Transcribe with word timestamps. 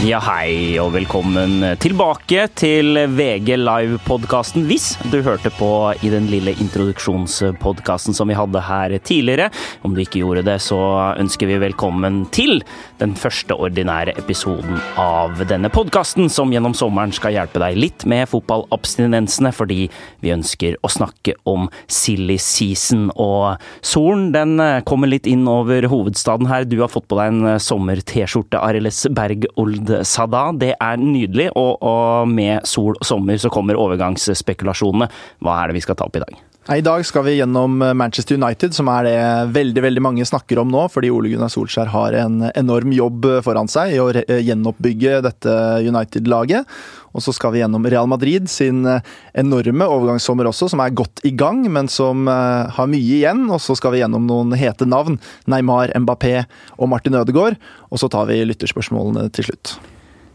Ja, 0.00 0.16
hei 0.24 0.78
og 0.80 0.94
velkommen 0.94 1.60
tilbake 1.76 2.46
til 2.56 2.96
VG 3.12 3.50
Live-podkasten 3.60 4.62
Hvis 4.64 4.94
du 5.12 5.18
hørte 5.20 5.50
på 5.52 5.68
i 6.00 6.08
den 6.08 6.24
lille 6.32 6.54
introduksjonspodkasten 6.56 8.16
som 8.16 8.32
vi 8.32 8.36
hadde 8.38 8.62
her 8.64 8.94
tidligere. 9.04 9.50
Om 9.84 9.92
du 9.92 10.00
ikke 10.00 10.22
gjorde 10.22 10.46
det, 10.46 10.54
så 10.64 10.78
ønsker 11.20 11.50
vi 11.50 11.58
velkommen 11.60 12.22
til 12.32 12.62
den 13.02 13.12
første 13.12 13.52
ordinære 13.52 14.14
episoden 14.22 14.80
av 14.96 15.36
denne 15.50 15.68
podkasten, 15.68 16.30
som 16.32 16.48
gjennom 16.48 16.72
sommeren 16.72 17.12
skal 17.12 17.36
hjelpe 17.36 17.60
deg 17.60 17.76
litt 17.76 18.08
med 18.08 18.24
fotballabstinensene, 18.32 19.52
fordi 19.52 19.90
vi 20.24 20.32
ønsker 20.32 20.80
å 20.80 20.92
snakke 20.96 21.36
om 21.44 21.68
silly 21.92 22.38
season. 22.40 23.10
Og 23.20 23.60
solen 23.84 24.32
den 24.32 24.56
kommer 24.88 25.12
litt 25.12 25.28
inn 25.28 25.44
over 25.44 25.90
hovedstaden 25.92 26.48
her. 26.48 26.64
Du 26.64 26.78
har 26.80 26.88
fått 26.88 27.08
på 27.12 27.20
deg 27.20 27.36
en 27.36 27.60
sommer-T-skjorte, 27.60 28.64
Ariles 28.64 29.04
Berg 29.12 29.44
Old 29.60 29.89
Sada. 30.06 30.48
Det 30.56 30.74
er 30.76 31.00
nydelig, 31.00 31.50
og, 31.58 31.82
og 31.82 32.28
med 32.30 32.66
sol 32.68 32.94
og 32.96 33.06
sommer 33.06 33.40
så 33.40 33.52
kommer 33.52 33.78
overgangsspekulasjonene. 33.80 35.10
Hva 35.44 35.58
er 35.60 35.70
det 35.70 35.80
vi 35.80 35.84
skal 35.86 35.98
ta 35.98 36.08
opp 36.08 36.18
i 36.20 36.24
dag? 36.24 36.38
I 36.70 36.84
dag 36.86 37.02
skal 37.02 37.24
vi 37.26 37.32
gjennom 37.34 37.80
Manchester 37.98 38.36
United, 38.38 38.70
som 38.76 38.86
er 38.92 39.02
det 39.08 39.14
veldig 39.56 39.82
veldig 39.82 40.02
mange 40.06 40.26
snakker 40.28 40.60
om 40.62 40.68
nå, 40.70 40.84
fordi 40.94 41.08
Ole 41.10 41.32
Gunnar 41.32 41.50
Solskjær 41.50 41.90
har 41.90 42.14
en 42.14 42.44
enorm 42.54 42.94
jobb 42.94 43.26
foran 43.42 43.66
seg 43.66 43.96
i 43.96 43.98
å 43.98 44.06
gjenoppbygge 44.14 45.16
dette 45.26 45.56
United-laget. 45.82 46.70
Og 47.10 47.26
så 47.26 47.34
skal 47.34 47.56
vi 47.56 47.64
gjennom 47.64 47.90
Real 47.90 48.06
Madrid 48.06 48.46
sin 48.46 48.86
enorme 48.86 49.90
overgangssommer 49.90 50.46
også, 50.46 50.70
som 50.70 50.86
er 50.86 50.94
godt 50.94 51.26
i 51.26 51.34
gang, 51.34 51.66
men 51.66 51.90
som 51.90 52.30
har 52.30 52.90
mye 52.94 53.18
igjen. 53.18 53.48
Og 53.50 53.58
så 53.58 53.74
skal 53.74 53.96
vi 53.96 54.04
gjennom 54.04 54.30
noen 54.30 54.54
hete 54.54 54.86
navn. 54.86 55.18
Neymar, 55.50 55.90
Mbappé 56.06 56.44
og 56.78 56.94
Martin 56.94 57.18
Ødegaard. 57.18 57.58
Og 57.90 57.98
så 57.98 58.06
tar 58.14 58.30
vi 58.30 58.44
lytterspørsmålene 58.46 59.26
til 59.34 59.50
slutt. 59.50 59.80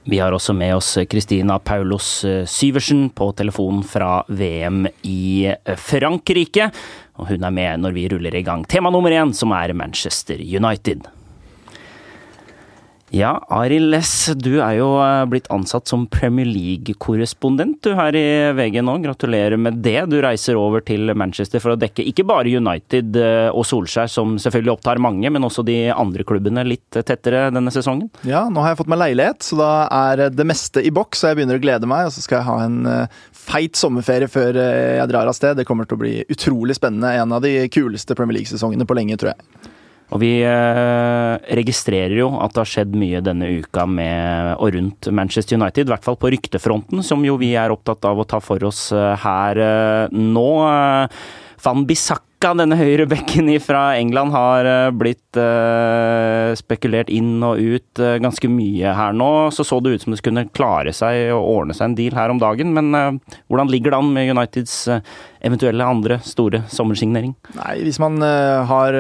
Vi 0.06 0.20
har 0.22 0.36
også 0.36 0.54
med 0.54 0.76
oss 0.76 0.92
Kristina 1.10 1.58
Paulos 1.60 2.26
Syversen 2.46 3.08
på 3.10 3.32
telefonen 3.34 3.82
fra 3.84 4.20
VM 4.28 4.86
i 5.02 5.50
Frankrike. 5.82 6.70
Og 7.18 7.32
hun 7.32 7.46
er 7.48 7.56
med 7.56 7.82
når 7.82 7.96
vi 7.96 8.08
ruller 8.14 8.38
i 8.38 8.44
gang 8.46 8.68
tema 8.70 8.92
nummer 8.94 9.10
én, 9.10 9.34
som 9.34 9.56
er 9.58 9.74
Manchester 9.74 10.38
United. 10.38 11.08
Ja, 13.16 13.38
Arild 13.48 13.94
Less, 13.94 14.26
du 14.36 14.58
er 14.60 14.74
jo 14.76 14.90
blitt 15.32 15.46
ansatt 15.54 15.88
som 15.88 16.02
Premier 16.12 16.50
League-korrespondent 16.50 17.78
du 17.86 17.94
her 17.96 18.16
i 18.20 18.24
VG 18.58 18.82
nå. 18.84 18.98
Gratulerer 19.06 19.56
med 19.56 19.78
det. 19.86 20.02
Du 20.12 20.18
reiser 20.20 20.58
over 20.60 20.84
til 20.84 21.14
Manchester 21.16 21.64
for 21.64 21.72
å 21.72 21.78
dekke 21.80 22.04
ikke 22.12 22.26
bare 22.28 22.52
United 22.52 23.16
og 23.56 23.64
Solskjær, 23.70 24.12
som 24.12 24.34
selvfølgelig 24.42 24.74
opptar 24.74 25.00
mange, 25.00 25.32
men 25.32 25.48
også 25.48 25.64
de 25.64 25.78
andre 25.94 26.26
klubbene 26.28 26.66
litt 26.68 27.00
tettere 27.08 27.46
denne 27.56 27.72
sesongen? 27.72 28.10
Ja, 28.28 28.50
nå 28.52 28.66
har 28.66 28.74
jeg 28.74 28.82
fått 28.82 28.92
meg 28.92 29.00
leilighet, 29.06 29.48
så 29.48 29.62
da 29.62 29.72
er 29.96 30.26
det 30.36 30.48
meste 30.52 30.84
i 30.84 30.92
boks, 30.92 31.24
og 31.24 31.32
jeg 31.32 31.40
begynner 31.40 31.62
å 31.62 31.64
glede 31.64 31.88
meg. 31.88 32.10
Og 32.10 32.18
så 32.18 32.26
skal 32.26 32.42
jeg 32.42 32.50
ha 32.50 32.58
en 32.66 33.08
feit 33.46 33.80
sommerferie 33.80 34.28
før 34.28 34.60
jeg 34.60 35.08
drar 35.14 35.32
av 35.32 35.40
sted. 35.40 35.56
Det 35.56 35.68
kommer 35.72 35.88
til 35.88 35.96
å 35.96 36.04
bli 36.04 36.18
utrolig 36.28 36.76
spennende. 36.82 37.16
En 37.16 37.40
av 37.40 37.48
de 37.48 37.56
kuleste 37.72 38.20
Premier 38.20 38.42
League-sesongene 38.42 38.84
på 38.84 39.00
lenge, 39.00 39.16
tror 39.24 39.38
jeg. 39.38 39.72
Og 40.14 40.22
vi 40.22 40.34
registrerer 41.58 42.14
jo 42.20 42.28
at 42.38 42.54
det 42.54 42.62
har 42.62 42.70
skjedd 42.70 42.94
mye 43.00 43.24
denne 43.26 43.48
uka 43.58 43.88
med 43.90 44.52
og 44.62 44.76
rundt 44.76 45.10
Manchester 45.10 45.58
United, 45.58 45.88
i 45.88 45.94
hvert 45.94 46.06
fall 46.06 46.20
på 46.22 46.30
ryktefronten, 46.36 47.02
som 47.04 47.26
jo 47.26 47.40
vi 47.42 47.56
er 47.58 47.74
opptatt 47.74 48.06
av 48.06 48.22
å 48.22 48.28
ta 48.30 48.38
for 48.44 48.62
oss 48.70 48.92
her 48.94 49.62
nå. 50.14 50.50
Van 51.66 51.86
Bissaka, 51.90 52.22
denne 52.54 52.78
høyrebekken 52.78 53.50
fra 53.64 53.96
England, 53.98 54.34
har 54.36 54.68
blitt 54.94 55.38
eh, 55.40 56.54
spekulert 56.58 57.10
inn 57.14 57.44
og 57.46 57.60
ut 57.60 58.02
eh, 58.02 58.18
ganske 58.24 58.50
mye 58.52 58.94
her 58.96 59.16
nå. 59.16 59.30
Så 59.56 59.66
så 59.66 59.80
det 59.82 59.96
ut 59.96 60.04
som 60.06 60.14
det 60.14 60.20
skulle 60.22 60.46
klare 60.56 60.94
seg 60.96 61.32
og 61.36 61.48
ordne 61.56 61.76
seg 61.76 61.90
en 61.90 61.98
deal 61.98 62.18
her 62.18 62.34
om 62.34 62.42
dagen. 62.42 62.74
Men 62.76 62.92
eh, 62.98 63.38
hvordan 63.50 63.72
ligger 63.72 63.94
det 63.94 64.02
an 64.02 64.12
med 64.16 64.34
Uniteds 64.36 64.76
eventuelle 65.46 65.86
andre 65.86 66.20
store 66.26 66.64
sommersignering? 66.74 67.36
Nei, 67.58 67.74
Hvis 67.86 68.00
man 68.02 68.18
har 68.22 68.96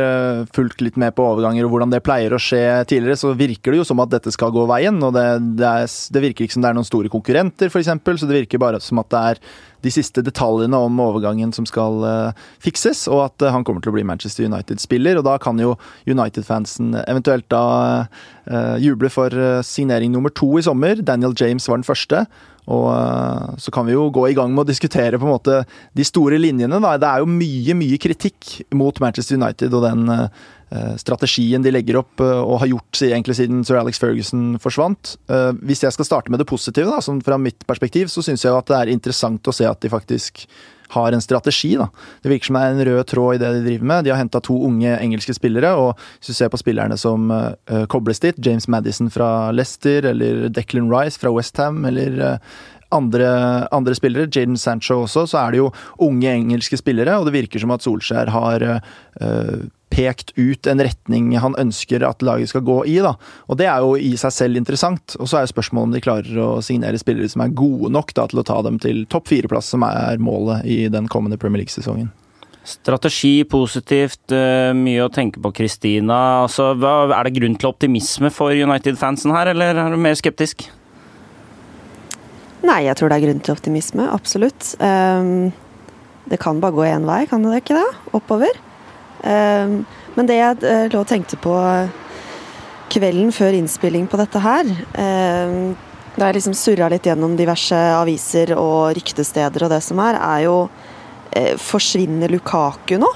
fulgt 0.53 0.83
litt 0.85 0.97
med 1.01 1.15
på 1.17 1.25
overganger 1.25 1.65
og 1.65 1.73
hvordan 1.73 1.93
det 1.93 2.03
pleier 2.05 2.35
å 2.35 2.41
skje 2.41 2.83
tidligere, 2.85 3.17
så 3.17 3.33
virker 3.33 3.73
det 3.73 3.79
jo 3.79 3.87
som 3.87 4.03
at 4.03 4.11
dette 4.13 4.33
skal 4.33 4.53
gå 4.53 4.67
veien. 4.69 4.99
og 5.01 5.15
Det, 5.15 5.25
det, 5.57 5.71
er, 5.71 5.95
det 6.13 6.25
virker 6.27 6.45
ikke 6.45 6.57
som 6.57 6.65
det 6.65 6.69
er 6.69 6.77
noen 6.77 6.87
store 6.87 7.09
konkurrenter, 7.09 7.71
f.eks. 7.73 7.89
Så 7.89 8.29
det 8.29 8.43
virker 8.43 8.61
bare 8.61 8.81
som 8.83 9.01
at 9.01 9.09
det 9.09 9.23
er 9.31 9.41
de 9.85 9.93
siste 9.93 10.21
detaljene 10.25 10.77
om 10.85 11.01
overgangen 11.01 11.51
som 11.53 11.65
skal 11.69 12.05
fikses, 12.61 13.07
og 13.09 13.25
at 13.25 13.34
uh, 13.43 13.51
han 13.53 13.65
kommer 13.67 13.83
til 13.83 13.91
å 13.91 13.95
bli 13.97 14.05
Manchester 14.07 14.47
United-spiller. 14.47 15.19
og 15.19 15.27
Da 15.27 15.37
kan 15.41 15.59
jo 15.61 15.75
United-fansen 16.07 16.93
eventuelt 17.05 17.47
da 17.51 17.65
uh, 18.05 18.75
juble 18.81 19.11
for 19.13 19.33
signering 19.65 20.13
nummer 20.13 20.33
to 20.33 20.55
i 20.59 20.65
sommer. 20.65 21.01
Daniel 21.01 21.35
James 21.37 21.67
var 21.69 21.81
den 21.81 21.87
første. 21.87 22.25
Og 22.65 22.89
så 23.61 23.69
kan 23.69 23.85
vi 23.85 23.93
jo 23.93 24.07
gå 24.09 24.23
i 24.25 24.33
gang 24.33 24.49
med 24.49 24.63
å 24.63 24.71
diskutere 24.71 25.19
på 25.21 25.27
en 25.27 25.35
måte 25.35 25.59
de 25.93 26.05
store 26.07 26.39
linjene. 26.41 26.79
Da. 26.81 26.95
Det 26.97 27.11
er 27.11 27.21
jo 27.21 27.29
mye, 27.29 27.75
mye 27.77 27.99
kritikk 28.01 28.55
mot 28.73 28.97
Manchester 29.03 29.37
United 29.37 29.75
og 29.77 29.85
den 29.85 30.09
strategien 30.97 31.61
de 31.61 31.69
legger 31.69 31.99
opp 32.01 32.23
og 32.25 32.55
har 32.63 32.71
gjort 32.71 33.03
egentlig 33.05 33.37
siden 33.37 33.61
sir 33.67 33.77
Alex 33.77 34.01
Ferguson 34.01 34.55
forsvant. 34.63 35.13
Hvis 35.61 35.85
jeg 35.85 35.93
skal 35.93 36.09
starte 36.09 36.33
med 36.33 36.41
det 36.41 36.49
positive, 36.49 36.89
da, 36.89 37.03
sånn 37.05 37.21
fra 37.21 37.37
mitt 37.37 37.67
perspektiv, 37.69 38.09
så 38.09 38.25
syns 38.25 38.47
jeg 38.47 38.57
at 38.57 38.73
det 38.73 38.79
er 38.81 38.95
interessant 38.95 39.45
å 39.45 39.53
se 39.53 39.69
at 39.69 39.85
de 39.85 39.93
faktisk 39.93 40.47
har 40.95 41.15
en 41.15 41.23
strategi. 41.23 41.75
da. 41.79 41.89
Det 42.23 42.31
virker 42.31 42.49
som 42.49 42.59
det 42.59 42.63
er 42.63 42.75
en 42.75 42.85
rød 42.89 43.03
tråd 43.11 43.37
i 43.37 43.41
det 43.43 43.51
de 43.57 43.63
driver 43.67 43.89
med. 43.91 44.05
De 44.05 44.13
har 44.13 44.21
henta 44.21 44.41
to 44.43 44.57
unge 44.67 44.95
engelske 44.97 45.35
spillere, 45.37 45.73
og 45.75 45.93
hvis 46.17 46.31
du 46.31 46.37
ser 46.37 46.51
på 46.53 46.61
spillerne 46.61 46.97
som 46.99 47.29
uh, 47.31 47.83
kobles 47.91 48.23
dit, 48.23 48.39
James 48.45 48.67
Madison 48.71 49.11
fra 49.13 49.51
Leicester 49.55 50.11
eller 50.11 50.47
Declan 50.49 50.89
Rice 50.91 51.19
fra 51.21 51.33
Westham 51.35 51.83
eller 51.85 52.19
uh, 52.21 52.55
andre, 52.95 53.29
andre, 53.75 53.95
spillere, 53.97 54.29
Jaden 54.31 54.57
Sancho 54.59 55.03
også, 55.03 55.25
så 55.31 55.41
er 55.43 55.55
det 55.55 55.63
jo 55.63 55.71
unge 56.05 56.31
engelske 56.31 56.79
spillere, 56.79 57.17
og 57.19 57.27
det 57.27 57.35
virker 57.35 57.61
som 57.61 57.73
at 57.75 57.85
Solskjær 57.85 58.31
har 58.33 58.65
uh, 58.65 59.65
pekt 59.95 60.33
ut 60.35 60.67
en 60.67 60.81
retning 60.83 61.29
han 61.39 61.55
ønsker 61.61 62.03
at 62.03 62.23
laget 62.25 62.51
skal 62.51 62.65
gå 62.67 62.81
i. 62.91 62.97
da. 63.03 63.15
Og 63.47 63.59
Det 63.59 63.69
er 63.69 63.85
jo 63.85 63.95
i 63.95 64.15
seg 64.19 64.33
selv 64.33 64.59
interessant. 64.59 65.15
Og 65.19 65.29
Så 65.29 65.37
er 65.37 65.45
jo 65.45 65.53
spørsmålet 65.53 65.87
om 65.87 65.95
de 65.95 66.03
klarer 66.03 66.41
å 66.41 66.49
signere 66.65 66.99
spillere 66.99 67.31
som 67.31 67.45
er 67.45 67.55
gode 67.55 67.91
nok 67.93 68.13
da, 68.17 68.27
til 68.27 68.41
å 68.41 68.47
ta 68.47 68.61
dem 68.65 68.79
til 68.81 69.05
topp 69.07 69.31
fire-plass, 69.31 69.71
som 69.71 69.85
er 69.87 70.19
målet 70.19 70.65
i 70.65 70.85
den 70.91 71.07
kommende 71.07 71.39
Premier 71.39 71.63
League-sesongen. 71.63 72.11
Strategi 72.65 73.43
positivt, 73.45 74.33
mye 74.73 75.03
å 75.05 75.11
tenke 75.13 75.39
på, 75.39 75.51
Kristina. 75.53 76.41
Altså, 76.47 76.71
er 76.73 77.27
det 77.27 77.35
grunn 77.37 77.59
til 77.61 77.69
optimisme 77.69 78.31
for 78.33 78.57
United-fansen 78.57 79.35
her, 79.35 79.53
eller 79.53 79.77
er 79.77 79.93
du 79.93 80.01
mer 80.01 80.17
skeptisk? 80.17 80.65
Nei, 82.65 82.85
jeg 82.87 82.97
tror 82.97 83.11
det 83.11 83.19
er 83.19 83.25
grunn 83.27 83.41
til 83.45 83.53
optimisme. 83.53 84.07
Absolutt. 84.09 84.73
Um, 84.81 85.51
det 86.25 86.39
kan 86.41 86.61
bare 86.61 86.73
gå 86.73 86.85
én 86.87 87.05
vei, 87.05 87.25
kan 87.29 87.43
det 87.45 87.61
ikke 87.61 87.77
det? 87.77 87.89
Oppover. 88.17 88.57
Um, 89.21 89.83
men 90.15 90.29
det 90.29 90.39
jeg 90.39 90.63
uh, 90.65 90.87
lå 90.93 91.01
og 91.03 91.09
tenkte 91.09 91.37
på 91.41 91.53
kvelden 92.93 93.31
før 93.33 93.57
innspilling 93.57 94.05
på 94.09 94.19
dette 94.19 94.37
her 94.43 94.67
um, 94.69 95.71
Da 96.13 96.27
jeg 96.27 96.35
liksom 96.35 96.53
surra 96.53 96.89
litt 96.91 97.07
gjennom 97.07 97.33
diverse 97.39 97.79
aviser 97.97 98.53
og 98.53 98.93
ryktesteder 98.93 99.65
og 99.65 99.71
det 99.73 99.79
som 99.81 100.01
er, 100.03 100.19
er 100.19 100.43
jo 100.45 100.57
uh, 100.67 101.53
Forsvinner 101.61 102.33
Lukaku 102.33 102.97
nå? 103.01 103.09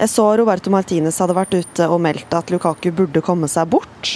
Jeg 0.00 0.14
så 0.14 0.28
Roberto 0.38 0.72
Martinez 0.72 1.18
hadde 1.20 1.36
vært 1.36 1.58
ute 1.58 1.88
og 1.90 2.00
meldt 2.00 2.38
at 2.38 2.50
Lukaku 2.54 2.88
burde 2.96 3.20
komme 3.24 3.50
seg 3.52 3.68
bort. 3.74 4.14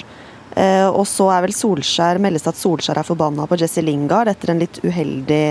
Uh, 0.54 0.88
og 0.94 1.02
så 1.10 1.28
er 1.34 1.42
vel 1.46 1.54
Solskjær 1.56 2.20
meldes 2.22 2.46
at 2.46 2.58
Solskjær 2.58 3.00
er 3.00 3.06
forbanna 3.06 3.46
på 3.50 3.58
Jesse 3.58 3.82
Lingard 3.82 4.30
etter 4.30 4.52
en 4.52 4.62
litt 4.62 4.78
uheldig 4.84 5.44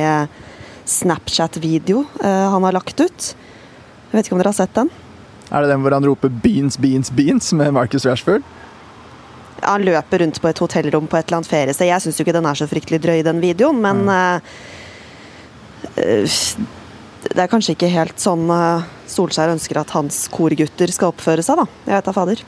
Snapchat-video 0.88 2.02
han 2.20 2.66
har 2.68 2.76
lagt 2.76 3.00
ut. 3.00 3.28
Jeg 4.12 4.18
vet 4.18 4.28
ikke 4.28 4.36
om 4.36 4.42
dere 4.42 4.52
har 4.52 4.58
sett 4.58 4.74
den? 4.76 4.90
Er 5.48 5.64
det 5.64 5.70
den 5.72 5.84
hvor 5.86 5.96
han 5.96 6.06
roper 6.06 6.30
'beans, 6.30 6.76
beans, 6.78 7.12
beans' 7.12 7.54
med 7.56 7.74
Marcus 7.74 8.06
Rashford? 8.06 8.44
Han 9.64 9.86
løper 9.88 10.20
rundt 10.20 10.42
på 10.42 10.48
et 10.50 10.60
hotellrom 10.60 11.08
på 11.08 11.18
et 11.18 11.28
eller 11.28 11.40
annet 11.40 11.52
feriested. 11.52 11.88
Jeg 11.88 12.02
syns 12.04 12.20
jo 12.20 12.26
ikke 12.26 12.36
den 12.36 12.50
er 12.50 12.60
så 12.60 12.68
fryktelig 12.68 13.00
drøy, 13.04 13.24
den 13.24 13.40
videoen, 13.44 13.80
men 13.82 14.04
mm. 14.04 14.10
uh, 15.98 16.66
Det 17.24 17.40
er 17.40 17.48
kanskje 17.48 17.78
ikke 17.78 17.88
helt 17.88 18.20
sånn 18.20 18.50
Solskjær 19.08 19.54
ønsker 19.54 19.80
at 19.80 19.94
hans 19.96 20.28
korgutter 20.28 20.92
skal 20.92 21.14
oppføre 21.14 21.44
seg, 21.46 21.62
da. 21.62 21.66
Jeg 21.88 21.96
vet 21.96 22.10
da 22.10 22.14
fader. 22.16 22.44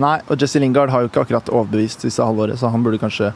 Nei, 0.00 0.16
og 0.26 0.40
Jesse 0.40 0.58
Lingard 0.58 0.90
har 0.90 1.04
jo 1.04 1.10
ikke 1.10 1.22
akkurat 1.22 1.50
overbevist 1.54 2.02
disse 2.02 2.22
halvåret, 2.22 2.58
så 2.58 2.70
han 2.72 2.82
burde 2.82 2.98
kanskje 2.98 3.30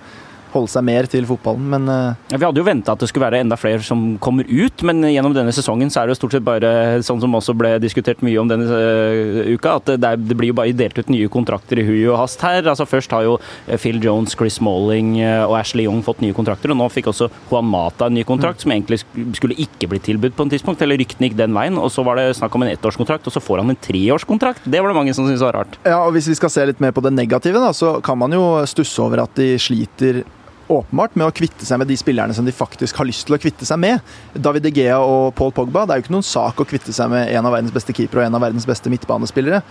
holde 0.52 0.72
seg 0.72 0.86
mer 0.86 1.08
til 1.10 1.26
fotballen, 1.28 1.68
men 1.74 1.88
uh... 1.90 2.16
ja, 2.32 2.40
Vi 2.40 2.46
hadde 2.46 2.62
jo 2.62 2.66
venta 2.66 2.94
at 2.94 3.02
det 3.02 3.10
skulle 3.10 3.26
være 3.28 3.42
enda 3.44 3.58
flere 3.60 3.82
som 3.84 4.16
kommer 4.22 4.48
ut, 4.48 4.84
men 4.86 5.04
gjennom 5.08 5.36
denne 5.36 5.54
sesongen 5.54 5.92
så 5.92 6.02
er 6.02 6.08
det 6.08 6.16
jo 6.16 6.20
stort 6.22 6.36
sett 6.36 6.46
bare 6.46 6.72
sånn 7.06 7.22
som 7.22 7.36
også 7.38 7.54
ble 7.58 7.76
diskutert 7.82 8.22
mye 8.26 8.40
om 8.40 8.50
denne 8.50 8.66
uh, 8.68 9.52
uka, 9.54 9.78
at 9.78 9.94
det, 9.94 9.98
er, 10.02 10.20
det, 10.20 10.38
blir 10.38 10.52
jo 10.52 10.58
bare 10.58 10.76
delt 10.76 10.98
ut 10.98 11.12
nye 11.12 11.30
kontrakter 11.32 11.82
i 11.82 11.86
hui 11.86 12.00
og 12.08 12.18
hast 12.22 12.42
her. 12.44 12.62
Altså 12.64 12.88
Først 12.88 13.12
har 13.14 13.26
jo 13.26 13.36
Phil 13.78 14.00
Jones, 14.02 14.34
Chris 14.38 14.58
Malling 14.64 15.16
og 15.20 15.54
Ashley 15.58 15.86
Young 15.86 16.00
fått 16.06 16.22
nye 16.24 16.36
kontrakter, 16.36 16.72
og 16.72 16.78
nå 16.80 16.88
fikk 16.92 17.10
også 17.12 17.28
Juan 17.50 17.68
Mata 17.68 18.08
en 18.08 18.16
ny 18.16 18.24
kontrakt, 18.28 18.60
mm. 18.60 18.64
som 18.64 18.74
egentlig 18.74 19.00
skulle 19.36 19.56
ikke 19.60 19.88
bli 19.92 20.00
tilbudt 20.02 20.36
på 20.36 20.46
en 20.46 20.52
tidspunkt, 20.52 20.82
eller 20.84 20.98
ryktene 21.00 21.28
gikk 21.28 21.38
den 21.38 21.54
veien. 21.56 21.78
Og 21.80 21.90
så 21.94 22.04
var 22.06 22.18
det 22.18 22.36
snakk 22.38 22.56
om 22.56 22.64
en 22.64 22.72
ettårskontrakt, 22.72 23.28
og 23.28 23.34
så 23.34 23.42
får 23.44 23.62
han 23.62 23.74
en 23.74 23.80
treårskontrakt. 23.88 24.66
Det 24.66 24.82
var 24.82 24.92
det 24.92 24.98
mange 24.98 25.14
som 25.16 25.28
syntes 25.28 25.44
var 25.44 25.60
rart. 25.60 25.78
Ja, 25.84 26.00
og 26.04 26.14
Hvis 26.16 26.30
vi 26.30 26.38
skal 26.38 26.52
se 26.52 26.66
litt 26.70 26.82
mer 26.82 26.94
på 26.96 27.04
det 27.04 27.14
negative, 27.14 27.62
da, 27.62 27.72
så 27.76 27.98
kan 28.04 28.18
man 28.20 28.34
jo 28.34 28.44
stusse 28.68 29.02
over 29.04 29.24
at 29.24 29.34
de 29.38 29.54
sliter 29.60 30.24
åpenbart 30.72 31.16
med 31.18 31.26
å 31.28 31.34
kvitte 31.34 31.66
seg 31.66 31.80
med 31.80 31.88
de 31.90 31.96
spillerne 31.98 32.34
som 32.36 32.46
de 32.46 32.54
faktisk 32.54 32.98
har 33.00 33.08
lyst 33.08 33.26
til 33.28 33.36
å 33.36 33.40
kvitte 33.40 33.66
seg 33.68 33.80
med. 33.80 34.04
David 34.34 34.66
De 34.66 34.72
Gea 34.74 34.98
og 35.00 35.34
Paul 35.38 35.52
Pogba, 35.56 35.84
det 35.86 35.94
er 35.94 36.00
jo 36.00 36.06
ikke 36.06 36.14
noen 36.16 36.26
sak 36.26 36.60
å 36.60 36.66
kvitte 36.68 36.94
seg 36.94 37.10
med 37.12 37.32
en 37.32 37.48
av 37.48 37.54
verdens 37.56 37.74
beste 37.74 37.94
keepere 37.96 38.22
og 38.22 38.28
en 38.28 38.38
av 38.38 38.44
verdens 38.44 38.68
beste 38.68 38.92
midtbanespillere. 38.92 39.62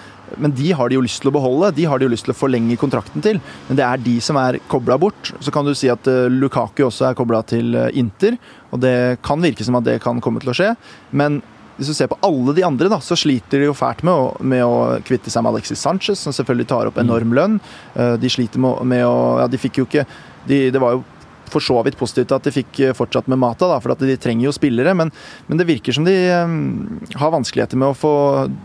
Men 0.42 0.56
de 0.58 0.72
har 0.78 0.90
de 0.90 0.98
jo 0.98 1.04
lyst 1.06 1.22
til 1.24 1.32
å 1.32 1.36
beholde, 1.38 1.74
de 1.78 1.88
har 1.90 2.00
de 2.00 2.08
jo 2.08 2.14
lyst 2.14 2.28
til 2.28 2.36
å 2.36 2.38
forlenge 2.38 2.80
kontrakten 2.82 3.24
til. 3.26 3.42
Men 3.70 3.80
det 3.80 3.86
er 3.88 4.06
de 4.08 4.16
som 4.24 4.40
er 4.42 4.60
kobla 4.72 4.98
bort. 5.02 5.34
Så 5.40 5.54
kan 5.54 5.68
du 5.68 5.76
si 5.78 5.92
at 5.92 6.10
uh, 6.10 6.26
Lukaku 6.32 6.88
også 6.88 7.10
er 7.10 7.20
kobla 7.20 7.44
til 7.48 7.78
uh, 7.78 7.90
Inter, 7.98 8.40
og 8.72 8.82
det 8.84 9.22
kan 9.26 9.44
virke 9.44 9.66
som 9.66 9.78
at 9.80 9.88
det 9.88 10.00
kan 10.04 10.22
komme 10.24 10.42
til 10.44 10.52
å 10.52 10.58
skje. 10.58 10.74
Men 11.16 11.42
hvis 11.78 11.92
du 11.92 11.94
ser 11.94 12.10
på 12.10 12.18
alle 12.26 12.56
de 12.58 12.64
andre, 12.66 12.90
da, 12.90 12.98
så 13.04 13.16
sliter 13.18 13.62
de 13.62 13.68
jo 13.68 13.76
fælt 13.78 14.02
med 14.08 14.14
å, 14.14 14.32
med 14.42 14.64
å 14.66 14.78
kvitte 15.06 15.30
seg 15.30 15.46
med 15.46 15.54
Alexis 15.54 15.84
Sanchez, 15.84 16.24
som 16.24 16.34
selvfølgelig 16.34 16.72
tar 16.72 16.90
opp 16.90 16.98
enorm 16.98 17.36
lønn. 17.38 17.60
Uh, 17.94 18.16
de 18.18 18.32
sliter 18.34 18.62
med, 18.64 18.82
med 18.90 19.06
å 19.06 19.38
Ja, 19.44 19.46
de 19.52 19.62
fikk 19.62 19.84
jo 19.84 19.86
ikke 19.86 20.08
de, 20.48 20.68
det 20.74 20.82
var 20.82 20.98
jo 20.98 21.06
for 21.52 21.64
så 21.64 21.78
vidt 21.86 21.98
positivt 21.98 22.34
at 22.36 22.48
de 22.48 22.54
fikk 22.54 22.80
eh, 22.84 22.96
fortsatt 22.96 23.30
med 23.32 23.40
Mata, 23.42 23.68
da, 23.70 23.80
for 23.84 23.94
at 23.94 24.04
de 24.04 24.18
trenger 24.20 24.48
jo 24.48 24.56
spillere. 24.56 24.94
Men, 24.98 25.12
men 25.48 25.60
det 25.60 25.68
virker 25.70 25.96
som 25.96 26.08
de 26.08 26.16
um, 26.44 27.00
har 27.16 27.34
vanskeligheter 27.34 27.80
med 27.80 27.92
å 27.92 27.98
få 27.98 28.14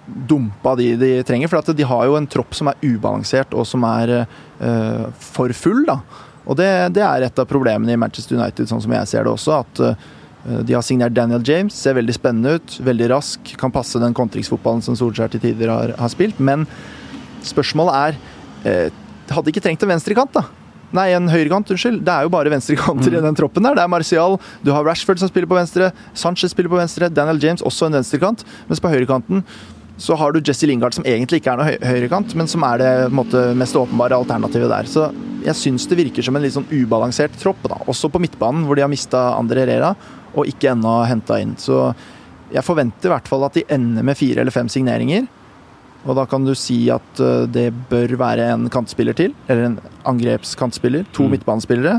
dumpa 0.06 0.74
de 0.78 0.92
de 1.00 1.12
trenger. 1.26 1.50
For 1.50 1.62
at 1.62 1.72
de 1.76 1.88
har 1.88 2.08
jo 2.08 2.18
en 2.18 2.28
tropp 2.30 2.56
som 2.58 2.70
er 2.72 2.80
ubalansert 2.82 3.54
og 3.56 3.68
som 3.68 3.86
er 3.88 4.14
uh, 4.24 5.06
for 5.32 5.54
full. 5.56 5.84
da. 5.88 6.00
Og 6.42 6.58
det, 6.58 6.70
det, 6.96 7.04
er 7.06 7.28
et 7.28 7.38
av 7.38 7.46
problemene 7.48 7.94
i 7.94 8.00
Manchester 8.00 8.38
United, 8.38 8.66
sånn 8.70 8.82
som 8.82 8.96
jeg 8.96 9.10
ser 9.10 9.28
det 9.28 9.34
også. 9.34 9.60
at 9.62 9.84
uh, 9.92 10.10
de 10.66 10.74
har 10.74 10.82
signert 10.82 11.14
Daniel 11.14 11.44
James, 11.46 11.76
ser 11.76 11.94
veldig 11.94 12.16
spennende 12.16 12.56
ut, 12.58 12.80
veldig 12.82 13.12
rask. 13.14 13.54
Kan 13.60 13.74
passe 13.74 14.00
den 14.02 14.16
kontringsfotballen 14.16 14.82
som 14.82 14.98
Solskjær 14.98 15.30
til 15.30 15.44
tider 15.44 15.70
har, 15.70 15.94
har 16.00 16.10
spilt. 16.10 16.42
Men 16.42 16.66
spørsmålet 17.46 18.02
er 18.02 18.20
uh, 18.66 18.98
Hadde 19.32 19.48
ikke 19.48 19.62
trengt 19.64 19.80
en 19.86 19.88
venstrekant, 19.88 20.34
da. 20.34 20.42
Nei, 20.96 21.08
en 21.16 21.28
høyrekant, 21.32 21.70
unnskyld. 21.72 22.00
Det 22.04 22.14
er 22.14 22.26
jo 22.26 22.32
bare 22.32 22.52
venstrekanter 22.52 23.12
mm. 23.12 23.18
i 23.18 23.26
den 23.26 23.38
troppen 23.38 23.64
der. 23.64 23.78
Det 23.78 23.84
er 23.84 23.92
Martial, 23.92 24.38
du 24.64 24.72
har 24.74 24.84
Rashford 24.86 25.22
som 25.22 25.30
spiller 25.30 25.48
på 25.50 25.58
venstre, 25.58 25.92
Sanchez 26.18 26.52
spiller 26.52 26.72
på 26.72 26.80
venstre, 26.80 27.08
Daniel 27.12 27.40
James 27.42 27.64
også 27.64 27.88
en 27.88 27.96
venstrekant. 27.96 28.44
Mens 28.68 28.82
på 28.82 28.92
høyrekanten 28.92 29.44
så 30.02 30.16
har 30.18 30.32
du 30.32 30.40
Jesse 30.42 30.66
Lingard, 30.66 30.96
som 30.96 31.04
egentlig 31.06 31.42
ikke 31.42 31.52
er 31.52 31.60
noe 31.60 31.90
høyrekant, 31.92 32.32
men 32.38 32.48
som 32.50 32.64
er 32.66 32.80
det 32.80 32.92
måte, 33.14 33.42
mest 33.58 33.76
åpenbare 33.78 34.18
alternativet 34.18 34.72
der. 34.72 34.88
Så 34.90 35.10
jeg 35.44 35.58
syns 35.58 35.86
det 35.90 35.98
virker 36.00 36.26
som 36.26 36.36
en 36.36 36.42
litt 36.44 36.56
sånn 36.56 36.68
ubalansert 36.72 37.36
tropp, 37.40 37.60
da. 37.68 37.78
også 37.90 38.10
på 38.12 38.22
midtbanen, 38.22 38.64
hvor 38.66 38.78
de 38.78 38.84
har 38.84 38.90
mista 38.90 39.30
Andre 39.36 39.64
Herrera 39.64 39.92
og 40.32 40.48
ikke 40.48 40.72
ennå 40.72 40.96
henta 41.06 41.38
inn. 41.42 41.54
Så 41.60 41.92
jeg 42.52 42.64
forventer 42.66 43.08
i 43.08 43.14
hvert 43.14 43.28
fall 43.30 43.46
at 43.46 43.56
de 43.56 43.66
ender 43.72 44.04
med 44.06 44.18
fire 44.18 44.42
eller 44.42 44.54
fem 44.54 44.68
signeringer. 44.72 45.28
Og 46.02 46.18
da 46.18 46.26
kan 46.26 46.44
du 46.46 46.54
si 46.58 46.84
at 46.92 47.22
eh, 47.22 47.46
det 47.50 47.70
bør 47.90 48.16
være 48.20 48.50
en 48.56 48.68
kantspiller 48.72 49.16
til, 49.16 49.36
eller 49.48 49.70
en 49.70 49.80
angrepskantspiller. 50.08 51.06
To 51.14 51.28
mm. 51.28 51.36
midtbanespillere. 51.36 51.98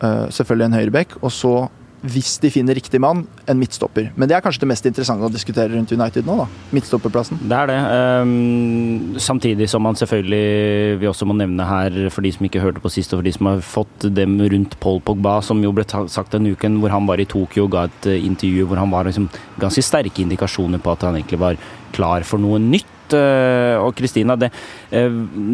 Uh, 0.00 0.30
selvfølgelig 0.32 0.64
en 0.64 0.74
høyrebekk. 0.78 1.18
Og 1.20 1.32
så, 1.32 1.52
hvis 2.00 2.38
de 2.40 2.48
finner 2.52 2.76
riktig 2.76 3.00
mann, 3.00 3.26
en 3.48 3.58
midtstopper. 3.60 4.06
Men 4.16 4.28
det 4.28 4.36
er 4.36 4.44
kanskje 4.44 4.62
det 4.62 4.70
mest 4.70 4.86
interessante 4.88 5.28
å 5.28 5.32
diskutere 5.32 5.74
rundt 5.74 5.92
United 5.92 6.24
nå, 6.28 6.38
da. 6.40 6.46
Midtstopperplassen. 6.72 7.40
Det 7.48 7.58
er 7.58 7.68
det. 7.68 7.78
Um, 8.24 9.18
samtidig 9.20 9.68
som 9.72 9.84
man 9.84 9.98
selvfølgelig 10.00 11.00
vi 11.02 11.08
også 11.08 11.28
må 11.28 11.36
nevne 11.36 11.68
her, 11.68 11.98
for 12.12 12.24
de 12.24 12.32
som 12.32 12.48
ikke 12.48 12.62
hørte 12.64 12.84
på 12.84 12.92
sist, 12.92 13.12
og 13.12 13.20
for 13.20 13.28
de 13.28 13.34
som 13.36 13.50
har 13.50 13.64
fått 13.64 14.08
dem 14.16 14.38
rundt 14.40 14.78
Paul 14.80 15.02
Pogba, 15.04 15.38
som 15.44 15.60
jo 15.64 15.72
ble 15.76 15.84
sagt 15.88 16.36
den 16.36 16.48
uken 16.52 16.80
hvor 16.80 16.96
han 16.96 17.08
var 17.08 17.20
i 17.20 17.28
Tokyo 17.28 17.68
og 17.68 17.76
ga 17.76 17.88
et 17.88 18.08
uh, 18.08 18.16
intervju 18.16 18.68
hvor 18.68 18.80
han 18.80 18.92
var 18.92 19.08
liksom 19.08 19.28
ganske 19.60 19.84
sterke 19.84 20.24
indikasjoner 20.24 20.80
på 20.80 20.96
at 20.96 21.08
han 21.08 21.20
egentlig 21.20 21.44
var 21.44 21.60
klar 21.96 22.24
for 22.28 22.40
noe 22.40 22.60
nytt. 22.60 22.96
Eh, 23.16 23.76
og 23.80 23.94
Kristina, 23.98 24.36
eh, 24.44 25.10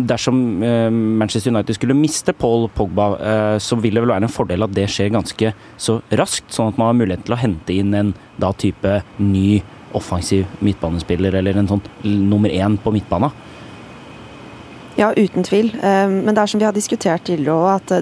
dersom 0.09 0.63
eh, 0.63 0.91
Manchester 0.91 1.53
United 1.53 1.79
skulle 1.79 1.97
miste 1.97 2.33
Paul 2.33 2.69
Pogba, 2.75 3.09
så 3.63 3.77
vil 3.81 3.95
det 3.95 4.03
vel 4.03 4.13
være 4.13 4.27
en 4.27 4.33
fordel 4.33 4.67
at 4.67 4.75
det 4.75 4.89
skjer 4.91 5.13
ganske 5.15 5.53
så 5.81 5.99
raskt, 6.19 6.51
sånn 6.53 6.73
at 6.73 6.79
man 6.81 6.91
har 6.91 6.99
mulighet 7.01 7.27
til 7.27 7.37
å 7.37 7.41
hente 7.41 7.75
inn 7.75 7.95
en 7.97 8.15
da 8.41 8.53
type 8.53 9.01
ny 9.19 9.61
offensiv 9.97 10.47
midtbanespiller, 10.65 11.35
eller 11.39 11.57
en 11.57 11.71
sånn 11.71 11.85
nummer 12.05 12.53
én 12.53 12.77
på 12.83 12.93
midtbana? 12.95 13.31
Ja, 14.97 15.13
uten 15.17 15.45
tvil. 15.45 15.71
Men 15.83 16.33
det 16.33 16.41
er 16.41 16.51
som 16.51 16.61
vi 16.61 16.67
har 16.69 16.77
diskutert 16.77 17.25
tidligere 17.29 17.57
òg, 17.57 17.69
at 17.77 17.93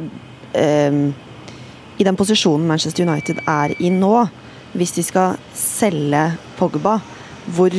i 1.98 2.06
den 2.06 2.18
posisjonen 2.18 2.66
Manchester 2.70 3.06
United 3.06 3.42
er 3.50 3.74
i 3.82 3.90
nå, 3.94 4.14
hvis 4.74 4.94
de 4.96 5.04
skal 5.06 5.38
selge 5.58 6.24
Pogba, 6.58 6.98
hvor 7.54 7.74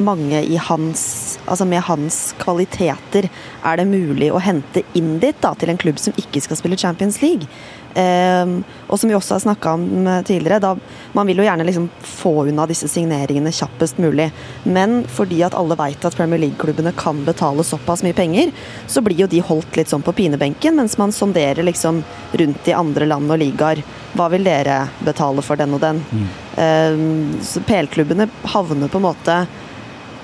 mange 0.00 0.42
i 0.42 0.56
hans, 0.56 1.38
altså 1.46 1.66
med 1.68 1.84
hans 1.86 2.20
kvaliteter 2.40 3.28
er 3.28 3.80
det 3.80 3.88
mulig 3.90 4.30
å 4.32 4.40
hente 4.42 4.82
inn 4.98 5.18
dit 5.22 5.36
da, 5.42 5.54
til 5.54 5.72
en 5.72 5.80
klubb 5.80 6.00
som 6.00 6.16
ikke 6.20 6.42
skal 6.44 6.58
spille 6.60 6.78
Champions 6.80 7.20
League. 7.22 7.48
Um, 7.90 8.60
og 8.86 9.00
som 9.00 9.10
vi 9.10 9.16
også 9.16 9.34
har 9.34 9.42
snakka 9.42 9.72
om 9.74 10.06
eh, 10.06 10.20
tidligere, 10.22 10.60
da, 10.62 10.76
man 11.12 11.26
vil 11.26 11.40
jo 11.40 11.46
gjerne 11.46 11.64
liksom 11.66 11.88
få 12.06 12.46
unna 12.46 12.66
disse 12.70 12.86
signeringene 12.90 13.50
kjappest 13.54 13.98
mulig. 14.02 14.28
Men 14.62 15.00
fordi 15.10 15.40
at 15.46 15.56
alle 15.58 15.78
veit 15.78 16.04
at 16.06 16.14
Premier 16.18 16.38
League-klubbene 16.42 16.92
kan 16.98 17.24
betale 17.26 17.66
såpass 17.66 18.04
mye 18.06 18.14
penger, 18.14 18.52
så 18.86 19.02
blir 19.02 19.24
jo 19.24 19.30
de 19.30 19.42
holdt 19.42 19.78
litt 19.78 19.90
sånn 19.90 20.06
på 20.06 20.14
pinebenken, 20.20 20.78
mens 20.78 20.96
man 21.02 21.14
sonderer 21.14 21.66
liksom 21.66 22.04
rundt 22.38 22.70
i 22.70 22.76
andre 22.78 23.10
land 23.10 23.30
og 23.30 23.42
ligaer. 23.42 23.82
Hva 24.14 24.30
vil 24.30 24.46
dere 24.46 24.84
betale 25.06 25.42
for 25.46 25.58
den 25.58 25.74
og 25.74 25.82
den? 25.82 26.02
Mm. 26.10 26.30
Um, 26.60 27.42
så 27.42 27.62
PL-klubbene 27.66 28.30
havner 28.54 28.90
på 28.90 29.02
en 29.02 29.08
måte 29.08 29.40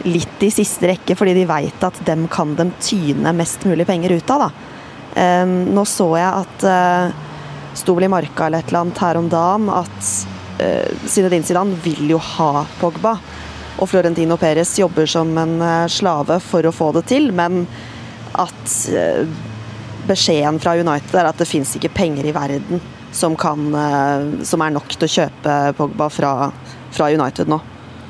litt 0.04 0.42
i 0.42 0.50
siste 0.52 0.90
rekke, 0.90 1.16
fordi 1.16 1.34
de 1.38 1.46
veit 1.48 1.84
at 1.84 1.98
dem 2.06 2.26
kan 2.32 2.54
dem 2.58 2.72
tyne 2.82 3.32
mest 3.36 3.64
mulig 3.68 3.86
penger 3.88 4.16
ut 4.18 4.30
av. 4.34 4.46
da. 4.46 4.72
Um, 5.16 5.54
nå 5.72 5.86
så 5.88 6.10
jeg 6.18 6.28
at 6.28 6.64
uh, 6.68 7.72
sto 7.76 7.94
vel 7.96 8.04
i 8.04 8.12
marka 8.12 8.46
eller 8.46 8.60
et 8.60 8.68
eller 8.68 8.82
annet 8.84 8.98
her 9.00 9.16
om 9.16 9.30
dagen 9.32 9.70
at 9.72 10.10
uh, 10.60 11.06
Zinedine 11.08 11.46
Zidane 11.46 11.78
vil 11.80 12.10
jo 12.12 12.20
ha 12.20 12.66
Pogba. 12.80 13.14
Og 13.80 13.88
Florentino 13.88 14.36
Perez 14.40 14.74
jobber 14.78 15.08
som 15.08 15.32
en 15.40 15.56
uh, 15.62 15.86
slave 15.88 16.36
for 16.44 16.68
å 16.68 16.74
få 16.74 16.90
det 16.98 17.06
til, 17.12 17.30
men 17.32 17.64
at 18.36 18.72
beskjeden 20.04 20.58
fra 20.60 20.74
United 20.76 21.14
er 21.16 21.28
at 21.30 21.38
det 21.40 21.46
fins 21.48 21.70
ikke 21.78 21.94
penger 21.96 22.26
i 22.28 22.34
verden 22.36 22.82
som, 23.16 23.32
kan, 23.40 23.70
som 24.44 24.60
er 24.60 24.74
nok 24.74 24.92
til 24.92 25.06
å 25.06 25.12
kjøpe 25.14 25.54
Pogba 25.78 26.10
fra, 26.12 26.32
fra 26.92 27.08
United 27.14 27.48
nå. 27.48 27.56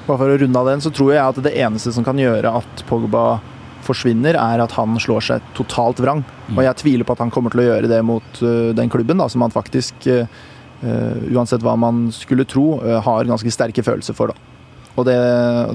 Bare 0.06 0.20
for 0.20 0.30
å 0.30 0.38
runde 0.38 0.60
av 0.60 0.70
den, 0.70 0.82
så 0.82 0.92
tror 0.94 1.12
jeg 1.14 1.22
at 1.22 1.38
det 1.42 1.54
eneste 1.58 1.92
som 1.94 2.06
kan 2.06 2.18
gjøre 2.20 2.52
at 2.60 2.82
Pogba 2.86 3.40
forsvinner, 3.86 4.38
er 4.38 4.62
at 4.62 4.74
han 4.78 4.98
slår 5.02 5.24
seg 5.28 5.48
totalt 5.54 6.00
vrang. 6.02 6.24
Og 6.54 6.62
jeg 6.62 6.78
tviler 6.82 7.06
på 7.06 7.14
at 7.16 7.22
han 7.24 7.32
kommer 7.34 7.54
til 7.54 7.62
å 7.62 7.68
gjøre 7.68 7.90
det 7.90 8.02
mot 8.06 8.42
uh, 8.42 8.74
den 8.74 8.90
klubben, 8.92 9.18
da, 9.22 9.28
som 9.30 9.44
han 9.44 9.54
faktisk, 9.54 10.08
uh, 10.10 10.26
uansett 11.30 11.62
hva 11.64 11.76
man 11.78 12.08
skulle 12.14 12.46
tro, 12.48 12.80
uh, 12.82 12.98
har 13.02 13.30
ganske 13.30 13.52
sterke 13.54 13.84
følelser 13.86 14.16
for. 14.18 14.32
da. 14.34 14.54
Og 14.96 15.04
det, 15.06 15.16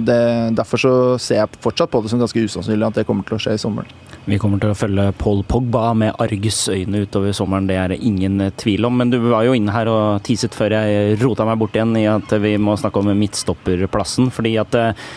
det, 0.07 0.21
Derfor 0.57 0.81
så 0.81 0.93
ser 1.21 1.43
jeg 1.43 1.61
fortsatt 1.61 1.91
på 1.93 2.01
det 2.01 2.11
som 2.11 2.21
ganske 2.21 2.41
usannsynlig 2.41 2.88
at 2.88 3.00
det 3.00 3.07
kommer 3.07 3.27
til 3.27 3.38
å 3.38 3.41
skje 3.43 3.55
i 3.55 3.61
sommeren. 3.61 3.91
Vi 4.29 4.37
kommer 4.37 4.61
til 4.61 4.69
å 4.69 4.77
følge 4.77 5.07
Paul 5.17 5.41
Pogba 5.49 5.95
med 5.97 6.13
argusøyne 6.21 7.01
utover 7.07 7.33
sommeren, 7.33 7.65
det 7.69 7.77
er 7.81 7.93
det 7.93 8.03
ingen 8.05 8.37
tvil 8.59 8.85
om. 8.85 8.99
Men 9.01 9.09
du 9.09 9.17
var 9.23 9.47
jo 9.47 9.55
inne 9.57 9.73
her 9.73 9.89
og 9.89 10.21
teaset 10.27 10.53
før 10.53 10.77
jeg 10.77 11.17
rota 11.23 11.47
meg 11.47 11.57
bort 11.61 11.75
igjen 11.77 11.95
i 11.97 12.05
at 12.09 12.29
vi 12.43 12.53
må 12.61 12.77
snakke 12.77 13.01
om 13.01 13.09
midtstopperplassen. 13.17 14.29
fordi 14.29 14.53
at 14.61 14.77
eh, 14.77 15.09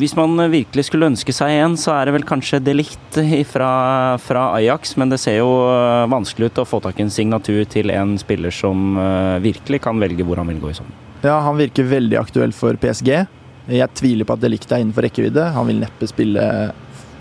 hvis 0.00 0.16
man 0.16 0.36
virkelig 0.52 0.86
skulle 0.88 1.08
ønske 1.12 1.32
seg 1.32 1.58
en, 1.60 1.76
så 1.80 1.94
er 1.96 2.08
det 2.08 2.16
vel 2.16 2.26
kanskje 2.28 2.60
Delict 2.64 3.20
fra, 3.48 3.70
fra, 4.20 4.48
Ajax, 4.56 4.96
men 5.00 5.12
det 5.12 5.20
ser 5.20 5.38
jo 5.40 5.50
eh, 5.68 6.08
vanskelig 6.12 6.50
ut 6.50 6.64
å 6.64 6.68
få 6.68 6.80
tak 6.84 7.00
i 7.00 7.04
en 7.04 7.12
signatur 7.12 7.64
til 7.68 7.92
en 7.92 8.16
spiller 8.20 8.54
som 8.54 8.96
eh, 9.00 9.38
virkelig 9.44 9.84
kan 9.84 10.00
velge 10.00 10.24
hvor 10.24 10.40
han 10.40 10.48
vil 10.52 10.60
gå 10.64 10.72
i 10.72 10.78
sommer. 10.80 10.96
Ja, 11.20 11.42
han 11.44 11.60
virker 11.60 11.84
veldig 11.84 12.16
aktuell 12.16 12.56
for 12.56 12.80
PSG. 12.80 13.12
Jeg 13.70 13.92
tviler 13.92 14.24
på 14.24 14.34
at 14.38 14.40
Delict 14.40 14.72
er 14.72 14.80
innenfor 14.80 15.04
rekkevidde. 15.04 15.50
Han 15.52 15.68
vil 15.68 15.82
neppe 15.84 16.08
spille 16.08 16.44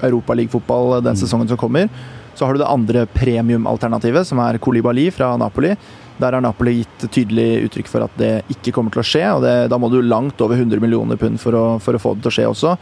Europaliga-fotball 0.06 1.00
den 1.00 1.16
mm. 1.16 1.22
sesongen 1.22 1.50
som 1.50 1.60
kommer. 1.60 1.90
Så 2.36 2.46
har 2.46 2.56
du 2.56 2.62
det 2.62 2.70
andre 2.72 3.04
premiumalternativet, 3.12 4.28
som 4.28 4.40
er 4.40 4.60
Kolibali 4.64 5.10
fra 5.12 5.34
Napoli. 5.38 5.74
Der 6.20 6.36
har 6.36 6.44
Napoli 6.44 6.78
gitt 6.82 7.06
tydelig 7.12 7.66
uttrykk 7.68 7.92
for 7.92 8.06
at 8.06 8.16
det 8.20 8.32
ikke 8.52 8.74
kommer 8.76 8.94
til 8.94 9.04
å 9.04 9.08
skje. 9.08 9.26
og 9.36 9.44
det, 9.44 9.56
Da 9.72 9.80
må 9.80 9.90
du 9.92 10.02
langt 10.02 10.40
over 10.44 10.56
100 10.56 10.80
millioner 10.84 11.20
pund 11.20 11.40
for 11.40 11.56
å, 11.56 11.66
for 11.84 11.96
å, 11.96 12.02
få 12.02 12.16
det 12.16 12.24
til 12.24 12.32
å 12.32 12.38
skje 12.38 12.48
også. 12.54 12.76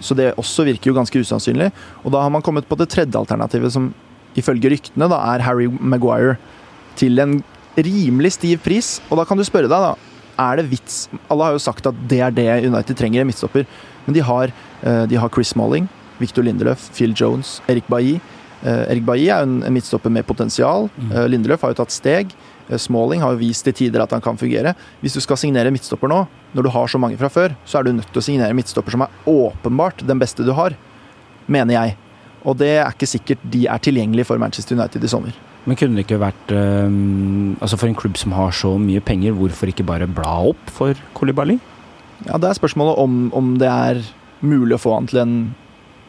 Så 0.00 0.16
det 0.18 0.34
også 0.40 0.64
virker 0.66 0.90
jo 0.90 0.96
ganske 0.96 1.20
usannsynlig. 1.20 1.70
Og 2.04 2.12
da 2.12 2.24
har 2.24 2.32
man 2.32 2.44
kommet 2.44 2.68
på 2.68 2.78
det 2.80 2.88
tredje 2.92 3.20
alternativet, 3.20 3.72
som 3.72 3.92
ifølge 4.36 4.72
ryktene 4.72 5.08
da 5.12 5.20
er 5.34 5.44
Harry 5.44 5.68
Maguire. 5.68 6.36
til 6.96 7.18
en 7.20 7.42
rimelig 7.76 8.32
stiv 8.38 8.62
pris. 8.64 9.00
Og 9.10 9.18
da 9.20 9.24
kan 9.28 9.36
du 9.36 9.44
spørre 9.44 9.68
deg, 9.68 9.76
da. 9.76 9.96
Er 10.36 10.56
det 10.56 10.70
vits 10.70 11.08
Alle 11.32 11.44
har 11.44 11.52
jo 11.52 11.60
sagt 11.60 11.86
at 11.88 11.96
det 12.08 12.20
er 12.20 12.32
det 12.32 12.48
United 12.64 12.96
trenger, 12.96 13.20
en 13.20 13.28
midtstopper. 13.28 13.66
Men 14.06 14.14
de 14.14 14.20
har, 14.20 14.52
eh, 14.82 15.06
de 15.06 15.16
har 15.16 15.28
Chris 15.28 15.48
Smalling, 15.48 15.88
Victor 16.18 16.46
Lindelöf, 16.46 16.90
Phil 16.96 17.14
Jones, 17.16 17.60
Erik 17.68 17.88
Bailly. 17.92 18.18
Eh, 18.62 18.84
Erik 18.92 19.04
Bailly 19.06 19.28
er 19.28 19.44
jo 19.44 19.50
en, 19.50 19.74
midtstopper 19.74 20.12
med 20.12 20.26
potensial. 20.26 20.88
Lindeløf 20.98 21.32
Lindelöf 21.32 21.66
har 21.66 21.74
jo 21.74 21.80
tatt 21.82 21.94
steg. 21.94 22.36
Smalling 22.66 23.22
har 23.22 23.34
jo 23.34 23.42
vist 23.44 23.62
til 23.66 23.76
tider 23.76 24.02
at 24.02 24.10
han 24.10 24.22
kan 24.24 24.38
fungere. 24.38 24.74
Hvis 25.00 25.14
du 25.14 25.20
skal 25.22 25.38
signere 25.38 25.70
midtstopper 25.70 26.10
nå, 26.10 26.24
når 26.56 26.66
du 26.66 26.72
har 26.74 26.90
så 26.90 26.98
mange 26.98 27.18
fra 27.20 27.30
før, 27.30 27.54
så 27.68 27.78
er 27.78 27.86
du 27.86 27.92
nødt 27.94 28.10
til 28.10 28.22
å 28.22 28.26
signere 28.26 28.56
midtstopper 28.56 28.96
som 28.96 29.04
er 29.06 29.20
åpenbart 29.30 30.02
den 30.06 30.18
beste 30.18 30.46
du 30.46 30.50
har, 30.56 30.74
mener 31.46 31.76
jeg. 31.76 31.96
Og 32.46 32.56
det 32.58 32.72
er 32.78 32.90
ikke 32.90 33.08
sikkert 33.10 33.44
de 33.52 33.66
er 33.70 33.82
tilgjengelige 33.82 34.26
for 34.28 34.40
Manchester 34.42 34.78
United 34.78 35.04
i 35.04 35.10
sommer. 35.10 35.36
Men 35.66 35.78
kunne 35.78 35.98
det 35.98 36.04
ikke 36.06 36.20
vært 36.22 36.52
um, 36.54 37.56
Altså 37.58 37.74
For 37.74 37.90
en 37.90 37.96
klubb 37.98 38.14
som 38.20 38.34
har 38.36 38.52
så 38.54 38.76
mye 38.78 39.02
penger, 39.02 39.34
hvorfor 39.34 39.72
ikke 39.72 39.86
bare 39.86 40.06
bla 40.06 40.36
opp 40.52 40.70
for 40.70 40.94
Kolibali? 41.16 41.58
Ja, 42.24 42.38
Det 42.38 42.48
er 42.48 42.58
spørsmålet 42.58 42.98
om, 43.02 43.16
om 43.34 43.56
det 43.60 43.70
er 43.70 44.02
mulig 44.46 44.76
å 44.76 44.82
få 44.82 44.94
han 44.94 45.08
til 45.10 45.22
en 45.22 45.34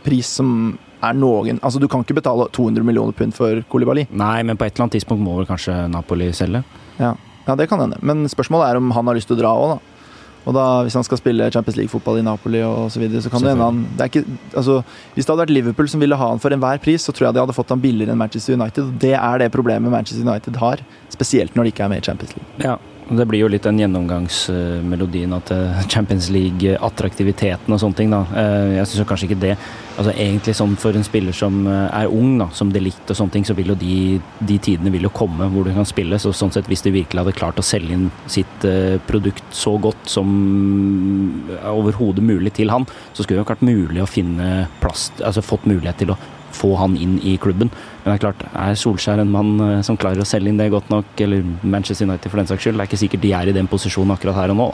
pris 0.08 0.30
som 0.40 0.78
er 1.04 1.14
noen 1.14 1.60
Altså 1.62 1.82
Du 1.82 1.88
kan 1.92 2.02
ikke 2.02 2.18
betale 2.18 2.48
200 2.56 2.86
millioner 2.88 3.14
pund 3.14 3.36
for 3.38 3.62
Kolibali. 3.70 4.08
Nei, 4.10 4.40
men 4.48 4.58
på 4.58 4.66
et 4.66 4.74
eller 4.74 4.88
annet 4.88 4.98
tidspunkt 4.98 5.24
må 5.24 5.36
vel 5.38 5.50
kanskje 5.50 5.76
Napoli 5.94 6.32
selge? 6.34 6.64
Ja, 6.98 7.14
ja 7.46 7.60
det 7.60 7.70
kan 7.70 7.84
hende. 7.84 8.00
Men 8.02 8.26
spørsmålet 8.32 8.72
er 8.72 8.82
om 8.82 8.90
han 8.96 9.12
har 9.12 9.18
lyst 9.20 9.30
til 9.30 9.38
å 9.38 9.42
dra 9.44 9.54
òg, 9.54 9.76
da. 9.76 9.94
Og 10.48 10.56
da, 10.56 10.66
Hvis 10.88 10.96
han 10.96 11.04
skal 11.04 11.20
spille 11.20 11.50
Champions 11.52 11.76
League-fotball 11.76 12.22
i 12.22 12.26
Napoli 12.26 12.62
og 12.64 12.88
så 12.94 13.02
videre, 13.02 13.22
så 13.24 13.32
kan 13.32 13.44
det 13.44 13.52
hende 13.52 13.68
han 13.68 13.82
det 14.00 14.10
ikke, 14.10 14.24
altså, 14.56 14.80
Hvis 15.14 15.26
det 15.26 15.34
hadde 15.34 15.44
vært 15.44 15.56
Liverpool 15.58 15.90
som 15.92 16.04
ville 16.04 16.20
ha 16.20 16.30
han 16.32 16.40
for 16.44 16.56
enhver 16.56 16.80
pris, 16.84 17.04
så 17.04 17.12
tror 17.12 17.28
jeg 17.28 17.38
de 17.38 17.44
hadde 17.44 17.58
fått 17.58 17.74
han 17.74 17.84
billigere 17.84 18.16
enn 18.16 18.22
Manchester 18.22 18.56
United. 18.56 18.86
og 18.86 19.02
Det 19.04 19.14
er 19.14 19.44
det 19.44 19.52
problemet 19.52 19.92
Manchester 19.92 20.24
United 20.24 20.62
har, 20.64 20.84
spesielt 21.12 21.56
når 21.56 21.68
de 21.68 21.76
ikke 21.76 21.84
er 21.84 21.92
med 21.92 22.04
i 22.04 22.08
Champions 22.08 22.38
League. 22.38 22.64
Ja, 22.64 22.78
det 23.08 23.26
blir 23.30 23.46
jo 23.46 23.48
litt 23.52 23.64
den 23.64 23.80
gjennomgangsmelodien 23.80 25.36
at 25.38 25.52
eh, 25.56 25.84
Champions 25.88 26.28
League-attraktiviteten 26.34 27.72
og 27.72 27.80
sånne 27.80 28.00
ting, 28.00 28.12
da. 28.12 28.24
Eh, 28.36 28.74
jeg 28.78 28.90
syns 28.92 29.08
kanskje 29.08 29.30
ikke 29.32 29.44
det 29.48 29.58
Altså 29.98 30.12
egentlig 30.14 30.54
sånn 30.54 30.76
for 30.78 30.94
en 30.94 31.06
spiller 31.06 31.34
som 31.34 31.64
eh, 31.66 31.88
er 32.04 32.12
ung, 32.14 32.36
da, 32.38 32.46
som 32.54 32.70
delikt 32.70 33.10
og 33.10 33.18
sånne 33.18 33.34
ting, 33.34 33.48
så 33.48 33.56
vil 33.58 33.72
jo 33.72 33.78
de, 33.82 34.20
de 34.46 34.58
tidene 34.62 34.92
vil 34.94 35.08
jo 35.08 35.14
komme 35.16 35.48
hvor 35.50 35.66
du 35.66 35.72
kan 35.74 35.88
spille. 35.90 36.20
Så 36.22 36.36
sånn 36.38 36.54
sett, 36.54 36.70
hvis 36.70 36.86
de 36.86 36.94
virkelig 36.94 37.24
hadde 37.24 37.34
klart 37.34 37.58
å 37.58 37.66
selge 37.66 37.96
inn 37.96 38.06
sitt 38.30 38.68
produkt 39.10 39.58
så 39.58 39.74
godt 39.82 40.06
som 40.14 40.30
overhodet 41.66 42.22
mulig 42.22 42.54
til 42.60 42.70
han, 42.70 42.86
så 43.10 43.26
skulle 43.26 43.40
det 43.40 43.48
jo 43.48 43.50
vært 43.50 43.66
mulig 43.66 44.04
å 44.04 44.10
finne 44.10 44.68
plass 44.84 45.10
Altså 45.18 45.42
fått 45.46 45.66
mulighet 45.66 45.98
til 46.04 46.14
å 46.14 46.20
få 46.58 46.74
han 46.82 46.98
inn 46.98 47.18
i 47.22 47.38
klubben. 47.42 47.72
Men 48.04 48.12
det 48.12 48.18
er 48.18 48.26
klart, 48.28 48.46
er 48.56 48.78
Solskjær 48.80 49.24
en 49.24 49.34
mann 49.34 49.58
eh, 49.60 49.82
som 49.86 49.98
klarer 50.00 50.24
å 50.24 50.28
selge 50.28 50.52
inn 50.52 50.60
det 50.60 50.72
godt 50.74 50.92
nok, 50.94 51.10
eller 51.24 51.44
Manchester 51.64 52.08
United 52.08 52.32
for 52.32 52.42
den 52.42 52.50
saks 52.50 52.64
skyld? 52.64 52.78
Det 52.80 52.86
er 52.86 52.92
ikke 52.92 53.04
sikkert 53.06 53.26
de 53.26 53.34
er 53.36 53.52
i 53.52 53.58
den 53.58 53.68
posisjonen 53.72 54.16
akkurat 54.16 54.40
her 54.40 54.56
og 54.56 54.62
nå. 54.62 54.70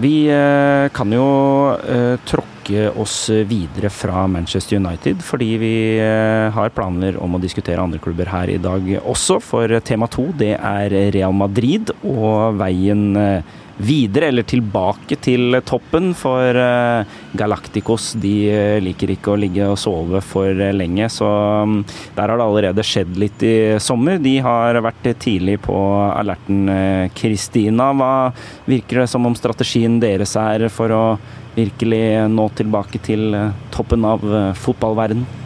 Vi 0.00 0.14
eh, 0.32 0.86
kan 0.96 1.12
jo 1.12 1.26
eh, 1.76 2.16
tråkke 2.24 2.86
oss 3.02 3.26
videre 3.50 3.90
fra 3.92 4.24
Manchester 4.30 4.78
United, 4.78 5.20
fordi 5.26 5.48
vi 5.58 5.74
har 6.54 6.70
planer 6.70 7.16
om 7.18 7.34
å 7.34 7.40
diskutere 7.42 7.82
andre 7.82 7.98
klubber 7.98 8.30
her 8.30 8.52
i 8.52 8.60
dag 8.62 8.86
også. 9.00 9.40
For 9.42 9.74
tema 9.82 10.06
to, 10.06 10.28
det 10.38 10.52
er 10.54 10.94
Real 11.10 11.34
Madrid 11.34 11.90
og 12.00 12.60
veien 12.62 13.18
videre, 13.80 14.28
eller 14.28 14.46
tilbake 14.48 15.16
til 15.22 15.56
toppen. 15.66 16.12
For 16.18 16.56
eh, 16.56 17.16
Galacticos 17.38 18.12
de 18.20 18.34
eh, 18.52 18.76
liker 18.82 19.14
ikke 19.14 19.34
å 19.34 19.38
ligge 19.40 19.68
og 19.70 19.78
sove 19.80 20.22
for 20.24 20.50
eh, 20.50 20.74
lenge, 20.76 21.08
så 21.12 21.28
mm, 21.66 21.76
der 22.16 22.32
har 22.32 22.36
det 22.40 22.46
allerede 22.46 22.86
skjedd 22.86 23.18
litt 23.20 23.44
i 23.46 23.56
sommer. 23.82 24.20
De 24.22 24.36
har 24.44 24.80
vært 24.84 25.12
tidlig 25.22 25.58
på 25.64 25.76
alerten. 26.10 26.68
Kristina, 27.16 27.90
hva 27.96 28.12
virker 28.68 29.02
det 29.02 29.10
som 29.10 29.26
om 29.26 29.36
strategien 29.38 29.98
deres 30.02 30.36
er 30.40 30.68
for 30.72 30.92
å 30.94 31.04
virkelig 31.56 32.04
nå 32.30 32.46
tilbake 32.58 33.00
til 33.04 33.34
toppen 33.74 34.06
av 34.06 34.24
fotballverden? 34.60 35.39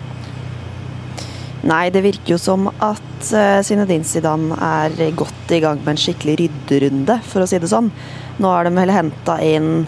Nei, 1.64 1.88
det 1.88 2.02
virker 2.04 2.34
jo 2.34 2.38
som 2.40 2.66
at 2.84 3.28
Zinedine 3.64 4.04
Zidane 4.04 4.56
er 4.60 5.14
godt 5.16 5.52
i 5.56 5.62
gang 5.64 5.78
med 5.80 5.94
en 5.94 6.00
skikkelig 6.02 6.34
rydderunde, 6.42 7.16
for 7.24 7.44
å 7.44 7.48
si 7.48 7.60
det 7.62 7.70
sånn. 7.72 7.88
Nå 8.36 8.50
har 8.50 8.66
de 8.66 8.74
vel 8.76 8.92
henta 8.92 9.38
inn 9.40 9.86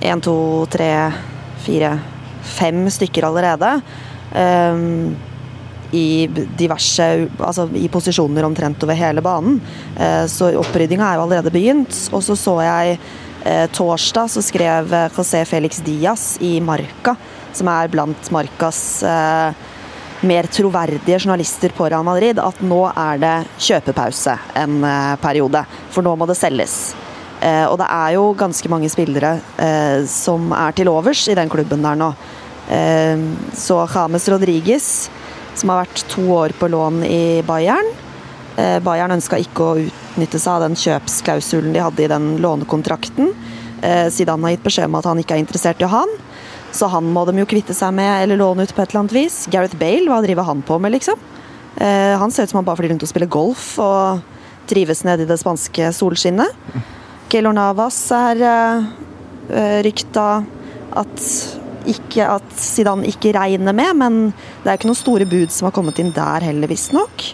én, 0.00 0.20
to, 0.20 0.66
tre, 0.72 0.90
fire, 1.64 1.94
fem 2.42 2.86
stykker 2.90 3.26
allerede. 3.28 3.74
Um, 4.30 5.16
i 5.90 6.28
diverse 6.30 7.02
Altså 7.42 7.64
i 7.74 7.88
posisjoner 7.90 8.46
omtrent 8.46 8.82
over 8.86 8.94
hele 8.94 9.22
banen. 9.24 9.58
Uh, 9.98 10.24
så 10.30 10.52
oppryddinga 10.60 11.06
er 11.06 11.18
jo 11.18 11.26
allerede 11.26 11.52
begynt. 11.54 11.96
Og 12.14 12.22
så 12.24 12.36
så 12.38 12.56
jeg 12.64 12.98
uh, 13.00 13.66
torsdag 13.74 14.30
så 14.30 14.44
skrev 14.44 14.94
José 15.16 15.42
Felix 15.48 15.82
Diaz 15.84 16.32
i 16.40 16.58
Marca, 16.64 17.16
som 17.52 17.70
er 17.72 17.90
blant 17.92 18.32
Marcas 18.34 18.82
mer 20.26 20.48
troverdige 20.52 21.18
journalister 21.18 21.72
på 21.76 21.88
Real 21.88 22.04
Madrid, 22.04 22.38
at 22.42 22.58
nå 22.64 22.82
er 22.90 23.20
det 23.22 23.36
kjøpepause 23.68 24.34
en 24.60 24.82
periode. 25.22 25.64
For 25.94 26.04
nå 26.04 26.12
må 26.18 26.28
det 26.28 26.36
selges. 26.36 26.92
Eh, 27.40 27.64
og 27.64 27.78
det 27.80 27.88
er 27.88 28.14
jo 28.18 28.24
ganske 28.36 28.68
mange 28.68 28.90
spillere 28.92 29.38
eh, 29.56 30.04
som 30.08 30.50
er 30.52 30.76
til 30.76 30.90
overs 30.92 31.24
i 31.30 31.36
den 31.38 31.50
klubben 31.52 31.84
der 31.84 31.96
nå. 31.96 32.10
Eh, 32.68 33.22
så 33.56 33.80
James 33.88 34.28
Rodriguez, 34.28 34.90
som 35.56 35.72
har 35.72 35.86
vært 35.86 36.04
to 36.12 36.26
år 36.36 36.54
på 36.58 36.68
lån 36.70 37.02
i 37.08 37.24
Bayern 37.46 37.96
Bayern 38.84 39.14
ønska 39.14 39.38
ikke 39.40 39.64
å 39.64 39.76
utnytte 39.80 40.36
seg 40.36 40.50
av 40.52 40.62
den 40.66 40.74
kjøpsklausulen 40.76 41.72
de 41.72 41.80
hadde 41.80 42.02
i 42.04 42.08
den 42.10 42.26
lånekontrakten. 42.42 43.30
Zidane 44.12 44.44
har 44.44 44.52
gitt 44.52 44.66
beskjed 44.66 44.90
om 44.90 44.98
at 44.98 45.06
han 45.08 45.20
ikke 45.22 45.38
er 45.38 45.40
interessert 45.40 45.80
i 45.80 45.86
å 45.86 45.88
ha 45.88 46.02
han. 46.02 46.12
Så 46.72 46.86
han 46.92 47.08
må 47.10 47.24
de 47.26 47.40
jo 47.40 47.48
kvitte 47.50 47.74
seg 47.74 47.94
med 47.96 48.24
eller 48.24 48.38
låne 48.38 48.64
ut 48.64 48.74
på 48.74 48.82
et 48.82 48.92
eller 48.92 49.04
annet 49.04 49.16
vis. 49.16 49.42
Gareth 49.50 49.78
Bale, 49.80 50.06
hva 50.10 50.20
driver 50.22 50.46
han 50.46 50.62
på 50.62 50.78
med, 50.78 50.94
liksom? 50.94 51.18
Han 51.80 52.32
ser 52.34 52.44
ut 52.44 52.50
som 52.50 52.58
han 52.58 52.66
bare 52.66 52.80
flyr 52.80 52.90
rundt 52.92 53.04
og 53.06 53.08
spiller 53.08 53.30
golf 53.30 53.66
og 53.80 54.20
trives 54.70 55.04
nede 55.06 55.24
i 55.24 55.28
det 55.28 55.38
spanske 55.40 55.90
solskinnet. 55.96 56.54
Keylor 57.30 57.54
Navas 57.54 57.98
er 58.14 58.42
eh, 58.42 59.80
rykta 59.86 60.28
at 60.98 61.26
ikke 61.90 62.26
at 62.26 62.48
Zidane 62.60 63.08
ikke 63.08 63.32
regner 63.36 63.74
med, 63.76 63.92
men 63.98 64.18
det 64.62 64.68
er 64.68 64.78
ikke 64.78 64.90
noen 64.90 64.98
store 64.98 65.26
bud 65.30 65.52
som 65.54 65.68
har 65.68 65.74
kommet 65.76 66.00
inn 66.02 66.12
der 66.14 66.44
heller, 66.44 66.70
visstnok. 66.70 67.30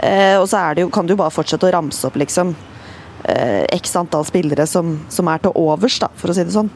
Eh, 0.00 0.36
og 0.40 0.48
så 0.50 0.64
det 0.76 0.88
kan 0.92 1.06
du 1.06 1.14
jo 1.14 1.20
bare 1.20 1.34
fortsette 1.34 1.68
å 1.68 1.74
ramse 1.76 2.08
opp, 2.08 2.16
liksom. 2.20 2.54
Eh, 3.26 3.62
X 3.76 3.94
antall 4.00 4.26
spillere 4.28 4.66
som, 4.68 4.96
som, 5.12 5.28
er 5.28 5.44
til 5.44 5.54
overs, 5.56 6.00
da, 6.02 6.10
for 6.18 6.32
å 6.32 6.36
si 6.36 6.44
det 6.46 6.56
sånn. 6.56 6.72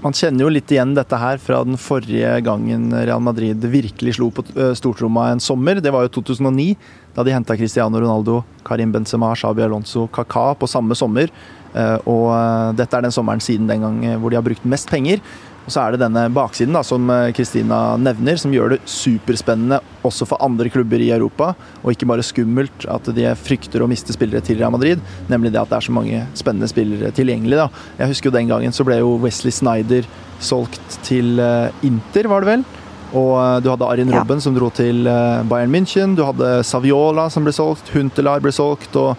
Man 0.00 0.14
kjenner 0.16 0.46
jo 0.46 0.50
litt 0.52 0.70
igjen 0.72 0.94
dette 0.96 1.18
her 1.20 1.36
fra 1.42 1.58
den 1.66 1.76
forrige 1.76 2.38
gangen 2.46 2.88
Real 2.94 3.20
Madrid 3.20 3.66
virkelig 3.68 4.14
slo 4.16 4.30
på 4.32 4.46
stortromma 4.78 5.26
en 5.34 5.42
sommer. 5.44 5.76
Det 5.84 5.92
var 5.92 6.06
jo 6.06 6.14
2009, 6.22 6.72
da 7.12 7.24
de 7.26 7.34
henta 7.34 7.56
Cristiano 7.60 8.00
Ronaldo, 8.00 8.38
Karim 8.64 8.94
Benzema, 8.94 9.34
Shabi 9.36 9.66
Alonso, 9.66 10.06
Kaka 10.08 10.54
på 10.56 10.70
samme 10.72 10.96
sommer. 10.96 11.28
Eh, 11.70 11.98
og 12.10 12.30
eh, 12.34 12.72
dette 12.80 12.96
er 12.96 13.04
den 13.06 13.14
sommeren 13.14 13.42
siden 13.44 13.68
den 13.70 13.84
gang 13.84 13.98
eh, 14.02 14.16
hvor 14.18 14.32
de 14.32 14.38
har 14.40 14.46
brukt 14.46 14.64
mest 14.66 14.90
penger. 14.90 15.22
Og 15.60 15.74
så 15.74 15.82
er 15.82 15.94
det 15.94 16.00
denne 16.02 16.24
baksiden 16.34 16.74
da, 16.74 16.80
som 16.86 17.10
Kristina 17.36 17.94
nevner, 18.00 18.38
som 18.40 18.52
gjør 18.54 18.74
det 18.74 18.80
superspennende 18.88 19.78
også 20.08 20.26
for 20.26 20.40
andre 20.42 20.70
klubber 20.72 21.02
i 21.02 21.10
Europa. 21.14 21.52
Og 21.84 21.92
ikke 21.92 22.08
bare 22.10 22.24
skummelt 22.26 22.86
at 22.90 23.10
de 23.14 23.28
frykter 23.38 23.84
å 23.84 23.88
miste 23.90 24.16
spillere 24.16 24.42
til 24.44 24.58
Real 24.58 24.72
Madrid, 24.74 25.02
nemlig 25.30 25.52
det 25.52 25.60
at 25.60 25.70
det 25.70 25.78
er 25.78 25.86
så 25.86 25.94
mange 25.94 26.24
spennende 26.38 26.70
spillere 26.70 27.12
tilgjengelig. 27.14 27.60
Da. 27.60 27.68
Jeg 28.00 28.14
husker 28.14 28.30
jo 28.30 28.36
den 28.38 28.50
gangen 28.50 28.74
så 28.74 28.86
ble 28.88 28.98
jo 29.02 29.14
Wesley 29.22 29.54
Snyder 29.54 30.08
solgt 30.40 31.00
til 31.06 31.38
Inter, 31.86 32.30
var 32.32 32.42
det 32.42 32.54
vel? 32.54 32.66
Og 33.10 33.62
du 33.62 33.70
hadde 33.72 33.86
Arin 33.90 34.10
ja. 34.10 34.20
Robben 34.20 34.42
som 34.42 34.54
dro 34.56 34.68
til 34.74 35.02
Bayern 35.50 35.72
München. 35.74 36.16
Du 36.18 36.22
hadde 36.22 36.60
Saviola 36.66 37.28
som 37.30 37.42
ble 37.46 37.54
solgt. 37.54 37.90
Huntelar 37.94 38.42
ble 38.42 38.52
solgt. 38.54 38.94
Og 38.94 39.18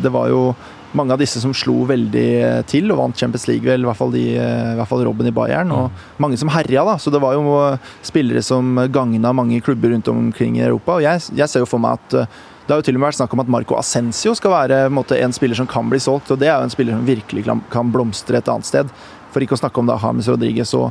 det 0.00 0.12
var 0.14 0.30
jo 0.30 0.44
mange 0.96 1.14
av 1.14 1.20
disse 1.20 1.40
som 1.42 1.52
slo 1.54 1.84
veldig 1.88 2.28
eh, 2.42 2.60
til 2.68 2.90
og 2.90 2.98
vant 3.00 3.18
Champions 3.18 3.46
League, 3.50 3.66
vel, 3.66 3.84
i 3.84 3.88
hvert 3.88 3.98
fall, 3.98 4.12
de, 4.14 4.24
eh, 4.34 4.70
i 4.72 4.78
hvert 4.78 4.90
fall 4.90 5.04
Robben 5.06 5.28
i 5.30 5.34
Bayern. 5.34 5.72
Og 5.74 5.88
mm. 5.90 6.06
mange 6.22 6.38
som 6.40 6.50
herja, 6.52 6.84
da. 6.86 6.96
Så 7.00 7.12
det 7.14 7.20
var 7.22 7.36
jo 7.36 7.56
eh, 7.62 7.92
spillere 8.06 8.42
som 8.44 8.78
gagna 8.92 9.34
mange 9.36 9.60
klubber 9.64 9.94
rundt 9.94 10.10
omkring 10.10 10.58
i 10.58 10.64
Europa. 10.66 10.98
Og 10.98 11.06
jeg, 11.06 11.22
jeg 11.38 11.50
ser 11.50 11.64
jo 11.64 11.70
for 11.70 11.82
meg 11.82 12.00
at 12.00 12.18
det 12.70 12.74
har 12.74 12.82
jo 12.82 12.86
til 12.86 12.98
og 12.98 13.02
med 13.02 13.08
vært 13.08 13.18
snakk 13.18 13.32
om 13.34 13.42
at 13.42 13.48
Marco 13.50 13.78
Ascencio 13.78 14.34
skal 14.38 14.52
være 14.54 14.82
en, 14.86 14.94
måte, 14.94 15.16
en 15.18 15.32
spiller 15.34 15.58
som 15.58 15.66
kan 15.70 15.88
bli 15.90 15.98
solgt. 16.02 16.30
og 16.30 16.38
Det 16.38 16.46
er 16.50 16.54
jo 16.54 16.68
en 16.68 16.74
spiller 16.74 16.94
som 16.94 17.08
virkelig 17.08 17.46
kan 17.72 17.90
blomstre 17.90 18.38
et 18.38 18.50
annet 18.52 18.68
sted. 18.68 18.92
For 19.34 19.42
ikke 19.42 19.56
å 19.56 19.62
snakke 19.62 19.82
om 19.82 19.88
da 19.90 19.98
James 19.98 20.28
Rodriguez 20.30 20.74
og 20.78 20.90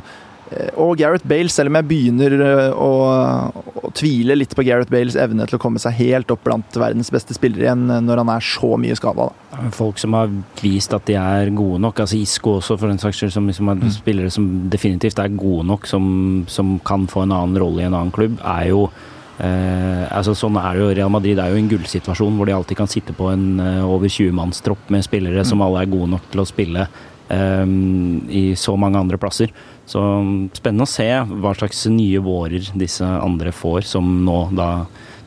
og 0.50 0.96
Gareth 0.98 1.26
Bale, 1.30 1.50
selv 1.52 1.70
om 1.70 1.76
jeg 1.78 1.86
begynner 1.86 2.34
eh, 2.34 2.72
å, 2.74 2.90
å, 3.84 3.90
tvile 3.94 4.34
litt 4.34 4.56
på 4.56 4.64
Gareth 4.66 4.90
Bales 4.90 5.14
evne 5.18 5.46
til 5.46 5.58
å 5.58 5.62
komme 5.62 5.78
seg 5.82 5.94
helt 6.00 6.32
opp 6.34 6.42
blant 6.46 6.78
verdens 6.80 7.12
beste 7.14 7.36
spillere 7.36 7.68
igjen 7.68 7.84
eh, 7.86 8.02
når 8.02 8.24
han 8.24 8.32
er 8.34 8.42
så 8.44 8.72
mye 8.80 8.96
skada. 8.98 9.28
Folk 9.76 10.00
som 10.02 10.16
har 10.18 10.32
vist 10.62 10.94
at 10.96 11.06
de 11.06 11.14
er 11.20 11.52
gode 11.54 11.78
nok, 11.84 12.02
altså 12.02 12.18
Isco 12.18 12.56
også 12.58 12.78
for 12.80 12.90
den 12.90 12.98
saks 13.02 13.22
skyld, 13.22 13.34
som 13.36 13.46
som 13.54 13.70
er 13.70 13.78
mm. 13.78 13.94
spillere 13.94 14.32
som 14.34 14.50
definitivt 14.72 15.22
er 15.22 15.30
gode 15.38 15.68
nok, 15.70 15.86
som, 15.90 16.04
som, 16.50 16.78
kan 16.86 17.06
få 17.10 17.24
en 17.26 17.36
annen 17.36 17.58
rolle 17.60 17.84
i 17.84 17.86
en 17.86 17.94
annen 17.94 18.14
klubb, 18.14 18.38
er 18.42 18.70
jo 18.72 18.84
eh, 19.38 20.04
altså 20.10 20.34
Sånn 20.38 20.58
er 20.58 20.74
det 20.74 20.82
jo. 20.82 20.90
Real 20.98 21.14
Madrid 21.14 21.38
er 21.38 21.52
jo 21.52 21.60
en 21.60 21.70
gullsituasjon 21.70 22.38
hvor 22.38 22.50
de 22.50 22.56
alltid 22.56 22.78
kan 22.80 22.90
sitte 22.90 23.14
på 23.14 23.30
en 23.30 23.52
eh, 23.62 23.86
over 23.86 24.10
20-mannstropp 24.10 24.90
med 24.90 25.06
spillere 25.06 25.44
mm. 25.44 25.50
som 25.52 25.62
alle 25.62 25.84
er 25.84 25.94
gode 25.94 26.10
nok 26.16 26.30
til 26.32 26.42
å 26.42 26.48
spille 26.48 26.86
eh, 27.30 27.76
i 28.42 28.48
så 28.58 28.74
mange 28.80 28.98
andre 28.98 29.20
plasser. 29.20 29.54
Så 29.90 30.00
spennende 30.54 30.86
å 30.86 30.90
se 30.90 31.08
hva 31.42 31.54
slags 31.58 31.86
nye 31.90 32.20
vårer 32.22 32.68
disse 32.78 33.06
andre 33.06 33.50
får, 33.54 33.82
som 33.90 34.20
nå 34.26 34.42
da 34.54 34.70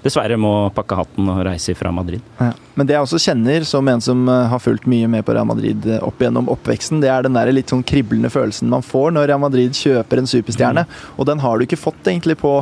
dessverre 0.04 0.36
må 0.40 0.52
pakke 0.76 0.98
hatten 1.00 1.30
og 1.32 1.42
reise 1.48 1.76
fra 1.80 1.92
Madrid. 1.96 2.24
Ja. 2.40 2.52
Men 2.76 2.88
det 2.90 2.96
jeg 2.96 3.06
også 3.06 3.22
kjenner, 3.24 3.64
som 3.68 3.88
en 3.88 4.02
som 4.04 4.24
eh, 4.28 4.48
har 4.52 4.62
fulgt 4.64 4.88
mye 4.90 5.08
med 5.12 5.24
på 5.26 5.36
Real 5.36 5.48
Madrid 5.48 5.86
eh, 5.88 6.02
opp 6.04 6.20
gjennom 6.20 6.50
oppveksten, 6.52 7.00
det 7.04 7.12
er 7.12 7.24
den 7.24 7.38
der 7.38 7.52
litt 7.56 7.72
sånn 7.72 7.86
kriblende 7.88 8.32
følelsen 8.34 8.72
man 8.72 8.84
får 8.84 9.14
når 9.16 9.30
Real 9.32 9.44
Madrid 9.44 9.78
kjøper 9.78 10.20
en 10.20 10.30
superstjerne. 10.30 10.86
Mm. 10.88 11.06
Og 11.16 11.30
den 11.30 11.44
har 11.44 11.56
du 11.56 11.68
ikke 11.68 11.80
fått 11.80 12.12
egentlig 12.12 12.36
på 12.42 12.58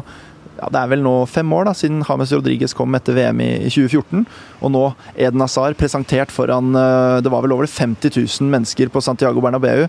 ja, 0.62 0.70
det 0.70 0.77
er 0.77 0.89
vel 0.91 1.01
nå 1.01 1.13
fem 1.25 1.53
år 1.58 1.65
da, 1.65 1.74
siden 1.77 2.03
James 2.06 2.32
Rodriguez 2.36 2.75
kom 2.77 2.94
etter 2.98 3.15
VM 3.18 3.39
i, 3.41 3.50
2014. 3.65 4.25
Og 4.62 4.74
nå 4.74 4.84
Eden 5.15 5.41
Hazar 5.41 5.74
presentert 5.80 6.34
foran 6.34 6.75
eh, 6.77 7.18
Det 7.25 7.32
var 7.34 7.41
vel 7.41 7.56
over 7.56 7.65
50 7.65 8.13
000 8.13 8.51
mennesker 8.51 8.91
på 8.94 9.01
Santiago 9.01 9.41
Bernabeu. 9.41 9.88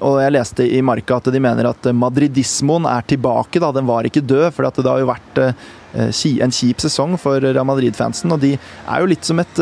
Og 0.00 0.16
jeg 0.22 0.32
leste 0.32 0.64
i 0.64 0.80
Marca 0.80 1.20
at 1.20 1.28
de 1.32 1.42
mener 1.42 1.68
at 1.68 1.90
madridismoen 1.92 2.88
er 2.88 3.04
tilbake. 3.04 3.60
da, 3.60 3.72
Den 3.76 3.88
var 3.88 4.08
ikke 4.08 4.24
død, 4.24 4.48
for 4.56 4.64
det 4.64 4.88
har 4.88 5.04
jo 5.04 5.12
vært 5.12 5.42
en 5.96 6.52
kjip 6.52 6.80
sesong 6.82 7.14
for 7.20 7.40
Real 7.44 7.68
Madrid-fansen. 7.68 8.32
Og 8.32 8.40
de 8.40 8.56
er 8.56 9.04
jo 9.04 9.12
litt 9.12 9.28
som 9.28 9.44
et 9.44 9.60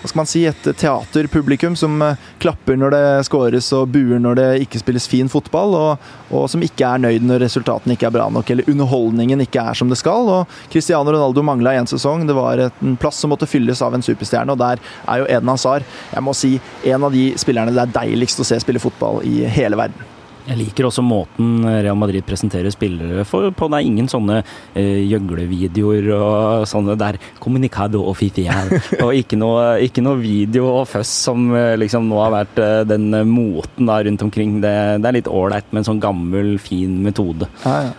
hva 0.00 0.08
skal 0.08 0.20
man 0.22 0.28
si, 0.28 0.42
et 0.48 0.68
teaterpublikum 0.80 1.76
som 1.76 2.00
eh, 2.02 2.20
klapper 2.40 2.78
når 2.80 2.94
det 2.94 3.02
skåres 3.28 3.68
og 3.76 3.90
buer 3.92 4.20
når 4.22 4.38
det 4.38 4.48
ikke 4.64 4.80
spilles 4.80 5.08
fin 5.10 5.28
fotball, 5.28 5.76
og, 5.76 6.06
og, 6.30 6.46
som 6.52 6.64
ikke 6.64 6.88
er 6.88 7.02
nøyd 7.04 7.26
når 7.28 7.44
resultatene 7.44 7.96
ikke 7.96 8.08
er 8.08 8.16
bra 8.16 8.28
nok 8.32 8.50
eller 8.52 8.70
underholdningen 8.70 9.44
ikke 9.44 9.64
er 9.72 9.76
som 9.76 9.92
det 9.92 10.00
skal. 10.00 10.28
og 10.28 10.60
Cristiano 10.72 11.12
Ronaldo 11.12 11.44
mangla 11.44 11.74
en 11.76 11.90
sesong. 11.90 12.26
Det 12.28 12.36
var 12.36 12.64
en 12.70 12.96
plass 13.00 13.20
som 13.20 13.32
måtte 13.32 13.48
fylles 13.50 13.82
av 13.84 13.96
en 13.96 14.04
superstjerne, 14.04 14.54
og 14.54 14.62
der 14.62 14.80
er 15.06 15.22
jo 15.22 15.28
Eden 15.28 15.52
Hazar 15.52 15.84
jeg 16.14 16.24
må 16.24 16.34
si, 16.36 16.54
en 16.88 17.04
av 17.04 17.12
de 17.14 17.30
spillerne 17.40 17.74
det 17.74 17.84
er 17.84 17.98
deiligst 18.00 18.40
å 18.40 18.48
se 18.48 18.60
spille 18.62 18.82
fotball 18.82 19.20
i 19.28 19.44
hele 19.50 19.78
verden. 19.78 20.09
Jeg 20.50 20.58
liker 20.58 20.88
også 20.88 21.02
måten 21.06 21.62
Real 21.62 21.98
Madrid 21.98 22.24
presenterer 22.26 22.72
spillere 22.74 23.22
for, 23.28 23.52
på. 23.54 23.68
Det 23.70 23.78
er 23.78 23.86
ingen 23.86 24.08
sånne 24.10 24.40
eh, 24.40 25.04
gjøglevideoer 25.06 26.08
og 26.16 26.66
sånne 26.66 26.96
der 26.98 27.20
communicado 27.38 28.02
official. 28.10 28.72
og 29.04 29.14
ikke 29.14 29.38
noe, 29.38 29.76
ikke 29.86 30.02
noe, 30.02 30.18
video 30.20 30.66
og 30.72 30.88
føss 30.90 31.12
som 31.28 31.52
eh, 31.54 31.76
liksom 31.78 32.10
nå 32.10 32.18
har 32.18 32.34
vært 32.34 32.58
eh, 32.58 32.82
den 32.90 33.14
moten 33.30 33.86
da 33.86 34.00
rundt 34.02 34.26
omkring. 34.26 34.58
Det, 34.64 34.74
det 34.98 35.12
er 35.12 35.20
litt 35.20 35.30
ålreit 35.30 35.70
med 35.70 35.84
en 35.84 35.90
sånn 35.92 36.02
gammel, 36.02 36.56
fin 36.62 36.98
metode. 37.06 37.46
Ja, 37.62 37.78
ja. 37.86 37.98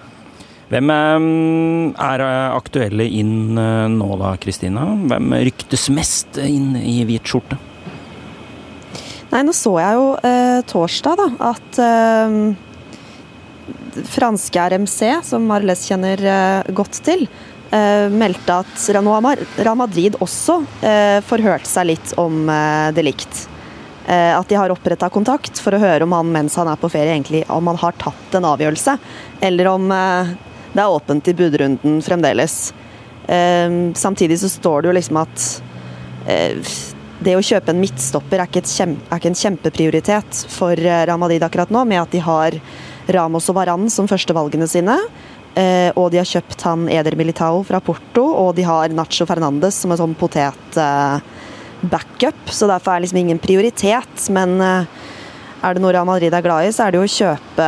Hvem 0.71 0.91
eh, 0.91 1.31
er 2.03 2.27
aktuelle 2.51 3.07
inn 3.07 3.59
eh, 3.59 3.87
nå 3.95 4.13
da, 4.19 4.35
Kristina? 4.43 4.91
Hvem 5.07 5.35
ryktes 5.47 5.87
mest 5.95 6.39
inn 6.43 6.75
i 6.79 7.01
hvit 7.07 7.31
skjorte? 7.31 7.59
Nei, 9.31 9.45
nå 9.47 9.53
så 9.55 9.71
jeg 9.79 9.95
jo 9.95 10.07
eh, 10.27 10.59
torsdag 10.67 11.15
da, 11.15 11.27
at 11.53 11.77
eh, 11.79 12.33
franske 14.11 14.65
RMC, 14.73 14.99
som 15.23 15.45
Marles 15.47 15.85
kjenner 15.87 16.19
eh, 16.19 16.71
godt 16.75 16.99
til, 17.05 17.23
eh, 17.71 18.11
meldte 18.11 18.59
at 18.65 18.89
Real 18.91 19.79
Madrid 19.79 20.19
også 20.19 20.59
eh, 20.83 21.23
forhørte 21.23 21.71
seg 21.71 21.93
litt 21.93 22.13
om 22.19 22.43
eh, 22.51 22.91
delikt. 22.97 23.47
Eh, 24.03 24.35
at 24.35 24.51
de 24.51 24.59
har 24.59 24.75
oppretta 24.75 25.07
kontakt 25.13 25.63
for 25.63 25.77
å 25.77 25.81
høre 25.81 26.03
om 26.03 26.19
han 26.19 26.35
mens 26.35 26.59
han 26.59 26.67
er 26.67 26.83
på 26.83 26.91
ferie, 26.91 27.15
egentlig 27.15 27.45
om 27.47 27.71
han 27.71 27.79
har 27.79 27.95
tatt 28.03 28.35
en 28.35 28.51
avgjørelse, 28.51 28.99
eller 29.47 29.71
om 29.71 29.87
det 29.91 30.79
er 30.81 30.91
åpent 30.91 31.27
i 31.31 31.35
budrunden 31.39 32.01
fremdeles. 32.03 32.73
samtidig 33.95 34.39
så 34.39 34.49
står 34.49 34.81
det 34.81 34.89
jo 34.89 34.95
liksom 34.97 35.17
at 35.21 35.43
det 37.21 37.35
å 37.37 37.43
kjøpe 37.45 37.69
en 37.73 37.81
midtstopper 37.81 38.41
er 38.41 38.47
ikke, 38.49 38.63
kjempe, 38.65 39.01
er 39.07 39.17
ikke, 39.19 39.29
en 39.31 39.41
kjempeprioritet 39.43 40.29
for 40.49 40.73
eh, 40.73 41.05
Real 41.05 41.19
Madrid 41.21 41.43
akkurat 41.45 41.71
nå, 41.73 41.81
med 41.89 41.99
at 42.01 42.11
de 42.13 42.19
har 42.25 42.51
Ramos 43.11 43.49
og 43.51 43.55
Varan 43.57 43.83
som 43.93 44.09
førstevalgene 44.09 44.67
sine. 44.69 44.95
Eh, 45.55 45.91
og 45.99 46.11
de 46.13 46.17
har 46.21 46.27
kjøpt 46.27 46.61
han 46.65 46.89
Eder 46.89 47.15
Militao 47.19 47.63
fra 47.67 47.79
Porto, 47.83 48.23
og 48.23 48.55
de 48.57 48.63
har 48.65 48.89
Nacho 48.95 49.25
Fernandes 49.29 49.75
som 49.83 49.91
en 49.91 50.01
sånn 50.01 50.15
potet-backup. 50.17 52.41
Så 52.49 52.67
derfor 52.71 52.91
er 52.93 52.97
det 52.99 53.05
liksom 53.07 53.21
ingen 53.21 53.43
prioritet. 53.43 54.15
Men 54.33 54.49
eh, 54.63 54.85
er 55.61 55.69
det 55.75 55.81
noe 55.83 55.93
Real 55.93 56.09
Madrid 56.09 56.33
er 56.33 56.45
glad 56.45 56.61
i, 56.65 56.73
så 56.73 56.81
er 56.85 56.89
det 56.91 56.99
jo 57.01 57.09
å 57.09 57.17
kjøpe 57.19 57.67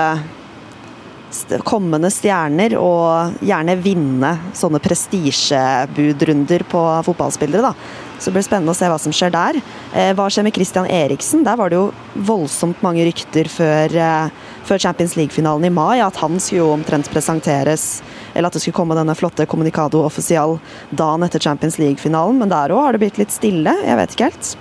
kommende 1.65 2.11
stjerner 2.13 2.75
og 2.79 3.43
gjerne 3.43 3.75
vinne 3.81 4.31
sånne 4.57 4.81
prestisjebudrunder 4.83 6.65
på 6.69 6.81
fotballspillere. 7.07 7.61
da. 7.61 7.73
Så 8.19 8.29
det 8.29 8.37
blir 8.37 8.45
spennende 8.45 8.71
å 8.71 8.77
se 8.77 8.87
hva 8.87 8.97
som 9.01 9.11
skjer 9.11 9.33
der. 9.33 9.57
Eh, 9.91 10.13
hva 10.15 10.29
skjer 10.31 10.45
med 10.47 10.55
Christian 10.55 10.87
Eriksen? 10.87 11.43
Der 11.43 11.57
var 11.59 11.69
det 11.69 11.75
jo 11.75 11.91
voldsomt 12.15 12.79
mange 12.85 13.03
rykter 13.03 13.49
før, 13.51 13.95
eh, 13.95 14.29
før 14.63 14.79
Champions 14.79 15.17
League-finalen 15.19 15.65
i 15.65 15.73
mai 15.73 15.99
at 15.99 16.15
han 16.21 16.39
skulle 16.39 16.61
jo 16.61 16.73
omtrent 16.73 17.09
presenteres 17.11 18.01
eller 18.33 18.47
at 18.47 18.53
det 18.53 18.61
skulle 18.61 18.79
komme 18.79 18.95
denne 18.95 19.15
flotte 19.15 19.45
Communicado 19.45 20.05
offisial 20.05 20.59
dagen 20.89 21.23
etter 21.23 21.39
Champions 21.39 21.77
League-finalen. 21.77 22.39
Men 22.39 22.49
der 22.49 22.69
òg 22.69 22.85
har 22.85 22.91
det 22.93 23.03
blitt 23.03 23.17
litt 23.17 23.31
stille. 23.31 23.75
Jeg 23.83 23.99
vet 23.99 24.15
ikke 24.15 24.31
helt. 24.31 24.55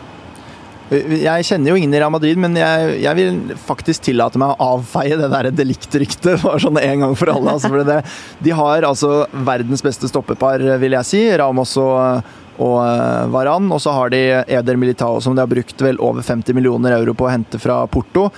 Jeg 0.92 1.46
kjenner 1.48 1.72
jo 1.72 1.78
ingen 1.78 1.94
i 1.94 2.00
Real 2.00 2.12
Madrid, 2.12 2.38
men 2.40 2.56
jeg, 2.58 2.98
jeg, 3.04 3.16
vil 3.18 3.56
faktisk 3.66 4.04
tillate 4.08 4.40
meg 4.40 4.52
å 4.52 4.76
avfeie 4.76 5.16
det 5.20 5.30
der 5.32 5.50
deliktryktet 5.54 6.40
for 6.42 6.60
sånn 6.62 6.80
en 6.80 7.06
gang 7.06 7.16
for 7.18 7.32
alle. 7.32 7.56
Altså 7.56 7.72
for 7.72 7.84
det, 7.88 8.02
de 8.44 8.54
har 8.56 8.88
altså 8.88 9.24
verdens 9.46 9.84
beste 9.84 10.10
stoppepar, 10.10 10.64
vil 10.82 10.98
jeg 10.98 11.08
si. 11.08 11.24
Ramos 11.40 11.76
og 11.80 12.38
og 12.60 12.78
eh, 12.84 13.28
Varan. 13.32 13.70
Og 13.72 13.80
så 13.80 13.94
har 13.96 14.10
de 14.12 14.22
Eder 14.44 14.76
Militao, 14.76 15.20
som 15.24 15.36
de 15.36 15.40
har 15.40 15.50
brukt 15.50 15.80
vel 15.82 16.00
over 16.04 16.22
50 16.22 16.56
millioner 16.56 16.98
euro 16.98 17.14
på 17.16 17.26
å 17.26 17.32
hente 17.32 17.60
fra 17.62 17.80
Porto 17.90 18.28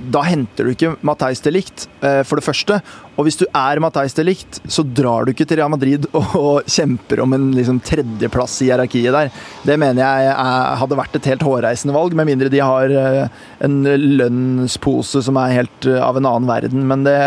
da 0.00 0.22
henter 0.24 0.64
du 0.64 0.72
ikke 0.72 0.94
Matheis 1.06 1.42
Delict, 1.44 1.86
eh, 2.00 2.22
for 2.26 2.40
det 2.40 2.44
første. 2.46 2.78
Og 3.20 3.26
hvis 3.26 3.36
du 3.36 3.44
er 3.46 3.80
Matheis 3.82 4.14
Delict, 4.16 4.60
så 4.64 4.84
drar 4.86 5.26
du 5.26 5.32
ikke 5.32 5.44
til 5.48 5.60
Real 5.60 5.72
Madrid 5.72 6.06
og, 6.16 6.64
kjemper 6.70 7.20
om 7.24 7.34
en 7.36 7.50
liksom, 7.56 7.82
tredjeplass 7.84 8.60
i 8.64 8.70
hierarkiet 8.70 9.12
der. 9.12 9.30
Det 9.66 9.76
mener 9.80 10.00
jeg 10.00 10.34
hadde 10.80 11.00
vært 11.00 11.18
et 11.18 11.30
helt 11.32 11.44
hårreisende 11.44 11.96
valg, 11.96 12.16
med 12.16 12.30
mindre 12.30 12.50
de 12.52 12.62
har 12.64 12.94
eh, 13.02 13.40
en 13.66 13.80
lønnspose 14.16 15.24
som 15.26 15.40
er 15.40 15.58
helt 15.58 15.88
eh, 15.90 16.00
av 16.00 16.20
en 16.20 16.28
annen 16.30 16.48
verden. 16.50 16.86
Men 16.88 17.04
det 17.08 17.18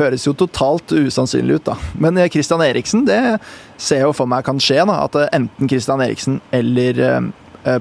høres 0.00 0.26
jo 0.28 0.36
totalt 0.36 0.92
usannsynlig 0.92 1.60
ut, 1.60 1.70
da. 1.72 1.78
Men 2.02 2.20
Christian 2.32 2.64
Eriksen, 2.64 3.06
det 3.08 3.20
ser 3.80 4.02
jeg 4.02 4.10
jo 4.10 4.16
for 4.16 4.30
meg 4.30 4.44
kan 4.46 4.60
skje. 4.62 4.82
da, 4.84 5.04
At 5.06 5.16
enten 5.32 5.70
Christian 5.70 6.04
Eriksen 6.04 6.42
eller 6.52 7.32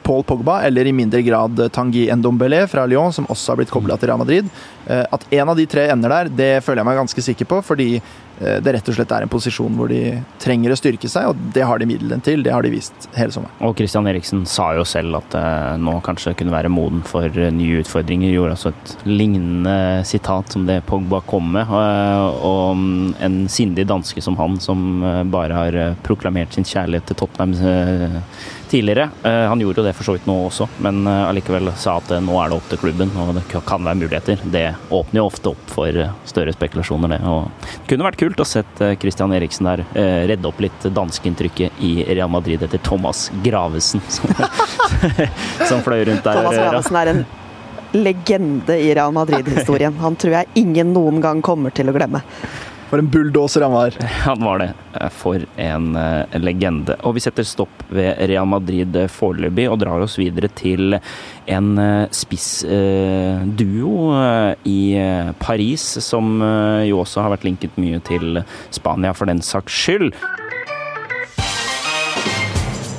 Paul 0.04 0.24
Pogba, 0.28 0.60
eller 0.68 0.88
i 0.88 0.94
mindre 0.94 1.24
grad 1.26 1.62
Tanguy 1.74 2.06
Ndombele 2.14 2.68
fra 2.70 2.86
Lyon, 2.86 3.14
som 3.14 3.26
også 3.30 3.54
har 3.54 3.62
blitt 3.62 3.74
kobla 3.74 3.98
til 3.98 4.12
Real 4.12 4.22
Madrid. 4.22 4.50
Eh, 4.92 5.06
at 5.12 5.34
en 5.34 5.50
av 5.50 5.56
de 5.56 5.66
tre 5.70 5.88
ender 5.92 6.12
der, 6.12 6.34
det 6.36 6.52
føler 6.66 6.82
jeg 6.82 6.90
meg 6.90 7.00
ganske 7.00 7.24
sikker 7.24 7.48
på, 7.48 7.62
fordi 7.64 7.90
eh, 7.96 8.58
det 8.64 8.74
rett 8.76 8.90
og 8.92 8.98
slett 8.98 9.14
er 9.16 9.26
en 9.26 9.32
posisjon 9.32 9.78
hvor 9.78 9.92
de 9.92 10.18
trenger 10.42 10.74
å 10.74 10.80
styrke 10.80 11.12
seg, 11.12 11.30
og 11.32 11.46
det 11.56 11.64
har 11.68 11.80
de 11.80 11.88
midlene 11.88 12.24
til. 12.26 12.44
Det 12.44 12.52
har 12.52 12.66
de 12.66 12.74
vist 12.74 13.08
hele 13.16 13.32
sommeren. 13.34 13.56
Og 13.64 13.78
Christian 13.80 14.10
Eriksen 14.12 14.44
sa 14.50 14.72
jo 14.76 14.86
selv 14.88 15.22
at 15.22 15.30
det 15.36 15.46
nå 15.86 15.98
kanskje 16.06 16.36
kunne 16.40 16.56
være 16.56 16.72
moden 16.74 17.06
for 17.08 17.28
nye 17.32 17.82
utfordringer. 17.86 18.34
Gjorde 18.34 18.58
altså 18.58 18.74
et 18.74 18.96
lignende 19.08 19.78
sitat 20.08 20.52
som 20.52 20.68
det 20.68 20.82
Pogba 20.90 21.22
kom 21.28 21.54
med. 21.56 21.72
Og 21.72 23.22
en 23.24 23.44
sindig 23.52 23.88
danske 23.90 24.24
som 24.24 24.40
han, 24.42 24.60
som 24.64 25.04
bare 25.32 25.56
har 25.56 25.80
proklamert 26.04 26.58
sin 26.58 26.68
kjærlighet 26.68 27.12
til 27.12 27.22
Tottenham 27.22 27.56
tidligere. 28.72 29.10
Eh, 29.24 29.48
han 29.52 29.60
gjorde 29.60 29.82
jo 29.82 29.86
det 29.86 29.96
for 29.98 30.08
så 30.08 30.16
vidt 30.16 30.28
nå 30.30 30.38
også, 30.48 30.68
men 30.86 31.04
eh, 31.08 31.28
allikevel 31.28 31.74
sa 31.80 31.98
at 32.00 32.14
eh, 32.16 32.24
nå 32.24 32.38
er 32.40 32.52
det 32.52 32.60
opp 32.60 32.70
til 32.72 32.82
klubben 32.86 33.12
og 33.20 33.34
det 33.38 33.44
kan 33.52 33.84
være 33.88 34.00
muligheter. 34.00 34.46
Det 34.54 34.66
åpner 34.90 35.22
jo 35.22 35.26
ofte 35.28 35.52
opp 35.54 35.72
for 35.72 36.00
større 36.30 36.54
spekulasjoner, 36.56 37.16
det. 37.16 37.20
Og 37.28 37.68
det 37.68 37.92
kunne 37.92 38.08
vært 38.08 38.20
kult 38.22 38.42
å 38.42 38.48
sette 38.48 38.94
Christian 39.02 39.34
Eriksen 39.36 39.70
der 39.70 39.84
redde 40.30 40.50
opp 40.50 40.62
litt 40.64 40.88
danskeinntrykket 40.96 41.84
i 41.86 41.94
Real 42.10 42.32
Madrid 42.32 42.64
etter 42.66 42.82
Thomas 42.84 43.30
Gravesen, 43.44 44.04
som, 44.12 44.34
som 45.70 45.86
fløy 45.86 46.06
rundt 46.10 46.26
der. 46.26 46.42
Thomas 46.42 46.60
Gravesen 46.60 47.00
er 47.02 47.14
en 47.14 47.24
legende 47.92 48.78
i 48.80 48.94
Real 48.96 49.12
Madrid-historien. 49.12 49.94
Han 50.00 50.16
tror 50.16 50.40
jeg 50.40 50.52
ingen 50.64 50.94
noen 50.96 51.22
gang 51.24 51.42
kommer 51.44 51.74
til 51.76 51.92
å 51.92 51.96
glemme. 51.96 52.24
For 52.92 53.00
en 53.00 53.08
bulldoser 53.08 53.64
han 53.64 53.72
var. 53.72 53.96
Han 54.28 54.44
var 54.44 54.60
det. 54.60 54.70
For 55.16 55.46
en 55.56 55.96
uh, 55.96 56.28
legende. 56.36 56.98
Og 57.08 57.16
vi 57.16 57.24
setter 57.24 57.48
stopp 57.48 57.86
ved 57.88 58.20
Real 58.28 58.50
Madrid 58.52 58.98
foreløpig 59.12 59.70
og 59.72 59.80
drar 59.80 60.04
oss 60.04 60.18
videre 60.20 60.52
til 60.60 60.98
en 61.52 61.72
spissduo 62.16 63.96
i 64.68 64.82
Paris, 65.42 65.88
som 66.04 66.44
jo 66.86 67.00
også 67.02 67.24
har 67.24 67.34
vært 67.34 67.48
linket 67.48 67.80
mye 67.82 68.00
til 68.08 68.44
Spania 68.76 69.16
for 69.18 69.32
den 69.32 69.42
saks 69.44 69.74
skyld. 69.86 70.12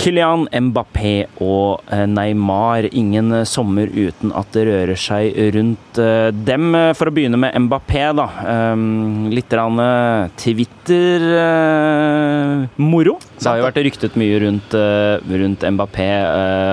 Kylian 0.03 0.49
Mbappé 0.51 1.29
og 1.39 1.79
eh, 1.95 2.09
Neymar. 2.11 2.89
Ingen 2.91 3.31
eh, 3.37 3.45
sommer 3.47 3.87
uten 3.87 4.33
at 4.35 4.49
det 4.51 4.65
rører 4.67 4.99
seg 4.99 5.37
rundt 5.55 5.99
eh, 6.03 6.35
dem. 6.35 6.75
For 6.99 7.07
å 7.07 7.13
begynne 7.15 7.39
med 7.39 7.55
Mbappé, 7.69 8.11
da. 8.19 8.27
Ehm, 8.51 9.31
litt 9.31 9.47
Twitter-moro. 10.43 11.23
Det 13.39 13.47
har 13.47 13.59
jo 13.61 13.67
vært 13.69 13.79
ryktet 13.87 14.17
mye 14.19 14.41
rundt, 14.43 14.75
rundt 15.31 15.63
Mbappé. 15.77 16.11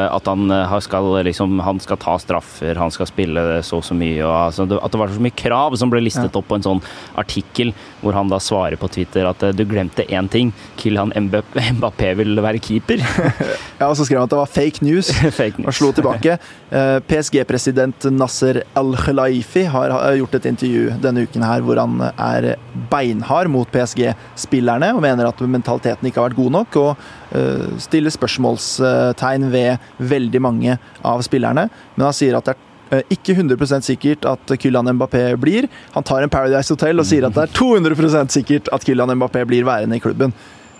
At 0.09 0.25
han 0.29 0.41
skal, 0.81 1.05
liksom, 1.27 1.59
han 1.65 1.79
skal 1.83 1.97
ta 2.01 2.17
straffer, 2.21 2.73
han 2.81 2.91
skal 2.93 3.07
spille 3.09 3.61
så 3.65 3.77
og 3.77 3.85
så 3.85 3.93
mye. 3.97 4.23
Og, 4.23 4.33
altså, 4.47 4.63
at 4.79 4.91
det 4.93 4.99
var 5.01 5.09
så 5.13 5.21
mye 5.27 5.37
krav 5.37 5.77
som 5.77 5.89
ble 5.93 6.01
listet 6.05 6.35
opp 6.37 6.47
på 6.49 6.55
en 6.57 6.65
sånn 6.65 6.81
artikkel, 7.19 7.69
hvor 8.01 8.13
han 8.17 8.31
da 8.31 8.39
svarer 8.41 8.77
på 8.79 8.87
Twitter 8.97 9.23
at 9.29 9.39
du 9.53 9.63
glemte 9.69 10.03
én 10.09 10.27
ting. 10.31 10.47
Kylian 10.81 11.13
Mbappé 11.29 12.09
vil 12.23 12.33
være 12.41 12.61
keeper. 12.63 12.99
ja, 13.79 13.87
og 13.87 13.95
så 13.97 14.05
skrev 14.05 14.21
han 14.21 14.27
at 14.27 14.33
det 14.33 14.39
var 14.39 14.51
fake 14.51 14.85
news, 14.85 15.11
fake 15.39 15.59
news. 15.59 15.69
og 15.71 15.77
slo 15.77 15.91
tilbake. 15.95 16.37
Eh, 16.69 16.97
PSG-president 17.09 18.09
Nasser 18.15 18.61
Al-Khelaifi 18.79 19.65
har 19.71 19.93
gjort 20.19 20.39
et 20.39 20.49
intervju 20.51 20.95
denne 21.03 21.25
uken 21.27 21.45
her 21.45 21.65
hvor 21.65 21.81
han 21.81 21.99
er 22.11 22.51
beinhard 22.91 23.51
mot 23.51 23.69
PSG-spillerne 23.73 24.93
og 24.95 25.03
mener 25.05 25.29
at 25.29 25.43
mentaliteten 25.43 26.09
ikke 26.09 26.21
har 26.21 26.29
vært 26.29 26.39
god 26.39 26.55
nok. 26.59 26.79
og 26.79 27.05
eh, 27.35 27.67
stiller 27.81 28.13
spørsmålstegn 28.13 29.49
ved 29.53 29.77
veldig 29.99 30.41
mange 30.43 30.79
av 31.05 31.23
spillerne. 31.25 31.69
Men 31.95 32.09
han 32.09 32.17
sier 32.17 32.37
at 32.37 32.49
det 32.49 32.55
er 32.55 33.01
eh, 33.01 33.17
ikke 33.17 33.37
100% 33.37 33.89
sikkert 33.89 34.29
at 34.29 34.55
Kylian 34.59 34.93
Mbappé 34.97 35.25
blir. 35.41 35.69
Han 35.95 36.05
tar 36.07 36.25
en 36.25 36.31
Paradise 36.31 36.73
Hotel 36.73 37.01
og 37.01 37.09
sier 37.09 37.27
at 37.27 37.35
det 37.35 37.47
er 37.47 37.57
200% 37.61 38.39
sikkert 38.39 38.71
at 38.75 38.87
Kylian 38.87 39.17
Mbappé 39.17 39.45
blir 39.49 39.67
værende 39.67 39.99
i 39.99 40.03
klubben. 40.03 40.33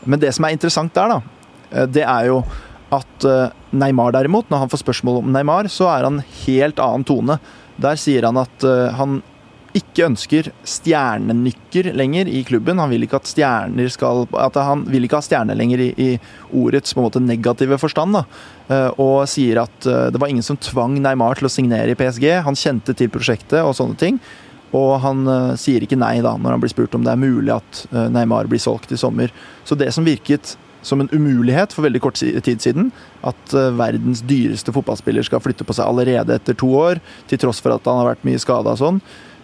Men 0.06 0.22
det 0.22 0.32
som 0.36 0.48
er 0.48 0.56
interessant 0.56 0.94
der, 0.96 1.12
da, 1.12 1.39
det 1.70 2.02
er 2.02 2.30
jo 2.32 2.42
at 2.94 3.26
eh, 3.26 3.50
Neymar 3.78 4.14
derimot, 4.16 4.50
når 4.50 4.66
han 4.66 4.72
får 4.72 4.84
spørsmål 4.84 5.22
om 5.22 5.34
Neymar, 5.34 5.70
så 5.72 5.90
er 5.94 6.08
han 6.08 6.22
helt 6.46 6.80
annen 6.82 7.06
tone. 7.08 7.38
Der 7.80 8.00
sier 8.00 8.26
han 8.28 8.40
at 8.42 8.66
eh, 8.66 8.90
han 8.98 9.22
ikke 9.78 10.08
ønsker 10.08 10.50
stjernenykker 10.66 11.92
lenger 11.94 12.30
i 12.32 12.42
klubben. 12.48 12.82
Han 12.82 12.90
vil 12.90 13.06
ikke 13.06 13.20
at 13.20 13.30
stjerner 13.30 13.92
skal 13.94 14.24
at 14.42 14.56
Han 14.66 14.82
vil 14.90 15.06
ikke 15.06 15.20
ha 15.20 15.26
stjerner 15.28 15.58
lenger 15.58 15.84
i, 15.86 15.90
i 15.94 16.08
ordets 16.58 16.96
på 16.96 17.04
en 17.04 17.06
måte 17.06 17.22
negative 17.22 17.78
forstand. 17.78 18.18
Da. 18.18 18.80
Og 18.98 19.30
sier 19.30 19.62
at 19.62 19.86
det 19.86 20.18
var 20.18 20.34
ingen 20.34 20.46
som 20.46 20.58
tvang 20.58 20.98
Neymar 20.98 21.38
til 21.38 21.46
å 21.46 21.54
signere 21.54 21.94
i 21.94 22.00
PSG. 22.00 22.26
Han 22.48 22.58
kjente 22.58 22.98
til 22.98 23.14
prosjektet 23.14 23.62
og 23.62 23.76
sånne 23.78 24.00
ting. 24.02 24.18
Og 24.74 24.96
han 25.06 25.22
sier 25.62 25.86
ikke 25.86 26.02
nei 26.02 26.16
da, 26.26 26.34
når 26.34 26.56
han 26.56 26.66
blir 26.66 26.74
spurt 26.74 26.98
om 26.98 27.06
det 27.06 27.14
er 27.14 27.22
mulig 27.22 27.54
at 27.54 27.86
Neymar 27.94 28.50
blir 28.50 28.66
solgt 28.66 28.90
i 28.90 28.98
sommer. 28.98 29.30
Så 29.70 29.78
det 29.78 29.94
som 29.94 30.10
virket 30.10 30.58
som 30.86 31.02
en 31.02 31.10
umulighet 31.12 31.74
for 31.76 31.86
veldig 31.88 32.02
kort 32.04 32.20
tid 32.20 32.64
siden 32.64 32.92
at 33.28 33.56
uh, 33.56 33.70
verdens 33.76 34.24
dyreste 34.28 34.74
fotballspiller 34.76 35.26
skal 35.28 35.44
flytte 35.44 35.68
på 35.68 35.76
seg 35.76 35.90
allerede 35.90 36.38
etter 36.40 36.58
to 36.58 36.72
år, 36.80 37.02
til 37.30 37.42
tross 37.42 37.62
for 37.64 37.76
at 37.76 37.88
han 37.90 38.02
har 38.02 38.14
vært 38.14 38.28
mye 38.28 38.42
skada 38.42 38.76
og 38.76 38.82
sånn. 38.82 39.02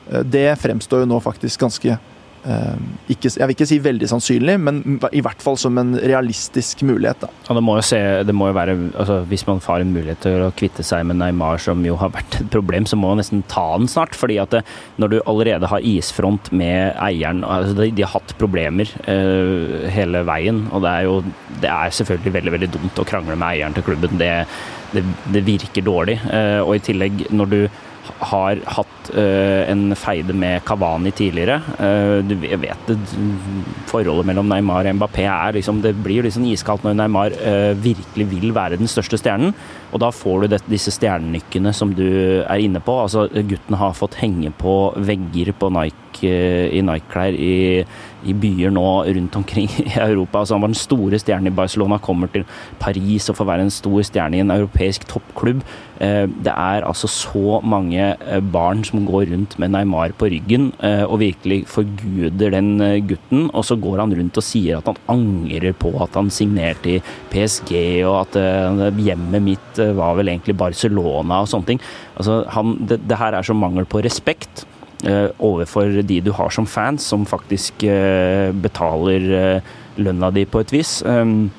Uh, 0.10 0.22
det 0.24 0.48
fremstår 0.62 1.04
jo 1.04 1.12
nå 1.12 1.22
faktisk 1.24 1.66
ganske 1.66 2.00
ikke, 2.46 3.32
jeg 3.32 3.48
vil 3.48 3.56
ikke 3.56 3.68
si 3.68 3.78
veldig 3.82 4.08
sannsynlig, 4.10 4.56
men 4.62 5.00
i 5.16 5.22
hvert 5.26 5.42
fall 5.42 5.58
som 5.58 5.78
en 5.82 5.96
realistisk 5.98 6.84
mulighet. 6.86 7.26
Ja, 7.48 7.56
det 7.58 7.64
må 7.66 7.78
se, 7.86 8.00
det 8.28 8.36
må 8.38 8.50
jo 8.52 8.58
være, 8.58 8.76
altså, 8.94 9.20
Hvis 9.30 9.46
man 9.48 9.62
får 9.64 9.82
en 9.82 9.94
mulighet 9.96 10.22
til 10.26 10.46
å 10.46 10.52
kvitte 10.58 10.86
seg 10.86 11.08
med 11.10 11.18
Neymar, 11.22 11.58
som 11.62 11.82
jo 11.86 11.98
har 12.02 12.14
vært 12.14 12.40
et 12.42 12.52
problem, 12.54 12.86
så 12.86 13.00
må 13.00 13.12
man 13.12 13.22
nesten 13.24 13.44
ta 13.52 13.66
den 13.80 13.90
snart. 13.90 14.16
fordi 14.16 14.38
at 14.42 14.54
det, 14.54 14.62
når 15.02 15.08
du 15.12 15.18
allerede 15.26 15.70
har 15.72 15.86
isfront 15.86 16.52
med 16.52 16.94
eieren 17.02 17.44
altså, 17.44 17.76
de, 17.80 17.90
de, 17.92 18.06
har 18.06 18.20
hatt 18.20 18.36
problemer 18.38 18.90
uh, 19.08 19.90
hele 19.92 20.22
veien. 20.28 20.66
Og 20.72 20.86
det 20.86 20.94
er 20.94 21.10
jo 21.10 21.18
det 21.62 21.72
er 21.72 21.98
selvfølgelig 21.98 22.36
veldig 22.36 22.56
veldig 22.58 22.72
dumt 22.78 23.02
å 23.02 23.08
krangle 23.08 23.38
med 23.38 23.48
eieren 23.48 23.76
til 23.76 23.86
klubben. 23.88 24.22
Det, 24.22 24.32
det 25.34 25.46
virker 25.48 25.86
dårlig. 25.86 26.20
Uh, 26.30 26.62
og 26.66 26.76
i 26.78 26.86
tillegg, 26.92 27.28
når 27.34 27.54
du 27.54 27.60
har 28.20 28.62
hatt 28.78 29.10
uh, 29.14 29.64
en 29.68 29.96
feide 30.00 30.34
med 30.36 30.64
Kavani 30.68 31.12
tidligere. 31.16 31.60
Uh, 31.80 32.22
du 32.26 32.36
vet 32.40 32.88
det, 32.88 32.98
Forholdet 33.90 34.28
mellom 34.30 34.48
Neymar 34.50 34.88
og 34.88 34.98
Mbappé 35.00 35.26
er 35.28 35.58
liksom, 35.58 35.82
det 35.84 35.96
blir 36.06 36.26
liksom 36.26 36.46
iskaldt 36.48 36.86
når 36.86 36.98
Neymar 37.02 37.36
uh, 37.36 37.74
virkelig 37.76 38.30
vil 38.32 38.56
være 38.56 38.80
den 38.80 38.92
største 38.92 39.20
stjernen. 39.20 39.54
Og 39.92 40.02
da 40.04 40.12
får 40.16 40.46
du 40.46 40.48
det, 40.54 40.62
disse 40.72 40.94
stjernenykkene 40.96 41.72
som 41.76 41.94
du 41.96 42.08
er 42.44 42.64
inne 42.64 42.82
på. 42.84 42.98
Altså, 43.04 43.28
gutten 43.32 43.80
har 43.80 43.96
fått 43.98 44.18
henge 44.20 44.52
på 44.60 44.76
vegger 44.96 45.54
på 45.60 45.72
Nike, 45.76 46.34
i 46.72 46.82
Nike-klær 46.84 47.36
i, 47.36 47.56
i, 48.26 48.36
byer 48.36 48.74
nå 48.74 48.86
rundt 49.06 49.40
omkring 49.40 49.70
i 49.86 49.90
Europa. 49.96 50.42
Altså, 50.42 50.56
han 50.56 50.66
var 50.66 50.74
den 50.74 50.80
store 50.80 51.20
stjernen 51.22 51.52
i 51.52 51.56
Barcelona, 51.56 52.00
kommer 52.02 52.32
til 52.34 52.46
Paris 52.82 53.30
og 53.30 53.40
får 53.40 53.50
være 53.52 53.68
en 53.68 53.74
stor 53.74 54.02
stjerne 54.08 54.40
i 54.40 54.44
en 54.44 54.54
europeisk 54.56 55.08
toppklubb. 55.10 55.64
Eh, 56.04 56.26
det 56.28 56.52
er 56.52 56.84
altså 56.84 57.08
så 57.08 57.62
mange 57.64 58.02
eh, 58.04 58.42
barn 58.52 58.84
som 58.84 59.06
går 59.08 59.30
rundt 59.32 59.56
med 59.62 59.72
Neymar 59.72 60.12
på 60.20 60.28
ryggen 60.34 60.72
eh, 60.84 61.06
og 61.06 61.22
virkelig 61.22 61.62
forguder 61.72 62.52
den 62.58 62.76
gutten, 63.08 63.48
og 63.54 63.64
så 63.68 63.78
går 63.80 64.04
han 64.04 64.16
rundt 64.18 64.40
og 64.42 64.46
sier 64.46 64.82
at 64.82 64.90
han 64.92 65.00
angrer 65.12 65.76
på 65.78 65.94
at 66.04 66.18
han 66.20 66.32
signerte 66.34 66.98
i 66.98 67.02
PSG, 67.32 67.74
og 68.08 68.26
at 68.26 69.00
hjemmet 69.02 69.44
mitt 69.44 69.82
var 69.98 70.16
vel 70.20 70.32
egentlig 70.32 70.58
Barcelona 70.60 71.42
og 71.44 71.50
sånne 71.52 71.72
ting. 71.72 71.84
Altså, 72.16 72.42
han, 72.52 72.78
det, 72.90 73.02
det 73.08 73.20
her 73.20 73.38
er 73.38 73.46
så 73.46 73.56
mangel 73.58 73.88
på 73.90 74.04
respekt 74.04 74.66
overfor 75.06 76.02
de 76.02 76.20
du 76.26 76.32
har 76.34 76.50
som 76.54 76.66
fans, 76.66 77.06
som 77.06 77.26
faktisk 77.30 77.86
betaler 78.62 79.62
lønna 80.02 80.32
di 80.34 80.46
på 80.50 80.64
et 80.64 80.74
vis. 80.74 80.98
Um, 81.06 81.52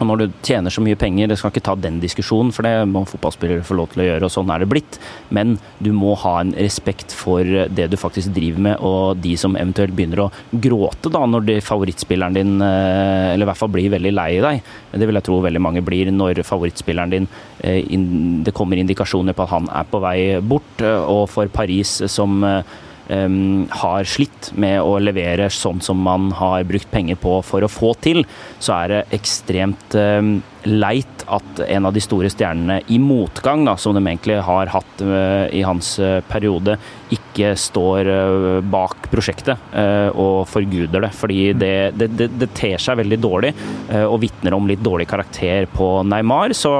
og 0.00 0.06
når 0.08 0.20
du 0.20 0.36
tjener 0.40 0.72
så 0.72 0.80
mye 0.80 0.96
penger, 0.96 1.28
det 1.28 1.36
skal 1.36 1.52
ikke 1.52 1.62
ta 1.66 1.74
den 1.76 1.98
diskusjonen, 2.00 2.54
for 2.56 2.64
det 2.64 2.72
må 2.88 3.02
fotballspillere 3.08 3.66
få 3.68 3.76
lov 3.76 3.90
til 3.92 4.00
å 4.00 4.06
gjøre, 4.06 4.24
og 4.24 4.32
sånn 4.32 4.52
er 4.52 4.62
det 4.62 4.70
blitt. 4.72 4.96
Men 5.36 5.58
du 5.84 5.90
må 5.92 6.14
ha 6.22 6.38
en 6.40 6.54
respekt 6.56 7.12
for 7.12 7.44
det 7.44 7.90
du 7.92 7.98
faktisk 8.00 8.32
driver 8.32 8.64
med, 8.70 8.80
og 8.80 9.20
de 9.20 9.34
som 9.40 9.58
eventuelt 9.60 9.92
begynner 9.96 10.24
å 10.24 10.30
gråte 10.64 11.12
da, 11.12 11.26
når 11.28 11.52
favorittspilleren 11.66 12.38
din, 12.38 12.56
eh, 12.64 13.34
eller 13.34 13.44
i 13.44 13.50
hvert 13.50 13.60
fall 13.60 13.74
blir 13.76 13.92
veldig 13.92 14.16
lei 14.16 14.30
deg. 14.40 14.64
Det 14.96 15.04
vil 15.04 15.20
jeg 15.20 15.28
tro 15.28 15.42
veldig 15.44 15.64
mange 15.68 15.84
blir 15.84 16.08
når 16.14 16.40
favorittspilleren 16.48 17.12
din 17.12 17.28
eh, 17.60 17.84
Det 18.40 18.56
kommer 18.56 18.80
indikasjoner 18.80 19.36
på 19.36 19.44
at 19.44 19.52
han 19.52 19.68
er 19.68 19.84
på 19.90 20.00
vei 20.00 20.20
bort, 20.40 20.80
eh, 20.80 21.02
og 21.12 21.26
for 21.28 21.52
Paris 21.52 21.98
som 22.08 22.40
um, 23.10 23.66
har 23.82 24.06
slitt 24.08 24.52
med 24.60 24.80
å 24.82 24.96
levere 25.02 25.50
sånn 25.52 25.82
som 25.84 26.00
man 26.04 26.30
har 26.38 26.64
brukt 26.68 26.90
penger 26.92 27.18
på 27.20 27.40
for 27.46 27.64
å 27.64 27.70
få 27.70 27.94
til, 28.02 28.24
så 28.62 28.78
er 28.80 28.94
det 28.94 29.02
ekstremt 29.20 29.96
um, 29.98 30.38
leit 30.68 31.22
at 31.30 31.62
en 31.64 31.86
av 31.88 31.94
de 31.96 32.02
store 32.04 32.28
stjernene 32.32 32.80
i 32.92 32.98
motgang, 33.00 33.64
da, 33.64 33.76
som 33.80 33.96
de 33.96 34.02
egentlig 34.02 34.40
har 34.44 34.70
hatt 34.72 35.04
uh, 35.04 35.46
i 35.54 35.62
hans 35.66 35.94
uh, 36.02 36.18
periode, 36.28 36.76
ikke 37.10 37.54
står 37.58 38.10
uh, 38.10 38.58
bak 38.60 39.08
prosjektet 39.10 39.58
og 40.20 40.44
forguder 40.50 41.02
det. 41.02 41.10
Fordi 41.16 41.38
det, 41.56 41.74
det, 41.98 42.10
det, 42.18 42.28
det 42.38 42.48
ter 42.56 42.80
seg 42.82 42.98
veldig 43.00 43.18
dårlig 43.22 43.50
og 44.04 44.18
vitner 44.22 44.54
om 44.54 44.66
litt 44.68 44.82
dårlig 44.84 45.06
karakter 45.10 45.66
på 45.72 45.88
Neymar. 46.06 46.54
Så 46.56 46.72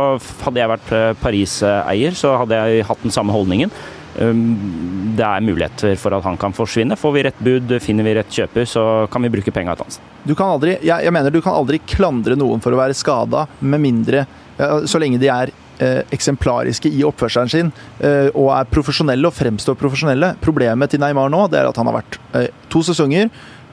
hadde 0.45 0.61
jeg 0.61 0.71
vært 0.71 0.93
Paris-eier, 1.23 2.15
så 2.19 2.35
hadde 2.43 2.59
jeg 2.61 2.87
hatt 2.87 3.03
den 3.07 3.15
samme 3.15 3.35
holdningen. 3.35 3.73
Um, 4.19 5.15
det 5.17 5.23
er 5.23 5.45
muligheter 5.45 5.95
for 6.01 6.17
at 6.17 6.27
han 6.27 6.39
kan 6.41 6.55
forsvinne. 6.57 6.99
Får 6.99 7.15
vi 7.15 7.25
rett 7.29 7.43
bud, 7.47 7.75
finner 7.83 8.07
vi 8.07 8.17
rett 8.19 8.39
kjøper, 8.41 8.67
så 8.67 8.85
kan 9.13 9.23
vi 9.23 9.31
bruke 9.33 9.55
penga 9.55 9.77
et 9.77 9.85
annet 9.85 9.99
sted. 9.99 10.67
Jeg, 10.83 10.91
jeg, 10.91 11.13
mener 11.15 11.33
du 11.33 11.41
kan 11.45 11.57
aldri 11.57 11.79
klandre 11.87 12.37
noen 12.39 12.63
for 12.63 12.75
å 12.75 12.81
være 12.81 12.97
skada, 12.99 13.47
med 13.61 13.81
mindre 13.81 14.27
Så 14.85 14.99
lenge 15.01 15.17
de 15.17 15.29
er 15.33 15.49
eh, 15.81 16.03
eksemplariske 16.13 16.91
i 16.93 17.05
oppførselen 17.09 17.49
sin 17.49 17.71
eh, 18.05 18.29
og 18.35 18.51
er 18.53 18.69
profesjonelle 18.69 19.29
og 19.29 19.37
fremstår 19.37 19.79
profesjonelle. 19.81 20.35
Problemet 20.45 20.93
til 20.93 21.01
Neymar 21.01 21.33
nå 21.33 21.47
det 21.49 21.63
er 21.63 21.71
at 21.71 21.81
han 21.81 21.89
har 21.89 22.01
vært 22.01 22.19
eh, 22.37 22.51
to 22.73 22.83
sesonger 22.85 23.31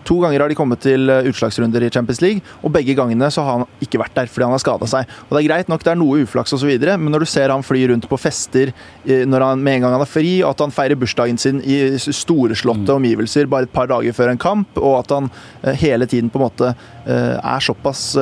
To 0.07 0.21
ganger 0.23 0.39
har 0.39 0.51
de 0.51 0.55
kommet 0.57 0.79
til 0.83 1.09
eh, 1.11 1.27
utslagsrunder 1.27 1.83
i 1.83 1.89
Champions 1.91 2.21
League, 2.23 2.43
og 2.63 2.71
begge 2.75 2.95
gangene 2.97 3.27
så 3.33 3.43
har 3.43 3.59
han 3.59 3.83
ikke 3.83 3.99
vært 4.01 4.15
der 4.15 4.31
fordi 4.31 4.47
han 4.47 4.55
har 4.55 4.63
skada 4.63 4.87
seg. 4.89 5.09
Og 5.27 5.35
Det 5.35 5.41
er 5.41 5.49
greit 5.49 5.71
nok, 5.71 5.83
det 5.83 5.93
er 5.93 5.99
noe 5.99 6.21
uflaks 6.23 6.55
osv., 6.55 6.71
men 6.87 7.11
når 7.11 7.25
du 7.25 7.29
ser 7.29 7.51
han 7.51 7.65
fly 7.65 7.83
rundt 7.91 8.07
på 8.09 8.19
fester 8.21 8.71
eh, 8.71 9.25
når 9.27 9.47
han 9.49 9.65
med 9.65 9.79
en 9.79 9.87
gang 9.87 9.97
han 9.97 10.05
er 10.05 10.11
fri, 10.11 10.37
og 10.43 10.53
at 10.53 10.63
han 10.63 10.75
feirer 10.75 10.99
bursdagen 10.99 11.41
sin 11.41 11.59
i 11.65 11.79
storeslåtte 11.99 12.87
mm. 12.87 12.95
omgivelser 12.95 13.51
bare 13.51 13.67
et 13.67 13.75
par 13.75 13.91
dager 13.91 14.15
før 14.15 14.31
en 14.31 14.41
kamp, 14.41 14.79
og 14.79 15.01
at 15.01 15.13
han 15.17 15.29
eh, 15.63 15.75
hele 15.83 16.07
tiden 16.07 16.31
på 16.31 16.39
en 16.39 16.47
måte 16.47 16.73
er 17.07 17.63
såpass 17.63 18.17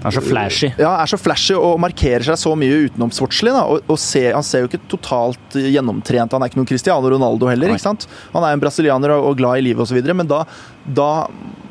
Er 0.00 0.14
så 0.14 0.22
flashy. 0.24 0.70
Ja, 0.80 0.94
er 1.02 1.10
så 1.10 1.18
flashy 1.20 1.56
og 1.58 1.80
markerer 1.82 2.24
seg 2.24 2.38
så 2.40 2.54
mye 2.58 2.86
utenomsportslig. 2.86 3.52
og, 3.52 3.84
og 3.84 3.98
ser, 4.00 4.32
Han 4.36 4.46
ser 4.46 4.64
jo 4.64 4.70
ikke 4.70 4.82
totalt 4.88 5.56
gjennomtrent 5.56 6.32
Han 6.32 6.42
er 6.42 6.50
ikke 6.50 6.60
noen 6.60 6.70
Cristiano 6.70 7.10
Ronaldo 7.12 7.50
heller. 7.50 7.74
Ikke 7.74 7.84
sant? 7.84 8.06
Han 8.34 8.46
er 8.46 8.56
en 8.56 8.62
brasilianer 8.62 9.16
og, 9.16 9.32
og 9.32 9.40
glad 9.40 9.60
i 9.60 9.66
livet 9.70 9.84
osv., 9.84 10.00
men 10.16 10.30
da, 10.30 10.44
da 10.84 11.10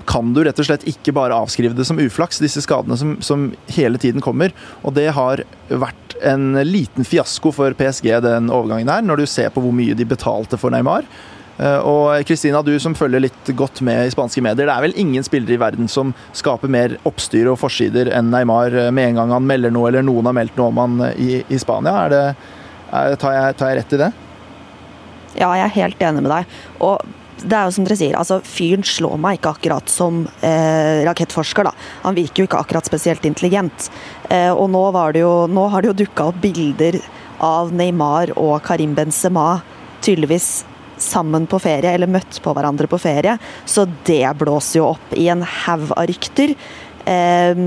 kan 0.10 0.32
du 0.34 0.42
rett 0.46 0.58
og 0.58 0.66
slett 0.66 0.88
ikke 0.90 1.14
bare 1.14 1.38
avskrive 1.38 1.78
det 1.78 1.86
som 1.86 2.00
uflaks, 2.02 2.40
disse 2.42 2.64
skadene 2.66 2.98
som, 2.98 3.18
som 3.22 3.50
hele 3.76 4.00
tiden 4.02 4.24
kommer. 4.26 4.54
Og 4.82 4.96
det 4.98 5.10
har 5.14 5.44
vært 5.70 6.16
en 6.26 6.54
liten 6.66 7.06
fiasko 7.06 7.52
for 7.54 7.76
PSG, 7.78 8.10
den 8.26 8.50
overgangen 8.54 8.90
her, 8.90 9.06
når 9.06 9.22
du 9.22 9.28
ser 9.30 9.54
på 9.54 9.62
hvor 9.64 9.76
mye 9.76 9.98
de 9.98 10.08
betalte 10.10 10.58
for 10.60 10.74
Neymar. 10.74 11.06
Eh, 11.60 11.80
Og 11.84 12.24
Kristina, 12.28 12.62
du 12.64 12.72
som 12.80 12.96
følger 12.96 13.26
litt 13.26 13.52
godt 13.58 13.82
med 13.86 14.08
i 14.08 14.14
spanske 14.14 14.42
medier. 14.44 14.70
Det 14.70 14.76
er 14.76 14.86
vel 14.88 14.96
ingen 15.00 15.26
spillere 15.26 15.58
i 15.58 15.62
verden 15.62 15.92
som 15.92 16.14
skaper 16.32 16.72
mer 16.72 16.96
oppstyr 17.10 17.52
og 17.52 17.60
forsider 17.60 18.12
enn 18.16 18.32
Neymar 18.32 18.76
eh, 18.76 18.92
med 18.96 19.12
en 19.12 19.22
gang 19.22 19.36
han 19.36 19.48
melder 19.50 19.74
noe, 19.76 19.90
eller 19.92 20.06
noen 20.06 20.30
har 20.30 20.38
meldt 20.40 20.60
noe 20.60 20.72
om 20.72 20.80
han 20.84 21.00
eh, 21.10 21.20
i, 21.20 21.44
i 21.50 21.60
Spania. 21.60 21.96
Er 22.06 22.14
det, 22.14 22.26
er, 22.90 23.16
tar, 23.20 23.36
jeg, 23.36 23.58
tar 23.60 23.74
jeg 23.74 23.82
rett 23.82 23.96
i 23.98 24.04
det? 24.06 24.12
Ja, 25.36 25.52
jeg 25.54 25.66
er 25.68 25.76
helt 25.76 26.06
enig 26.10 26.24
med 26.26 26.32
deg. 26.32 26.56
Og 26.84 27.04
det 27.40 27.56
er 27.56 27.68
jo 27.68 27.76
som 27.76 27.86
dere 27.88 27.96
sier, 28.00 28.16
altså 28.20 28.40
fyren 28.44 28.84
slår 28.84 29.20
meg 29.22 29.38
ikke 29.38 29.54
akkurat 29.56 29.92
som 29.92 30.26
eh, 30.44 31.04
rakettforsker, 31.08 31.68
da. 31.68 31.76
Han 32.04 32.18
virker 32.18 32.44
jo 32.44 32.50
ikke 32.50 32.60
akkurat 32.64 32.88
spesielt 32.88 33.28
intelligent. 33.28 33.88
Eh, 34.32 34.52
og 34.52 34.68
nå, 34.72 34.82
jo, 35.20 35.34
nå 35.52 35.68
har 35.72 35.84
det 35.84 35.92
jo 35.92 36.00
dukka 36.06 36.32
opp 36.32 36.42
bilder 36.44 37.00
av 37.44 37.72
Neymar 37.72 38.34
og 38.40 38.58
Karim 38.66 38.96
Benzema 38.98 39.62
tydeligvis 40.04 40.66
sammen 41.02 41.48
på 41.50 41.60
ferie, 41.64 41.94
eller 41.96 42.12
møtt 42.12 42.42
på 42.44 42.54
hverandre 42.56 42.90
på 42.92 43.00
ferie. 43.02 43.38
Så 43.66 43.88
det 44.08 44.28
blåser 44.40 44.82
jo 44.82 44.92
opp 44.92 45.16
i 45.18 45.28
en 45.32 45.44
haug 45.44 45.90
av 45.96 46.08
rykter. 46.10 46.56
Eh, 47.10 47.66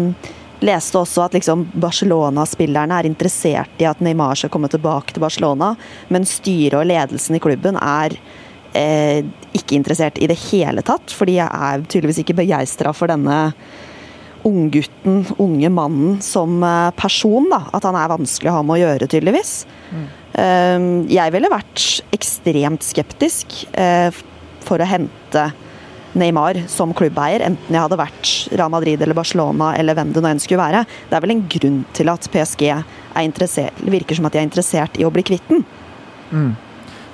leste 0.62 0.99
også 1.01 1.25
at 1.25 1.37
liksom 1.37 1.64
Barcelona-spillerne 1.83 3.01
er 3.01 3.09
interessert 3.09 3.83
i 3.83 3.88
at 3.88 4.03
Neymar 4.05 4.38
skal 4.38 4.53
komme 4.53 4.71
tilbake 4.71 5.14
til 5.14 5.25
Barcelona, 5.25 5.73
men 6.12 6.29
styret 6.29 6.79
og 6.79 6.88
ledelsen 6.88 7.38
i 7.38 7.42
klubben 7.42 7.79
er 7.83 8.14
eh, 8.79 9.25
ikke 9.57 9.79
interessert 9.79 10.21
i 10.23 10.29
det 10.31 10.38
hele 10.51 10.85
tatt. 10.87 11.14
For 11.14 11.29
de 11.29 11.40
er 11.45 11.87
tydeligvis 11.88 12.23
ikke 12.23 12.38
begeistra 12.45 12.95
for 12.97 13.11
denne 13.11 13.49
unggutten, 14.48 15.22
unge 15.42 15.70
mannen, 15.72 16.20
som 16.24 16.62
eh, 16.66 16.90
person. 16.98 17.48
da, 17.50 17.64
At 17.72 17.87
han 17.88 17.98
er 17.98 18.12
vanskelig 18.12 18.52
å 18.52 18.59
ha 18.59 18.62
med 18.66 18.78
å 18.78 18.83
gjøre, 18.83 19.09
tydeligvis. 19.11 19.55
Mm. 19.92 20.07
jeg 21.12 21.33
ville 21.35 21.50
vært 21.52 21.83
ekstremt 22.16 22.87
skeptisk 22.87 23.59
eh, 23.76 24.09
for 24.64 24.81
å 24.81 24.88
hente 24.88 25.50
Neymar 26.12 26.59
som 26.68 26.92
klubbeier, 26.96 27.40
enten 27.44 27.72
jeg 27.72 27.81
hadde 27.81 27.96
vært 27.96 28.33
Real 28.52 28.72
Madrid 28.72 29.00
eller 29.00 29.16
Barcelona 29.16 29.70
eller 29.81 29.96
hvem 29.96 30.11
det 30.12 30.20
nå 30.20 30.28
enn 30.28 30.42
skulle 30.42 30.61
være. 30.61 30.83
Det 31.09 31.16
er 31.16 31.24
vel 31.24 31.35
en 31.37 31.46
grunn 31.55 31.78
til 31.96 32.12
at 32.12 32.28
PSG 32.33 32.66
er 32.72 33.31
virker 33.92 34.18
som 34.18 34.28
at 34.28 34.37
de 34.37 34.42
er 34.42 34.48
interessert 34.48 35.00
i 35.00 35.07
å 35.09 35.12
bli 35.12 35.24
kvitt 35.24 35.48
den. 35.48 35.64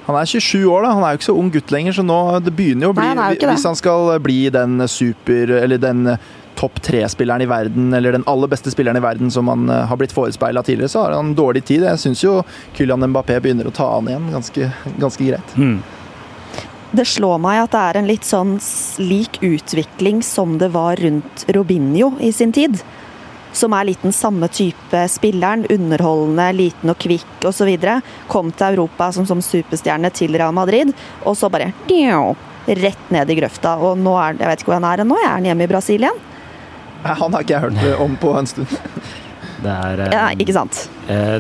Han 0.09 0.17
er 0.17 0.25
27 0.25 0.65
år, 0.65 0.87
da. 0.87 0.91
Han 0.97 1.05
er 1.05 1.13
jo 1.13 1.21
ikke 1.21 1.29
så 1.29 1.37
ung 1.37 1.51
gutt 1.53 1.73
lenger, 1.75 1.95
så 1.99 2.03
nå 2.07 2.19
det 2.41 2.55
begynner 2.57 2.89
jo 2.89 2.93
å 2.95 2.97
bli 2.97 3.05
Nei, 3.05 3.15
han. 3.37 3.53
Hvis 3.53 3.67
han 3.69 3.77
skal 3.77 4.15
bli 4.25 4.39
den 4.55 4.81
super 4.89 5.53
Eller 5.59 5.81
den 5.83 6.15
topp 6.59 6.81
tre-spilleren 6.83 7.45
i 7.45 7.47
verden, 7.47 7.93
eller 7.95 8.13
den 8.17 8.27
aller 8.27 8.51
beste 8.51 8.73
spilleren 8.75 8.99
i 8.99 9.05
verden 9.05 9.31
som 9.31 9.49
han 9.49 9.69
eh, 9.71 9.85
har 9.87 10.01
blitt 10.01 10.15
forespeila 10.15 10.63
tidligere, 10.67 10.91
så 10.91 11.05
har 11.05 11.15
han 11.15 11.37
dårlig 11.39 11.65
tid. 11.69 11.87
Jeg 11.87 12.03
syns 12.03 12.25
jo 12.25 12.41
Kylian 12.75 13.07
Mbappé 13.13 13.39
begynner 13.43 13.71
å 13.71 13.75
ta 13.75 13.87
han 13.95 14.11
igjen 14.11 14.27
ganske, 14.35 14.71
ganske 14.99 15.29
greit. 15.31 15.55
Mm. 15.57 15.79
Det 16.91 17.05
slår 17.05 17.39
meg 17.45 17.61
at 17.63 17.75
det 17.75 17.81
er 17.85 17.99
en 18.01 18.09
litt 18.09 18.25
sånn 18.25 18.55
lik 19.05 19.43
utvikling 19.45 20.23
som 20.25 20.57
det 20.59 20.71
var 20.75 20.97
rundt 20.97 21.45
Robinho 21.55 22.15
i 22.25 22.33
sin 22.33 22.55
tid. 22.57 22.81
Som 23.53 23.75
er 23.77 23.91
litt 23.91 24.03
den 24.03 24.15
samme 24.17 24.49
type 24.53 25.03
spilleren. 25.13 25.67
Underholdende, 25.73 26.49
liten 26.57 26.93
og 26.93 26.99
kvikk 27.01 27.45
osv. 27.49 27.71
Kom 28.33 28.51
til 28.53 28.73
Europa 28.73 29.11
som, 29.13 29.29
som 29.29 29.45
superstjerne 29.45 30.11
til 30.17 30.37
Real 30.37 30.57
Madrid, 30.57 30.95
og 31.25 31.37
så 31.37 31.53
bare 31.53 31.75
rett 32.69 33.11
ned 33.13 33.31
i 33.31 33.37
grøfta. 33.37 33.77
Og 33.85 34.01
nå 34.01 34.17
er 34.21 34.41
jeg 34.41 34.51
vet 34.51 34.65
ikke 34.65 34.73
hvor 34.73 34.81
han 34.81 34.89
er 34.89 35.05
nå, 35.05 35.21
er 35.21 35.33
han 35.37 35.49
hjemme 35.49 35.69
i 35.69 35.71
Brasil 35.71 36.05
igjen? 36.05 36.25
Han 37.05 37.33
har 37.33 37.41
ikke 37.41 37.53
jeg 37.53 37.61
hørt 37.61 38.01
om 38.01 38.17
på 38.21 38.39
en 38.39 38.47
stund. 38.47 38.67
Det 39.63 39.73
er 39.75 40.01
eh, 40.05 40.13
Ja, 40.15 40.27
ikke 40.39 40.55
sant? 40.55 40.85
Eh, 41.11 41.39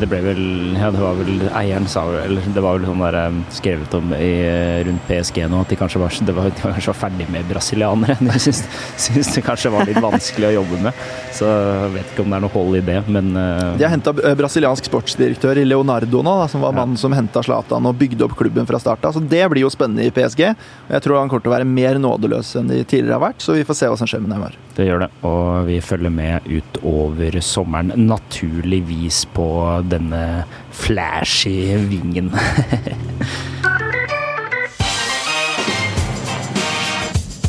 Det 0.00 0.08
ble 0.10 0.18
vel 0.24 0.40
Ja, 0.78 0.88
det 0.90 0.98
var 1.02 1.14
vel 1.20 1.44
eieren 1.54 1.86
sa 1.90 2.02
vel 2.08 2.24
Eller 2.24 2.48
det 2.54 2.62
var 2.64 2.78
vel 2.78 2.86
sånn 2.88 3.02
der 3.04 3.18
eh, 3.20 3.36
skrevet 3.54 3.94
om 3.98 4.10
i, 4.16 4.30
eh, 4.48 4.80
rundt 4.88 5.04
PSG 5.06 5.44
nå 5.50 5.60
at 5.62 5.70
de 5.70 5.78
kanskje 5.78 6.00
var, 6.02 6.10
det 6.26 6.34
var, 6.34 6.48
de 6.50 6.64
var 6.64 6.74
kanskje 6.76 6.90
var 6.92 6.98
ferdig 7.04 7.28
med 7.30 7.46
brasilianere. 7.50 8.16
De 8.30 8.38
syntes, 8.42 8.64
syns, 9.00 9.30
det 9.36 9.42
kanskje 9.46 9.70
var 9.74 9.86
litt 9.88 10.00
vanskelig 10.02 10.48
å 10.50 10.52
jobbe 10.60 10.80
med. 10.88 11.04
Så 11.36 11.46
jeg 11.50 11.92
vet 11.94 12.10
ikke 12.12 12.24
om 12.24 12.30
det 12.32 12.38
er 12.40 12.44
noe 12.44 12.54
hold 12.54 12.76
i 12.78 12.82
det, 12.90 12.98
men 13.12 13.30
eh, 13.36 13.76
De 13.78 13.86
har 13.86 13.92
henta 13.94 14.12
brasiliansk 14.16 14.88
sportsdirektør 14.90 15.60
i 15.62 15.66
Leonardo 15.68 16.22
nå, 16.26 16.34
da, 16.42 16.48
som 16.50 16.64
var 16.64 16.74
Ja. 16.74 16.80
mannen 16.82 16.98
som 17.00 17.12
henta 17.16 17.42
Zlatan 17.46 17.86
og 17.90 17.96
bygde 18.00 18.24
opp 18.26 18.34
klubben 18.38 18.66
fra 18.68 18.78
start 18.82 19.04
av. 19.08 19.14
Så 19.16 19.22
det 19.22 19.44
blir 19.52 19.62
jo 19.66 19.70
spennende 19.72 20.06
i 20.06 20.10
PSG. 20.14 20.42
Og 20.54 20.94
jeg 20.96 21.02
tror 21.06 21.20
han 21.20 21.28
kommer 21.30 21.44
til 21.46 21.52
å 21.52 21.56
være 21.58 21.68
mer 21.70 21.98
nådeløs 22.02 22.54
enn 22.60 22.70
de 22.70 22.82
tidligere 22.84 23.18
har 23.18 23.24
vært, 23.30 23.42
så 23.44 23.54
vi 23.56 23.64
får 23.68 23.78
se 23.80 23.90
hva 23.92 23.98
som 24.00 24.10
skjer 24.10 24.22
med 24.24 24.34
Neymar. 24.34 24.58
det 24.76 24.86
gjør 24.88 25.02
det. 25.04 25.10
Og 25.28 25.66
vi 25.68 25.80
følger 25.84 26.10
med 26.14 26.46
utover 26.48 27.40
sommeren, 27.44 27.59
naturligvis 27.66 29.24
på 29.34 29.48
denne 29.90 30.44
flashy 30.70 31.76
vingen. 31.90 32.32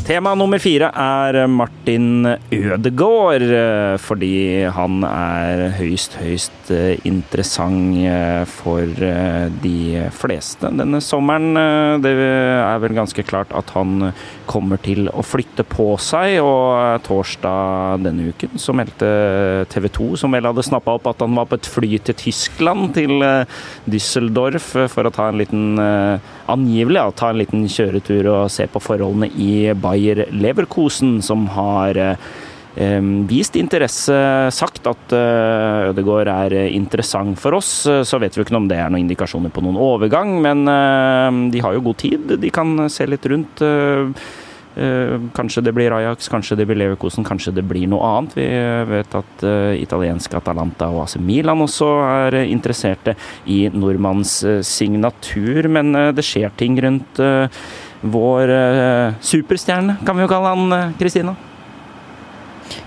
Tema 0.02 0.32
nummer 0.34 0.58
fire 0.58 0.88
er 0.98 1.36
Martin 1.46 2.26
Ødegaard, 2.50 3.44
fordi 4.02 4.64
han 4.74 5.04
er 5.06 5.62
høyst, 5.78 6.16
høyst 6.18 6.72
interessant 7.06 8.00
eh, 8.10 8.42
for 8.50 8.82
eh, 8.82 9.46
de 9.62 10.02
fleste 10.12 10.72
denne 10.74 10.98
sommeren. 11.00 11.54
Eh, 11.54 12.00
Det 12.02 12.12
er 12.18 12.82
vel 12.82 12.96
ganske 12.98 13.22
klart 13.22 13.54
at 13.54 13.70
han 13.76 14.10
kommer 14.48 14.80
til 14.82 15.08
å 15.12 15.22
flytte 15.24 15.64
på 15.68 15.92
seg, 16.02 16.38
og 16.42 16.66
eh, 16.76 16.98
torsdag 17.06 18.02
denne 18.06 18.30
uken 18.32 18.60
så 18.60 18.74
meldte 18.76 19.08
TV 19.72 19.88
2, 19.92 20.08
som 20.22 20.34
vel 20.34 20.48
hadde 20.48 20.64
snappa 20.66 20.96
opp 20.98 21.08
at 21.10 21.24
han 21.24 21.36
var 21.38 21.48
på 21.50 21.58
et 21.58 21.68
fly 21.68 21.90
til 22.06 22.18
Tyskland, 22.20 22.92
til 22.96 23.24
eh, 23.26 23.58
Düsseldorf, 23.90 24.72
eh, 24.78 24.90
for 24.92 25.08
å 25.08 25.14
ta 25.14 25.30
en 25.30 25.40
liten 25.42 25.60
Angivelig 26.52 26.98
ja, 26.98 27.10
ta 27.16 27.30
en 27.30 27.38
liten 27.38 27.62
kjøretur 27.70 28.26
og 28.28 28.50
se 28.52 28.66
på 28.68 28.80
forholdene 28.82 29.28
i 29.40 29.72
Bayer 29.78 30.26
Leverkosen, 30.34 31.20
som 31.24 31.46
har 31.54 31.98
vist 33.28 33.56
interesse, 33.56 34.14
sagt 34.50 34.86
at 34.88 35.12
eh, 35.12 35.90
Ødegaard 35.90 36.28
er 36.28 36.54
eh, 36.56 36.74
interessant 36.74 37.38
for 37.38 37.58
oss. 37.58 37.86
Eh, 37.86 38.02
Så 38.02 38.18
vet 38.18 38.34
vi 38.36 38.42
ikke 38.42 38.56
om 38.56 38.68
det 38.68 38.78
er 38.78 38.88
noen 38.88 39.04
indikasjoner 39.04 39.52
på 39.52 39.62
noen 39.62 39.76
overgang, 39.76 40.40
men 40.40 40.64
de 41.52 41.60
har 41.60 41.74
jo 41.74 41.84
god 41.84 41.98
tid. 41.98 42.38
De 42.40 42.50
kan 42.50 42.88
se 42.88 43.06
litt 43.06 43.26
rundt. 43.26 43.60
Kanskje 44.72 45.60
det 45.60 45.74
blir 45.76 45.92
Ajax, 45.92 46.30
kanskje 46.32 46.56
det 46.56 46.64
blir 46.64 46.78
Leverkosen, 46.80 47.26
kanskje 47.28 47.52
det 47.52 47.64
blir 47.68 47.84
noe 47.92 48.08
annet. 48.08 48.36
Vi 48.38 48.46
vet 48.88 49.16
at 49.18 49.44
italienske 49.76 50.38
Atalanta 50.38 50.88
og 50.88 51.02
AC 51.04 51.18
Milan 51.20 51.60
også 51.60 51.90
er 52.08 52.38
interesserte 52.46 53.12
i 53.44 53.66
nordmanns 53.68 54.38
signatur, 54.64 55.68
men 55.68 55.92
det 56.16 56.24
skjer 56.24 56.56
ting 56.56 56.80
rundt 56.80 57.20
vår 58.00 58.56
superstjerne, 59.20 60.00
kan 60.06 60.16
vi 60.16 60.24
jo 60.24 60.32
kalle 60.32 60.56
han, 60.56 60.94
Kristina. 60.96 61.36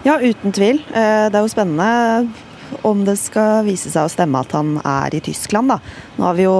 Ja, 0.06 0.19
uten 0.21 0.52
tvil. 0.56 0.82
Eh, 0.93 1.30
Det 1.30 1.36
er 1.38 1.43
jo 1.45 1.52
spennende 1.52 2.28
om 2.86 3.04
det 3.06 3.17
skal 3.21 3.63
vise 3.65 3.91
seg 3.93 4.08
å 4.08 4.12
stemme 4.12 4.39
at 4.41 4.52
han 4.58 4.80
er 4.84 5.13
i 5.15 5.21
Tyskland, 5.24 5.69
da. 5.69 5.80
Nå 6.17 6.26
har 6.26 6.36
vi 6.38 6.48
jo 6.48 6.56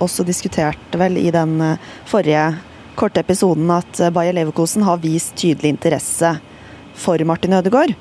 også 0.00 0.24
diskutert 0.26 0.94
vel 0.98 1.18
i 1.20 1.30
den 1.34 1.58
eh, 1.60 1.90
forrige 2.08 2.58
korte 2.98 3.22
episoden 3.22 3.70
at 3.74 4.00
eh, 4.00 4.10
Bayer 4.14 4.36
Leverkosen 4.36 4.86
har 4.86 5.02
vist 5.02 5.34
tydelig 5.38 5.74
interesse 5.74 6.36
for 6.98 7.18
Martin 7.26 7.54
Ødegaard. 7.58 7.94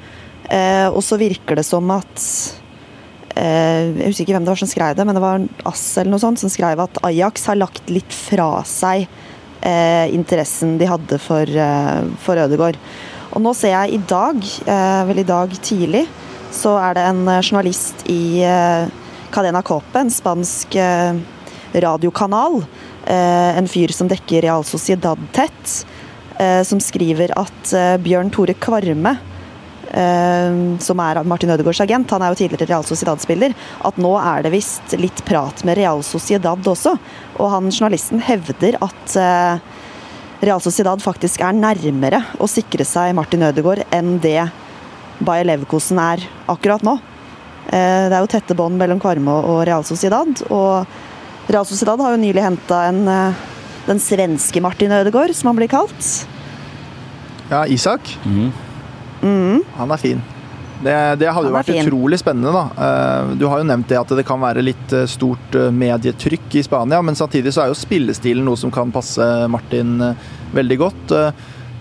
Eh, 0.49 0.87
og 0.87 1.01
så 1.03 1.17
virker 1.19 1.57
det 1.59 1.65
som 1.67 1.89
at 1.91 2.21
eh, 3.35 3.89
Jeg 3.97 4.07
husker 4.13 4.23
ikke 4.25 4.37
hvem 4.37 4.45
det 4.47 4.53
var 4.53 4.61
som 4.61 4.71
skrev 4.71 4.95
det, 4.97 5.05
men 5.05 5.17
det 5.17 5.23
var 5.25 5.43
Ass 5.67 5.85
eller 5.97 6.13
noe 6.13 6.23
sånt 6.23 6.39
som 6.41 6.53
skrev 6.53 6.79
at 6.85 7.01
Ajax 7.05 7.49
har 7.49 7.59
lagt 7.59 7.89
litt 7.91 8.13
fra 8.15 8.63
seg 8.65 9.05
eh, 9.61 10.07
interessen 10.15 10.77
de 10.79 10.87
hadde 10.89 11.19
for, 11.21 11.43
eh, 11.45 12.01
for 12.23 12.39
Ødegaard. 12.45 12.79
Og 13.33 13.43
nå 13.43 13.53
ser 13.57 13.73
jeg 13.73 13.97
i 13.97 14.01
dag, 14.07 14.39
eh, 14.65 15.01
vel 15.09 15.21
i 15.21 15.27
dag 15.27 15.51
tidlig, 15.61 16.05
så 16.53 16.77
er 16.79 16.95
det 16.97 17.05
en 17.09 17.23
eh, 17.27 17.43
journalist 17.43 18.05
i 18.09 18.41
eh, 18.45 18.87
Cadena 19.33 19.61
Cope, 19.61 19.99
en 19.99 20.13
spansk 20.13 20.77
radiokanal, 21.77 22.61
en 23.07 23.67
fyr 23.69 23.91
som 23.93 24.07
dekker 24.07 24.41
Real 24.45 24.63
Sociedad 24.65 25.19
tett, 25.35 25.73
som 26.65 26.79
skriver 26.81 27.33
at 27.35 27.73
Bjørn 28.03 28.31
Tore 28.33 28.55
Kvarme 28.55 29.13
som 30.79 31.03
er 31.03 31.19
Martin 31.27 31.51
Ødegaards 31.51 31.83
agent, 31.83 32.11
han 32.15 32.23
er 32.23 32.31
jo 32.31 32.39
tidligere 32.39 32.69
Real 32.71 32.87
Sociedad-spiller, 32.87 33.53
at 33.87 33.99
nå 33.99 34.13
er 34.19 34.47
det 34.47 34.53
visst 34.55 34.95
litt 34.99 35.21
prat 35.27 35.63
med 35.67 35.77
Real 35.79 36.03
Sociedad 36.07 36.71
også. 36.71 36.95
Og 37.35 37.51
han 37.51 37.67
journalisten 37.71 38.23
hevder 38.23 38.79
at 38.79 39.17
Real 40.37 40.61
Sociedad 40.61 41.01
faktisk 41.01 41.41
er 41.41 41.55
nærmere 41.57 42.21
å 42.37 42.47
sikre 42.49 42.85
seg 42.85 43.15
Martin 43.17 43.45
Ødegaard 43.47 43.87
enn 43.95 44.17
det 44.21 44.43
Bayer 45.17 45.47
Leverkosen 45.49 45.97
er 46.01 46.21
akkurat 46.49 46.83
nå. 46.85 46.97
Eh, 47.67 48.05
det 48.05 48.13
er 48.13 48.21
jo 48.21 48.29
tette 48.29 48.57
bånd 48.57 48.77
mellom 48.77 49.01
Kvarme 49.01 49.33
og 49.49 49.63
Real 49.67 49.85
Sociedad. 49.87 50.29
Og 50.53 51.49
Real 51.49 51.65
Sociedad 51.65 51.99
har 52.03 52.13
jo 52.13 52.21
nylig 52.21 52.45
henta 52.45 52.83
eh, 52.91 53.43
den 53.89 54.01
svenske 54.03 54.61
Martin 54.61 54.93
Ødegaard, 54.99 55.33
som 55.33 55.49
han 55.49 55.57
blir 55.57 55.71
kalt. 55.73 56.13
Ja, 57.49 57.65
Isak. 57.65 58.13
Mm. 58.27 59.63
Han 59.79 59.91
er 59.91 60.01
fin. 60.01 60.21
Det, 60.83 60.93
det 61.17 61.29
hadde 61.33 61.49
jo 61.49 61.55
vært 61.55 61.69
fin. 61.71 61.87
utrolig 61.87 62.19
spennende, 62.21 62.51
da. 62.53 62.65
Eh, 62.85 63.31
Du 63.39 63.47
har 63.49 63.61
jo 63.61 63.67
nevnt 63.67 63.89
det 63.89 63.97
at 63.97 64.13
det 64.19 64.25
kan 64.27 64.41
være 64.41 64.61
litt 64.65 64.93
eh, 64.93 65.07
stort 65.09 65.57
eh, 65.57 65.71
medietrykk 65.73 66.59
i 66.59 66.63
Spania, 66.65 67.01
men 67.01 67.17
samtidig 67.17 67.53
så 67.55 67.63
er 67.63 67.71
jo 67.71 67.77
spillestilen 67.77 68.45
noe 68.45 68.59
som 68.59 68.73
kan 68.73 68.93
passe 68.93 69.25
Martin 69.49 69.97
veldig 70.53 70.77
godt. 70.79 71.13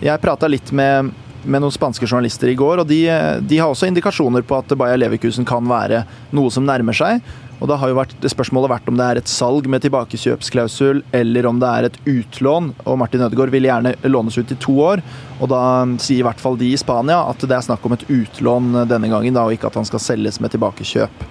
Jeg 0.00 0.20
prata 0.20 0.48
litt 0.48 0.72
med, 0.76 1.12
med 1.44 1.62
noen 1.62 1.72
spanske 1.74 2.09
journalister 2.09 2.50
i 2.50 2.56
går, 2.59 2.82
og 2.82 2.88
de, 2.88 3.02
de 3.44 3.61
har 3.61 3.70
også 3.72 3.88
indikasjoner 3.90 4.44
på 4.48 4.59
at 4.59 4.72
Bayer 4.76 4.98
Leverkusen 5.00 5.46
kan 5.48 5.64
være 5.68 6.02
noe 6.37 6.52
som 6.52 6.66
nærmer 6.66 6.96
seg. 6.96 7.20
Og 7.61 7.71
da 7.71 7.79
har 7.81 7.90
jo 7.90 7.97
vært, 7.97 8.14
Spørsmålet 8.29 8.73
vært 8.73 8.88
om 8.90 8.99
det 8.99 9.07
er 9.07 9.21
et 9.21 9.31
salg 9.31 9.69
med 9.71 9.85
tilbakekjøpsklausul, 9.85 11.03
eller 11.16 11.49
om 11.49 11.61
det 11.62 11.71
er 11.71 11.88
et 11.88 12.01
utlån. 12.05 12.73
Og 12.85 12.99
Martin 13.01 13.25
Ødegaard 13.25 13.55
vil 13.55 13.69
gjerne 13.69 13.95
lånes 14.11 14.37
ut 14.37 14.53
i 14.53 14.59
to 14.61 14.75
år. 14.85 15.05
Og 15.40 15.49
da 15.53 15.62
sier 16.03 16.21
i 16.21 16.27
hvert 16.27 16.42
fall 16.42 16.59
de 16.61 16.73
i 16.73 16.81
Spania 16.81 17.23
at 17.31 17.40
det 17.45 17.57
er 17.57 17.64
snakk 17.64 17.87
om 17.87 17.97
et 17.97 18.05
utlån 18.12 18.83
denne 18.90 19.11
gangen, 19.12 19.37
da, 19.37 19.47
og 19.47 19.57
ikke 19.57 19.71
at 19.71 19.81
han 19.81 19.88
skal 19.88 20.05
selges 20.05 20.40
med 20.42 20.53
tilbakekjøp. 20.55 21.27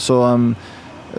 Så 0.00 0.20
um, 0.20 0.52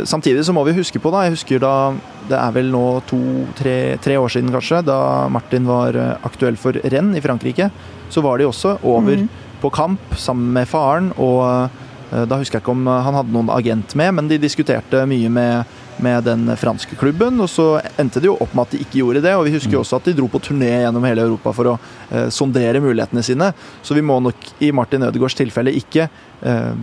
Samtidig 0.07 0.45
så 0.47 0.53
må 0.55 0.63
vi 0.63 0.71
huske 0.77 1.01
på, 1.03 1.11
da, 1.11 1.25
jeg 1.25 1.35
husker 1.35 1.59
da 1.59 1.91
det 2.29 2.37
er 2.37 2.53
vel 2.55 2.69
nå 2.71 3.01
to-tre 3.09 3.97
tre 3.99 4.15
år 4.15 4.31
siden 4.31 4.51
kanskje, 4.53 4.79
da 4.87 5.27
Martin 5.27 5.65
var 5.67 5.97
eh, 5.99 6.13
aktuell 6.23 6.55
for 6.59 6.77
renn 6.93 7.11
i 7.17 7.23
Frankrike, 7.23 7.67
så 8.07 8.23
var 8.23 8.39
de 8.39 8.47
også 8.47 8.77
over 8.87 9.19
mm. 9.19 9.25
på 9.59 9.71
kamp 9.75 10.15
sammen 10.15 10.53
med 10.55 10.69
faren. 10.71 11.11
og 11.19 11.67
da 12.11 12.37
husker 12.37 12.57
jeg 12.57 12.65
ikke 12.65 12.73
om 12.73 12.87
han 12.91 13.15
hadde 13.15 13.31
noen 13.31 13.51
agent 13.53 13.93
med, 13.95 14.11
men 14.17 14.27
de 14.27 14.39
diskuterte 14.41 15.05
mye 15.07 15.29
med, 15.31 15.69
med 16.03 16.25
den 16.27 16.49
franske 16.59 16.97
klubben. 16.99 17.39
Og 17.39 17.47
så 17.51 17.67
endte 18.01 18.19
det 18.19 18.27
jo 18.27 18.35
opp 18.35 18.51
med 18.57 18.67
at 18.67 18.75
de 18.75 18.81
ikke 18.83 18.99
gjorde 18.99 19.21
det. 19.23 19.35
Og 19.37 19.45
vi 19.47 19.53
husker 19.55 19.77
jo 19.77 19.83
også 19.85 20.01
at 20.01 20.09
de 20.09 20.15
dro 20.17 20.27
på 20.31 20.41
turné 20.43 20.73
gjennom 20.81 21.07
hele 21.07 21.23
Europa 21.23 21.53
for 21.55 21.71
å 21.71 21.77
eh, 21.77 22.27
sondere 22.33 22.83
mulighetene 22.83 23.23
sine. 23.23 23.51
Så 23.79 23.95
vi 23.95 24.03
må 24.03 24.19
nok 24.23 24.49
i 24.59 24.73
Martin 24.75 25.07
Ødegaards 25.07 25.39
tilfelle 25.39 25.75
ikke 25.79 26.09
eh, 26.09 26.73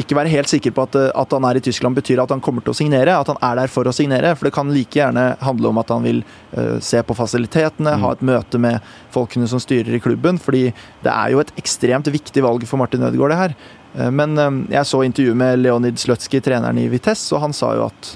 ikke 0.00 0.16
være 0.18 0.32
helt 0.32 0.50
sikker 0.50 0.72
på 0.74 0.84
at, 0.88 0.96
eh, 0.98 1.10
at 1.14 1.34
han 1.36 1.44
er 1.46 1.58
i 1.58 1.62
Tyskland 1.62 1.94
betyr 1.94 2.22
at 2.22 2.32
han 2.34 2.42
kommer 2.42 2.64
til 2.64 2.72
å 2.72 2.78
signere. 2.78 3.14
At 3.14 3.30
han 3.30 3.38
er 3.44 3.60
der 3.60 3.70
for 3.70 3.86
å 3.86 3.94
signere. 3.94 4.32
For 4.34 4.48
det 4.48 4.54
kan 4.56 4.72
like 4.74 4.98
gjerne 4.98 5.36
handle 5.44 5.70
om 5.70 5.78
at 5.78 5.92
han 5.94 6.02
vil 6.06 6.24
uh, 6.56 6.80
se 6.82 7.02
på 7.02 7.14
fasilitetene, 7.14 7.94
ha 8.02 8.10
et 8.14 8.24
møte 8.24 8.58
med 8.58 8.82
folkene 9.14 9.46
som 9.50 9.62
styrer 9.62 9.94
i 9.94 10.02
klubben. 10.02 10.40
Fordi 10.42 10.66
det 11.04 11.12
er 11.12 11.34
jo 11.34 11.42
et 11.44 11.54
ekstremt 11.60 12.10
viktig 12.10 12.42
valg 12.42 12.66
for 12.66 12.82
Martin 12.82 13.06
Ødegaard, 13.06 13.34
det 13.34 13.40
her. 13.42 13.56
Uh, 13.94 14.10
Men 14.10 14.34
uh, 14.38 14.50
jeg 14.72 14.90
så 14.90 15.04
intervjuet 15.06 15.38
med 15.44 15.62
Leonid 15.62 16.02
Slutsky, 16.02 16.42
treneren 16.42 16.80
i 16.82 16.88
Vitesse, 16.90 17.30
og 17.34 17.44
han 17.46 17.56
sa 17.56 17.74
jo 17.78 17.88
at 17.92 18.14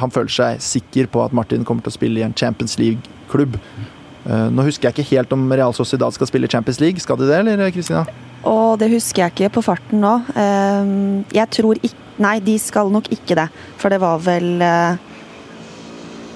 han 0.00 0.08
føler 0.08 0.32
seg 0.32 0.60
sikker 0.64 1.08
på 1.12 1.20
at 1.20 1.34
Martin 1.36 1.66
kommer 1.68 1.84
til 1.84 1.92
å 1.92 1.96
spille 1.98 2.22
i 2.22 2.24
en 2.24 2.32
Champions 2.32 2.78
League-klubb. 2.80 3.58
Nå 4.24 4.64
husker 4.64 4.88
jeg 4.88 4.94
ikke 4.96 5.10
helt 5.10 5.34
om 5.36 5.42
Real 5.52 5.74
Sociedad 5.76 6.16
skal 6.16 6.30
spille 6.30 6.48
Champions 6.48 6.80
League. 6.80 7.02
Skal 7.04 7.20
de 7.20 7.28
det, 7.28 7.42
eller 7.42 7.74
Kristina? 7.74 8.06
Og 8.46 8.78
det 8.80 8.92
husker 8.92 9.24
jeg 9.24 9.34
ikke 9.34 9.54
på 9.58 9.64
farten 9.66 10.02
nå. 10.04 10.14
Ehm, 10.38 11.24
Jeg 11.34 11.50
tror 11.50 11.78
ikke 11.82 12.04
Nei, 12.16 12.38
de 12.40 12.54
skal 12.56 12.88
nok 12.88 13.10
ikke 13.12 13.36
det. 13.36 13.50
For 13.76 13.92
det 13.92 13.98
var 14.00 14.22
vel 14.24 14.62
eh, 14.64 14.96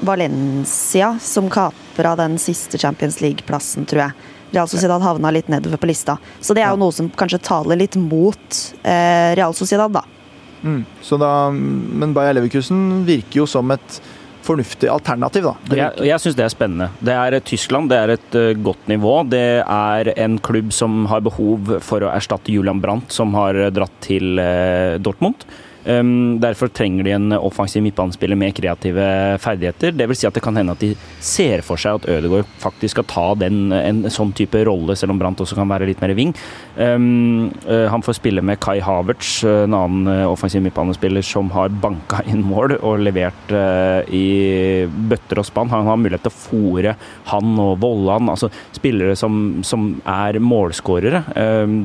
Valencia 0.04 1.14
som 1.24 1.48
kapra 1.48 2.12
den 2.20 2.36
siste 2.36 2.76
Champions 2.76 3.22
League-plassen, 3.24 3.86
tror 3.88 4.02
jeg. 4.02 4.28
Real 4.50 4.68
Sociedad 4.68 5.00
havna 5.00 5.30
litt 5.32 5.48
nedover 5.48 5.80
på 5.80 5.88
lista. 5.88 6.18
Så 6.40 6.52
det 6.52 6.66
er 6.66 6.74
jo 6.74 6.82
noe 6.82 6.92
som 6.92 7.08
kanskje 7.08 7.40
taler 7.48 7.80
litt 7.80 7.96
mot 7.96 8.60
eh, 8.82 9.32
Real 9.38 9.56
Sociedad, 9.56 9.94
da. 9.94 10.04
Mm. 10.60 10.82
Så 11.00 11.16
da, 11.16 11.48
men 11.50 12.12
Bayer 12.12 12.36
Leverkusen 12.36 13.06
virker 13.08 13.40
jo 13.40 13.48
som 13.48 13.70
et 13.72 14.00
fornuftig 14.46 14.90
alternativ, 14.90 15.48
da. 15.48 15.76
Jeg, 15.76 16.06
jeg 16.10 16.22
syns 16.22 16.38
det 16.38 16.44
er 16.46 16.52
spennende. 16.52 16.90
Det 17.04 17.16
er 17.16 17.38
Tyskland, 17.46 17.90
det 17.92 17.98
er 18.00 18.14
et 18.16 18.36
uh, 18.38 18.52
godt 18.68 18.90
nivå. 18.90 19.14
Det 19.30 19.46
er 19.62 20.12
en 20.16 20.38
klubb 20.42 20.74
som 20.76 21.04
har 21.10 21.24
behov 21.26 21.76
for 21.86 22.04
å 22.04 22.12
erstatte 22.12 22.52
Julian 22.54 22.82
Brandt, 22.82 23.12
som 23.14 23.34
har 23.38 23.58
eh, 23.58 23.72
dratt 23.74 23.98
til 24.04 24.40
uh, 24.40 24.96
Dortmund. 25.02 25.46
Um, 25.84 26.36
derfor 26.40 26.68
trenger 26.68 27.06
de 27.06 27.12
en 27.16 27.32
offensiv 27.32 27.80
midtbanespiller 27.82 28.36
med 28.36 28.52
kreative 28.56 29.04
ferdigheter. 29.40 29.94
Det 29.96 30.08
vil 30.10 30.18
si 30.18 30.26
at 30.28 30.36
det 30.36 30.42
kan 30.44 30.56
hende 30.60 30.74
at 30.76 30.82
de 30.82 30.90
ser 31.24 31.64
for 31.64 31.80
seg 31.80 32.02
at 32.02 32.08
Ødegaard 32.18 32.48
faktisk 32.60 32.98
skal 32.98 33.08
ta 33.08 33.26
den, 33.40 33.72
en 33.72 34.02
sånn 34.12 34.34
type 34.36 34.60
rolle, 34.68 34.96
selv 34.98 35.14
om 35.14 35.22
Brandt 35.22 35.40
også 35.40 35.56
kan 35.56 35.70
være 35.70 35.88
litt 35.88 36.02
mer 36.04 36.12
wing. 36.18 36.34
Eh, 36.80 37.88
han 37.90 38.02
får 38.02 38.16
spille 38.16 38.42
med 38.42 38.60
Kai 38.60 38.78
Havertz, 38.80 39.44
eh, 39.44 39.64
en 39.66 39.74
annen 39.76 40.08
eh, 40.08 40.26
offensiv 40.30 40.62
midtbanespiller 40.64 41.22
som 41.22 41.50
har 41.52 41.68
banka 41.68 42.22
inn 42.30 42.40
mål 42.46 42.78
og 42.78 43.02
levert 43.04 43.52
i 44.14 44.86
bøtter 45.10 45.40
og 45.40 45.46
spann. 45.48 45.70
Han 45.72 45.88
har 45.88 45.98
mulighet 46.00 46.24
til 46.24 46.32
å 46.32 46.38
fòre 46.38 46.94
han 47.30 47.58
og 47.60 47.80
Vollan, 47.82 48.30
altså 48.32 48.48
spillere 48.76 49.16
som, 49.18 49.60
som 49.66 49.92
er 50.08 50.38
målskårere. 50.40 51.22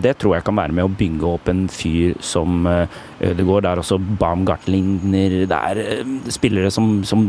Det 0.04 0.14
tror 0.22 0.36
jeg 0.36 0.46
kan 0.46 0.58
være 0.60 0.76
med 0.76 0.86
å 0.86 0.94
bygge 0.94 1.28
opp 1.28 1.50
en 1.52 1.66
fyr 1.72 2.16
som 2.24 2.68
Ødegaard. 2.68 3.66
Det 3.66 3.72
er 3.72 3.82
også 3.82 3.98
Baumgartlinger. 4.22 5.38
Det 5.50 5.60
er 5.72 6.32
spillere 6.34 6.72
som, 6.74 7.00
som, 7.08 7.26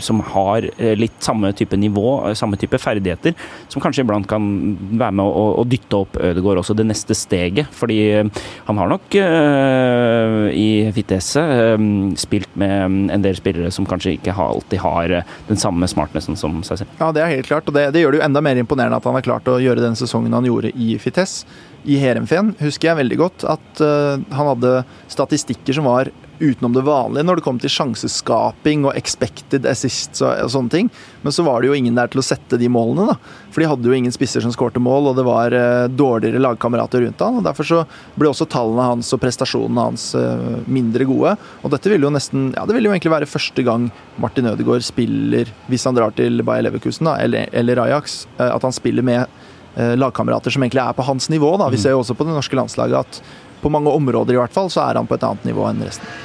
som 0.00 0.22
har 0.32 0.66
litt 0.98 1.20
samme 1.22 1.52
type 1.56 1.78
nivå, 1.78 2.06
samme 2.38 2.58
type 2.60 2.80
ferdigheter, 2.80 3.36
som 3.68 3.84
kanskje 3.84 4.06
iblant 4.06 4.28
kan 4.30 4.48
være 4.94 5.18
med 5.20 5.26
å, 5.26 5.46
å 5.60 5.66
dytte 5.68 6.00
opp 6.00 6.18
Ødegaard 6.20 6.64
også 6.64 6.79
det 6.80 6.88
neste 6.88 7.16
steget. 7.16 7.70
Fordi 7.76 7.98
eh, 8.18 8.44
han 8.66 8.80
har 8.80 8.90
nok 8.90 9.16
uh, 9.16 10.48
i 10.50 10.88
Vitesse 10.94 11.40
uh, 11.40 11.86
spilt 12.20 12.52
med 12.60 13.12
en 13.14 13.24
del 13.24 13.38
spillere 13.38 13.72
som 13.74 13.88
kanskje 13.88 14.16
ikke 14.16 14.34
alltid 14.34 14.82
har 14.82 15.16
den 15.48 15.60
samme 15.60 15.88
smartnessen 15.90 16.38
som 16.40 16.60
seg 16.66 16.82
selv. 16.82 16.94
Ja, 17.00 17.10
det 17.14 17.24
er 17.24 17.34
helt 17.36 17.50
klart, 17.50 17.68
og 17.68 17.76
det, 17.76 17.90
det 17.94 18.04
gjør 18.04 18.16
det 18.16 18.22
jo 18.22 18.26
enda 18.28 18.44
mer 18.44 18.60
imponerende 18.60 19.00
at 19.00 19.08
han 19.08 19.18
har 19.18 19.26
klart 19.26 19.50
å 19.50 19.60
gjøre 19.62 19.84
den 19.84 19.98
sesongen 19.98 20.34
han 20.36 20.48
gjorde 20.48 20.72
i 20.74 20.96
Fites. 21.02 21.42
I 21.88 21.96
Heerenveen 22.00 22.54
husker 22.60 22.90
jeg 22.90 23.00
veldig 23.00 23.20
godt 23.20 23.46
at 23.48 23.84
uh, 23.84 24.16
han 24.36 24.52
hadde 24.54 24.80
statistikker 25.12 25.76
som 25.76 25.88
var 25.88 26.12
utenom 26.40 26.72
det 26.72 26.82
vanlige 26.86 27.26
når 27.26 27.38
det 27.38 27.44
kom 27.44 27.58
til 27.60 27.72
sjanseskaping 27.72 28.86
og 28.88 28.96
expected 28.98 29.66
assists 29.68 30.22
og, 30.24 30.32
og 30.44 30.52
sånne 30.52 30.72
ting. 30.72 30.90
Men 31.22 31.34
så 31.36 31.44
var 31.46 31.60
det 31.60 31.70
jo 31.70 31.76
ingen 31.76 31.98
der 31.98 32.10
til 32.10 32.22
å 32.22 32.24
sette 32.24 32.58
de 32.60 32.70
målene, 32.72 33.12
da. 33.12 33.16
For 33.50 33.62
de 33.62 33.68
hadde 33.70 33.90
jo 33.90 33.96
ingen 33.96 34.14
spisser 34.14 34.44
som 34.44 34.52
skårte 34.54 34.82
mål, 34.82 35.10
og 35.10 35.18
det 35.18 35.26
var 35.26 35.54
eh, 35.56 35.88
dårligere 35.92 36.42
lagkamerater 36.42 37.04
rundt 37.04 37.24
han. 37.24 37.40
og 37.40 37.46
Derfor 37.46 37.68
så 37.68 37.82
ble 38.18 38.30
også 38.30 38.48
tallene 38.50 38.88
hans 38.92 39.10
og 39.16 39.22
prestasjonene 39.22 39.86
hans 39.90 40.06
eh, 40.18 40.48
mindre 40.70 41.06
gode. 41.08 41.36
Og 41.60 41.74
dette 41.74 41.92
ville 41.92 42.08
jo 42.08 42.14
nesten 42.14 42.50
Ja, 42.56 42.64
det 42.66 42.76
ville 42.76 42.90
jo 42.90 42.94
egentlig 42.94 43.14
være 43.14 43.30
første 43.30 43.64
gang 43.66 43.90
Martin 44.22 44.48
Ødegaard 44.50 44.86
spiller, 44.86 45.50
hvis 45.70 45.86
han 45.88 45.98
drar 45.98 46.14
til 46.16 46.44
Bayer 46.46 46.66
Leverkusen 46.66 47.08
da, 47.10 47.18
eller, 47.22 47.50
eller 47.56 47.84
Ajax, 47.84 48.24
eh, 48.38 48.48
at 48.48 48.66
han 48.66 48.76
spiller 48.76 49.06
med 49.06 49.40
lagkamerater 49.70 50.50
som 50.50 50.64
egentlig 50.64 50.80
er 50.82 50.96
på 50.98 51.04
hans 51.06 51.28
nivå. 51.30 51.52
Da. 51.60 51.68
Vi 51.70 51.78
ser 51.78 51.92
jo 51.94 52.00
også 52.02 52.16
på 52.18 52.24
det 52.26 52.32
norske 52.34 52.56
landslaget 52.58 53.06
at 53.06 53.20
på 53.62 53.72
mange 53.72 53.92
områder 53.92 54.36
i 54.36 54.40
hvert 54.40 54.54
fall, 54.54 54.70
så 54.72 54.84
er 54.86 55.00
han 55.00 55.08
på 55.08 55.18
et 55.18 55.26
annet 55.26 55.48
nivå 55.48 55.68
enn 55.70 55.82
resten. 55.86 56.18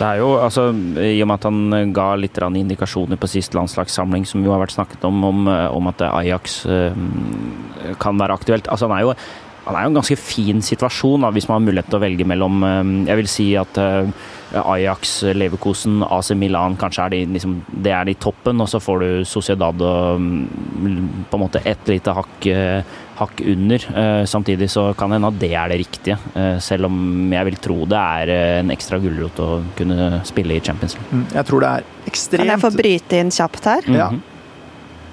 Det 0.00 0.06
er 0.06 0.22
jo, 0.22 0.30
altså, 0.40 0.70
I 0.96 1.18
og 1.20 1.28
med 1.28 1.36
at 1.36 1.44
han 1.44 1.92
ga 1.92 2.06
litt 2.16 2.38
indikasjoner 2.40 3.20
på 3.20 3.28
sist 3.28 3.52
landslagssamling, 3.52 4.24
som 4.24 4.40
jo 4.44 4.54
har 4.54 4.62
vært 4.62 4.72
snakket 4.72 5.04
om, 5.04 5.20
om, 5.28 5.46
eh, 5.52 5.68
om 5.76 5.90
at 5.92 6.00
Ajax 6.08 6.64
eh, 6.64 6.96
kan 8.00 8.16
være 8.16 8.38
aktuelt. 8.40 8.68
altså 8.68 8.88
Han 8.88 8.96
er 8.96 9.04
jo 9.04 9.14
han 9.66 9.76
er 9.76 9.84
jo 9.84 9.90
en 9.92 9.98
ganske 10.00 10.16
fin 10.16 10.62
situasjon 10.64 11.26
da, 11.26 11.30
hvis 11.34 11.46
man 11.48 11.60
har 11.60 11.66
mulighet 11.68 11.90
til 11.92 11.98
å 12.00 12.02
velge 12.02 12.26
mellom 12.28 12.64
eh, 12.64 12.92
Jeg 13.10 13.20
vil 13.20 13.30
si 13.30 13.48
at 13.60 13.80
eh, 13.80 14.08
Ajax, 14.52 15.22
Leverkosen, 15.36 16.00
AC 16.02 16.32
Milan 16.38 16.76
kanskje 16.80 17.04
er 17.04 17.14
de, 17.14 17.20
liksom, 17.36 17.60
det 17.84 17.92
er 17.94 18.08
de 18.08 18.16
toppen, 18.20 18.60
og 18.62 18.68
så 18.70 18.80
får 18.82 19.04
du 19.04 19.10
Sociedad 19.28 19.84
og 19.86 20.20
mm, 20.20 21.26
på 21.30 21.38
en 21.38 21.44
måte 21.44 21.62
et 21.68 21.90
lite 21.90 22.14
hakk, 22.16 22.48
eh, 22.50 22.96
hakk 23.20 23.42
under. 23.52 23.86
Eh, 24.02 24.24
Samtidig 24.30 24.70
så 24.72 24.88
kan 24.98 25.10
det 25.10 25.20
hende 25.20 25.30
at 25.32 25.40
det 25.42 25.52
er 25.54 25.72
det 25.72 25.80
riktige, 25.84 26.18
eh, 26.34 26.56
selv 26.64 26.90
om 26.90 27.30
jeg 27.32 27.50
vil 27.50 27.60
tro 27.62 27.78
det 27.90 28.00
er 28.00 28.34
eh, 28.34 28.56
en 28.64 28.74
ekstra 28.74 29.00
gulrot 29.02 29.44
å 29.44 29.50
kunne 29.78 30.24
spille 30.28 30.56
i 30.56 30.64
Champions 30.64 30.98
League. 30.98 31.12
Mm, 31.12 31.26
Jeg 31.36 31.48
tror 31.50 31.66
det 31.66 31.70
er 31.70 31.88
Kan 31.90 32.04
jeg 32.08 32.14
ekstremt 32.14 32.64
få 32.64 32.70
bryte 32.74 33.22
inn 33.22 33.30
kjapt 33.30 33.64
her? 33.64 33.86
Mm 33.86 33.94
-hmm. 33.94 33.98
Ja, 33.98 34.29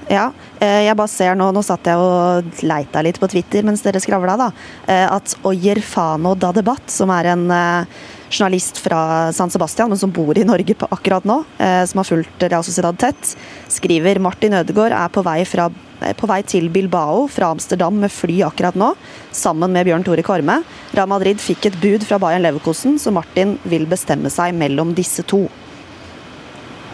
eh, 0.10 0.84
jeg 0.88 0.98
bare 0.98 1.12
ser 1.12 1.38
nå, 1.38 1.50
nå 1.52 1.64
satt 1.66 1.90
jeg 1.90 2.02
og 2.02 2.62
leita 2.64 3.04
litt 3.06 3.20
på 3.20 3.30
Twitter 3.32 3.66
mens 3.68 3.84
dere 3.86 4.02
skravla, 4.04 4.38
da, 4.40 4.52
At 4.88 5.36
Oyer 5.48 5.82
Fano 5.84 6.36
da 6.36 6.54
Debatt, 6.56 6.88
som 6.94 7.12
er 7.14 7.34
en 7.34 7.50
eh, 7.52 8.06
journalist 8.30 8.78
fra 8.78 9.34
San 9.34 9.50
Sebastian, 9.50 9.90
men 9.90 9.98
som 9.98 10.12
bor 10.12 10.38
i 10.38 10.46
Norge 10.46 10.76
akkurat 10.90 11.24
nå, 11.24 11.44
eh, 11.58 11.84
som 11.86 12.02
har 12.02 12.08
fulgt 12.08 12.44
Real 12.44 12.64
Sociedad 12.64 12.98
tett, 13.00 13.36
skriver 13.72 14.20
Martin 14.20 14.54
Ødegaard 14.54 14.96
er 14.96 15.14
på 15.14 15.24
vei, 15.24 15.44
fra, 15.46 15.70
eh, 16.02 16.14
på 16.14 16.28
vei 16.28 16.42
til 16.44 16.70
Bilbao 16.70 17.28
fra 17.28 17.52
Amsterdam 17.52 18.00
med 18.00 18.12
fly 18.12 18.42
akkurat 18.44 18.76
nå, 18.76 18.94
sammen 19.32 19.72
med 19.72 19.86
Bjørn 19.88 20.04
Tore 20.04 20.24
Korme. 20.24 20.64
Real 20.94 21.08
Madrid 21.08 21.38
fikk 21.38 21.66
et 21.66 21.80
bud 21.82 22.04
fra 22.04 22.20
Bayern 22.20 22.44
Leverkosen, 22.44 23.00
så 23.00 23.14
Martin 23.14 23.58
vil 23.64 23.86
bestemme 23.86 24.30
seg 24.30 24.54
mellom 24.54 24.94
disse 24.94 25.24
to. 25.24 25.48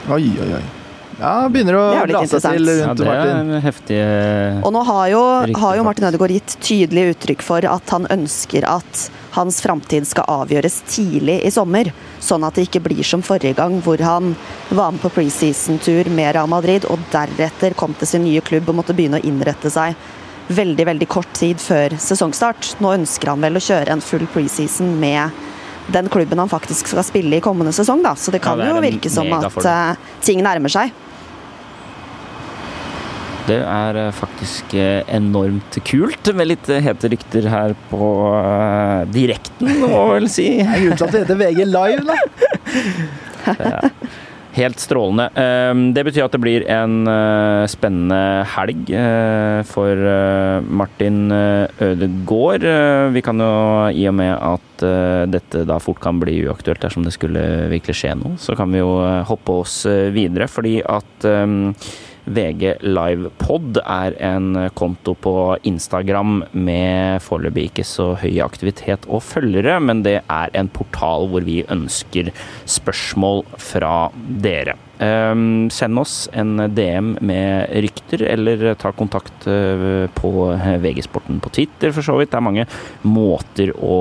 Oi, 0.10 0.24
oi, 0.40 0.54
oi. 0.60 0.83
Ja, 1.20 1.50
begynner 1.52 1.78
å 1.78 1.84
seg 2.28 2.42
til 2.44 2.70
rundt 2.70 3.04
Ja, 3.04 3.10
Martin. 3.10 3.52
heftige 3.64 4.06
Og 4.64 4.74
nå 4.76 4.84
har 4.88 5.10
jo, 5.12 5.22
har 5.60 5.78
jo 5.78 5.84
Martin. 5.86 6.08
Ødegaard 6.10 6.34
gitt 6.36 6.56
tydelig 6.64 7.14
uttrykk 7.14 7.44
for 7.46 7.66
at 7.70 7.94
han 7.94 8.08
ønsker 8.12 8.66
at 8.68 9.04
hans 9.34 9.62
framtid 9.64 10.06
skal 10.10 10.28
avgjøres 10.30 10.82
tidlig 10.90 11.40
i 11.46 11.52
sommer. 11.54 11.92
Sånn 12.24 12.44
at 12.46 12.58
det 12.58 12.68
ikke 12.68 12.84
blir 12.88 13.06
som 13.08 13.24
forrige 13.26 13.58
gang, 13.58 13.80
hvor 13.86 14.02
han 14.04 14.34
var 14.70 14.94
med 14.94 15.02
på 15.04 15.14
preseason-tur 15.16 16.10
med 16.14 16.36
Real 16.36 16.52
Madrid, 16.52 16.86
og 16.90 17.02
deretter 17.14 17.78
kom 17.78 17.96
til 17.98 18.10
sin 18.10 18.28
nye 18.28 18.44
klubb 18.46 18.70
og 18.70 18.82
måtte 18.82 18.96
begynne 18.98 19.22
å 19.22 19.26
innrette 19.28 19.72
seg 19.74 19.98
veldig 20.48 20.86
veldig 20.86 21.08
kort 21.08 21.32
tid 21.38 21.62
før 21.62 21.96
sesongstart. 22.02 22.76
Nå 22.84 22.94
ønsker 22.98 23.32
han 23.32 23.44
vel 23.44 23.58
å 23.58 23.64
kjøre 23.64 23.96
en 23.96 24.04
full 24.04 24.26
preseason 24.34 24.92
med 25.00 25.32
den 25.88 26.10
klubben 26.10 26.40
han 26.40 26.50
faktisk 26.52 26.88
skal 26.88 27.04
spille 27.06 27.38
i 27.38 27.44
kommende 27.44 27.74
sesong, 27.76 28.04
da. 28.04 28.16
Så 28.16 28.32
det 28.32 28.42
kan 28.44 28.60
Ja, 28.60 28.70
det 28.70 28.76
jo 28.76 28.84
virke 28.84 29.12
som 29.12 29.32
at 29.36 29.66
eh, 29.66 29.96
ting 30.24 30.44
nærmer 30.46 30.72
seg. 30.72 30.94
Det 33.44 33.60
er 33.60 34.00
eh, 34.00 34.12
faktisk 34.16 34.74
eh, 34.80 35.02
enormt 35.12 35.80
kult 35.88 36.32
med 36.36 36.54
litt 36.54 36.70
hete 36.72 37.12
rykter 37.12 37.50
her 37.52 37.74
på 37.90 38.12
uh, 38.32 39.04
direkten, 39.12 39.68
må 39.82 39.90
man 39.92 40.14
vel 40.16 40.30
si. 40.32 40.48
Det 40.62 40.68
er 40.70 40.86
grunnen 40.86 41.02
til 41.02 41.10
at 41.10 41.16
det 41.18 41.24
heter 41.26 41.42
VG 41.42 41.66
Live, 41.68 42.04
da. 42.08 42.16
Helt 44.54 44.78
strålende. 44.78 45.26
Eh, 45.34 45.74
Det 45.96 46.04
betyr 46.06 46.28
at 46.28 46.36
det 46.36 46.42
blir 46.44 46.66
en 46.70 47.08
eh, 47.10 47.64
spennende 47.72 48.46
helg 48.54 48.92
eh, 48.94 49.64
for 49.66 49.98
eh, 49.98 50.62
Martin 50.70 51.32
Ødegaard. 51.34 52.68
Vi 53.16 53.24
kan 53.26 53.42
jo, 53.42 53.50
i 53.90 54.06
og 54.12 54.18
med 54.20 54.34
at 54.38 54.84
dette 55.32 55.62
da 55.70 55.78
fort 55.80 56.02
kan 56.04 56.18
bli 56.20 56.42
uaktuelt 56.44 56.82
dersom 56.84 57.06
det 57.06 57.14
skulle 57.16 57.42
virkelig 57.72 57.96
skje 58.02 58.14
noe, 58.20 58.36
så 58.42 58.56
kan 58.58 58.74
vi 58.74 58.82
jo 58.82 58.90
hoppe 59.30 59.62
oss 59.64 59.84
videre, 60.14 60.50
fordi 60.52 60.80
at 60.84 61.28
eh, 61.30 61.54
VG 62.26 62.78
Live 62.86 63.32
Pod 63.42 63.80
er 63.84 64.16
en 64.24 64.54
konto 64.78 65.16
på 65.20 65.36
Instagram 65.68 66.44
med 66.52 67.24
foreløpig 67.26 67.68
ikke 67.70 67.88
så 67.88 68.14
høy 68.22 68.40
aktivitet 68.46 69.08
og 69.10 69.24
følgere, 69.26 69.80
men 69.84 70.06
det 70.06 70.20
er 70.22 70.56
en 70.58 70.72
portal 70.72 71.30
hvor 71.32 71.46
vi 71.46 71.62
ønsker 71.72 72.32
spørsmål 72.70 73.46
fra 73.60 74.10
dere. 74.44 74.78
Um, 75.04 75.72
send 75.74 75.98
oss 76.00 76.28
en 76.38 76.62
DM 76.72 77.16
med 77.26 77.72
rykter, 77.84 78.22
eller 78.30 78.76
ta 78.80 78.92
kontakt 78.96 79.48
uh, 79.50 80.06
på 80.16 80.32
VG-sporten 80.84 81.42
på 81.44 81.52
Twitter, 81.58 81.92
for 81.96 82.06
så 82.06 82.16
vidt. 82.20 82.30
Det 82.32 82.38
er 82.38 82.46
mange 82.46 82.66
måter 83.02 83.74
å, 83.74 83.98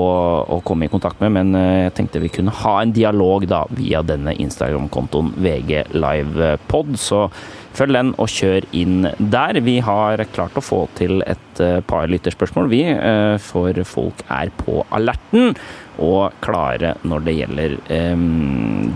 å 0.53 0.61
komme 0.63 0.87
i 0.87 0.93
kontakt 0.93 1.19
med, 1.23 1.33
men 1.35 1.57
uh, 1.57 1.81
jeg 1.87 1.95
tenkte 1.97 2.21
vi 2.23 2.31
kunne 2.31 2.53
ha 2.61 2.75
en 2.83 2.93
dialog 2.95 3.47
da 3.49 3.63
via 3.73 4.03
denne 4.05 4.35
Instagram-kontoen 4.45 5.33
VG 5.43 5.97
Live 5.97 6.53
Pod. 6.69 6.93
Så 7.01 7.25
Følg 7.73 7.97
den 7.97 8.11
og 8.21 8.29
kjør 8.29 8.67
inn 8.77 9.07
der. 9.17 9.59
Vi 9.65 9.79
har 9.83 10.21
klart 10.33 10.57
å 10.59 10.63
få 10.63 10.83
til 10.97 11.23
et 11.25 11.61
eh, 11.63 11.79
par 11.89 12.09
lytterspørsmål, 12.11 12.69
vi. 12.71 12.83
eh, 12.93 13.37
For 13.41 13.77
folk 13.87 14.25
er 14.29 14.53
på 14.61 14.83
alerten 14.93 15.55
og 16.03 16.33
klare 16.41 16.95
når 17.05 17.25
det 17.27 17.33
gjelder 17.37 17.73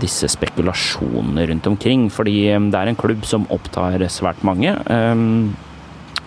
disse 0.02 0.26
spekulasjonene 0.32 1.44
rundt 1.46 1.68
omkring. 1.70 2.08
Fordi 2.10 2.40
det 2.72 2.80
er 2.80 2.90
en 2.90 2.98
klubb 2.98 3.22
som 3.28 3.46
opptar 3.54 4.02
svært 4.10 4.42
mange. 4.42 4.72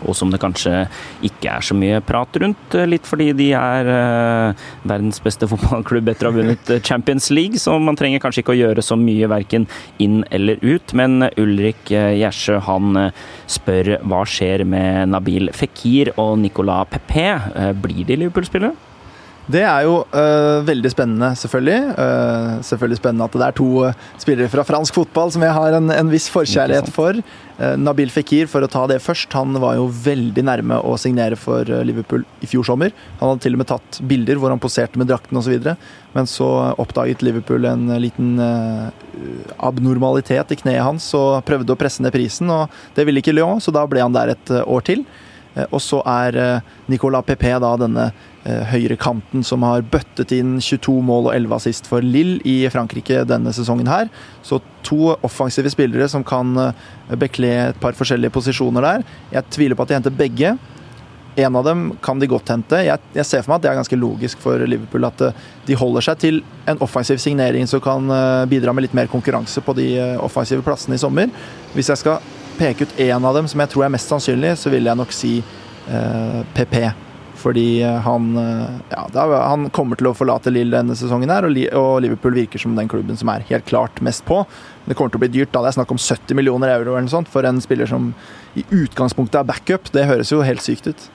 Og 0.06 0.18
som 0.18 0.32
det 0.34 0.42
kanskje 0.42 0.86
ikke 1.28 1.56
er 1.56 1.66
så 1.66 1.78
mye 1.78 2.02
prat 2.06 2.42
rundt, 2.42 2.76
eh, 2.76 2.88
litt 2.90 3.08
fordi 3.08 3.32
de 3.38 3.52
er 3.58 3.92
eh, 3.96 4.66
verdens 4.88 5.22
beste 5.24 5.48
fotballklubb 5.52 6.12
etter 6.12 6.30
å 6.30 6.34
ha 6.34 6.40
vunnet 6.40 6.74
eh, 6.74 6.84
Champions 6.86 7.32
League, 7.34 7.60
så 7.62 7.78
man 7.82 8.00
trenger 8.00 8.24
kanskje 8.24 8.46
ikke 8.46 8.56
å 8.56 8.62
gjøre 8.62 8.86
så 8.86 8.98
mye 9.00 9.30
verken 9.32 9.68
inn 10.02 10.22
eller 10.32 10.62
ut. 10.64 10.96
Men 10.98 11.30
Ulrik 11.40 11.92
Gjersø 11.92 12.60
han 12.66 12.98
spør 13.52 13.96
hva 14.08 14.24
skjer 14.28 14.66
med 14.68 15.12
Nabil 15.12 15.52
Fikir 15.56 16.14
og 16.22 16.38
Nicolas 16.42 16.90
Pepe. 16.92 17.28
Eh, 17.56 17.74
blir 17.78 18.06
de 18.08 18.18
Liverpool-spillere? 18.24 18.91
Det 19.52 19.62
er 19.68 19.84
jo 19.84 19.96
øh, 20.16 20.62
veldig 20.64 20.90
spennende, 20.94 21.32
selvfølgelig. 21.36 21.80
Uh, 21.98 22.62
selvfølgelig 22.64 23.00
spennende 23.00 23.26
at 23.28 23.36
det 23.36 23.46
er 23.48 23.56
to 23.58 23.70
øh, 23.88 23.94
spillere 24.22 24.52
fra 24.54 24.64
fransk 24.64 24.96
fotball 24.96 25.32
som 25.34 25.44
jeg 25.44 25.56
har 25.58 25.76
en, 25.76 25.90
en 25.92 26.12
viss 26.12 26.30
forkjærlighet 26.32 26.92
for. 26.94 27.18
Uh, 27.58 27.74
Nabil 27.80 28.12
Fikir, 28.14 28.48
for 28.52 28.64
å 28.64 28.70
ta 28.72 28.86
det 28.88 29.02
først, 29.04 29.34
han 29.36 29.58
var 29.60 29.76
jo 29.80 29.90
veldig 30.06 30.46
nærme 30.48 30.78
å 30.86 30.94
signere 31.02 31.40
for 31.40 31.68
Liverpool 31.88 32.24
i 32.40 32.50
fjor 32.52 32.70
sommer. 32.70 32.94
Han 33.20 33.34
hadde 33.34 33.44
til 33.48 33.58
og 33.58 33.64
med 33.64 33.72
tatt 33.74 34.00
bilder 34.14 34.40
hvor 34.40 34.54
han 34.54 34.62
poserte 34.62 35.02
med 35.02 35.10
drakten 35.12 35.42
osv. 35.42 35.58
Men 36.16 36.30
så 36.30 36.52
oppdaget 36.80 37.26
Liverpool 37.26 37.68
en 37.68 37.90
liten 38.04 38.38
uh, 38.40 38.88
abnormalitet 39.60 40.54
i 40.56 40.62
kneet 40.64 40.86
hans 40.86 41.10
og 41.18 41.42
prøvde 41.50 41.76
å 41.76 41.82
presse 41.82 42.06
ned 42.06 42.16
prisen, 42.16 42.52
og 42.54 42.72
det 42.96 43.08
ville 43.10 43.20
ikke 43.20 43.36
Lyon, 43.36 43.60
så 43.60 43.74
da 43.76 43.84
ble 43.90 44.06
han 44.06 44.16
der 44.16 44.36
et 44.38 44.56
år 44.64 44.88
til. 44.88 45.04
Eh, 45.56 45.68
Og 45.72 45.82
så 45.84 46.02
er 46.08 46.38
eh, 46.40 46.70
Nicolas 46.92 47.26
Pepe 47.28 47.54
da 47.60 47.74
denne 47.80 48.12
eh, 48.46 48.64
høyre 48.72 48.98
kanten 49.00 49.46
som 49.46 49.64
har 49.68 49.86
bøttet 49.86 50.34
inn 50.36 50.58
22 50.62 50.98
mål 51.06 51.30
og 51.30 51.36
11 51.36 51.56
assist 51.58 51.90
for 51.90 52.06
Lille 52.06 52.40
i 52.48 52.64
Frankrike 52.74 53.24
denne 53.30 53.54
sesongen 53.56 53.90
her. 53.90 54.12
Så 54.46 54.62
to 54.88 55.14
offensive 55.22 55.72
spillere 55.74 56.10
som 56.12 56.26
kan 56.28 56.52
eh, 56.58 57.16
bekle 57.22 57.54
et 57.70 57.82
par 57.82 57.98
forskjellige 57.98 58.34
posisjoner 58.34 58.88
der. 58.88 59.08
Jeg 59.34 59.50
tviler 59.54 59.78
på 59.78 59.88
at 59.88 59.94
de 59.94 60.00
henter 60.00 60.16
begge. 60.24 60.56
En 61.40 61.56
av 61.56 61.64
dem 61.64 61.86
kan 62.04 62.20
de 62.20 62.28
godt 62.28 62.50
hente. 62.52 62.82
Jeg, 62.84 63.00
jeg 63.16 63.28
ser 63.28 63.46
for 63.46 63.54
meg 63.54 63.62
at 63.62 63.66
det 63.66 63.72
er 63.72 63.80
ganske 63.80 64.00
logisk 64.00 64.42
for 64.44 64.66
Liverpool 64.68 65.08
at 65.08 65.26
eh, 65.30 65.48
de 65.70 65.80
holder 65.80 66.10
seg 66.10 66.22
til 66.26 66.44
en 66.70 66.82
offensiv 66.84 67.22
signering 67.24 67.70
som 67.70 67.82
kan 67.84 68.12
bidra 68.52 68.74
med 68.76 68.86
litt 68.86 68.96
mer 68.98 69.10
konkurranse 69.12 69.64
på 69.64 69.76
de 69.78 69.88
offensive 70.22 70.64
plassene 70.66 70.98
i 70.98 71.02
sommer. 71.02 71.32
Hvis 71.74 71.90
jeg 71.90 72.02
skal 72.04 72.22
peke 72.62 72.86
ut 72.86 73.00
én 73.00 73.26
av 73.26 73.36
dem 73.36 73.48
som 73.50 73.62
jeg 73.64 73.72
tror 73.74 73.88
er 73.88 73.94
mest 73.94 74.12
sannsynlig, 74.12 74.54
så 74.60 74.70
vil 74.74 74.86
jeg 74.86 75.00
nok 75.00 75.16
si 75.16 75.38
eh, 75.42 76.44
PP. 76.54 76.84
Fordi 77.42 77.82
eh, 77.82 78.00
han, 78.06 78.38
eh, 78.38 78.70
ja, 78.90 79.44
han 79.48 79.70
kommer 79.70 79.98
til 79.98 80.12
å 80.12 80.16
forlate 80.18 80.54
Lill 80.54 80.74
denne 80.74 80.96
sesongen, 80.98 81.32
her, 81.34 81.48
og, 81.48 82.02
Liverpool 82.04 82.36
virker 82.38 82.62
som 82.62 82.76
den 82.78 82.90
klubben 82.92 83.18
som 83.18 83.32
er 83.34 83.46
helt 83.50 83.66
klart 83.70 84.02
mest 84.06 84.26
på. 84.28 84.44
Det 84.86 84.98
kommer 84.98 85.14
til 85.14 85.22
å 85.22 85.26
bli 85.26 85.32
dyrt. 85.40 85.54
da 85.54 85.64
Det 85.64 85.72
er 85.72 85.80
snakk 85.80 85.94
om 85.94 86.02
70 86.02 86.38
millioner 86.38 86.74
euro 86.76 86.94
eller 86.94 87.08
noe 87.08 87.16
sånt 87.16 87.32
for 87.32 87.48
en 87.48 87.62
spiller 87.64 87.90
som 87.90 88.12
i 88.58 88.66
utgangspunktet 88.70 89.42
er 89.42 89.50
backup. 89.50 89.90
Det 89.94 90.06
høres 90.10 90.34
jo 90.34 90.44
helt 90.46 90.62
sykt 90.66 90.92
ut. 90.92 91.10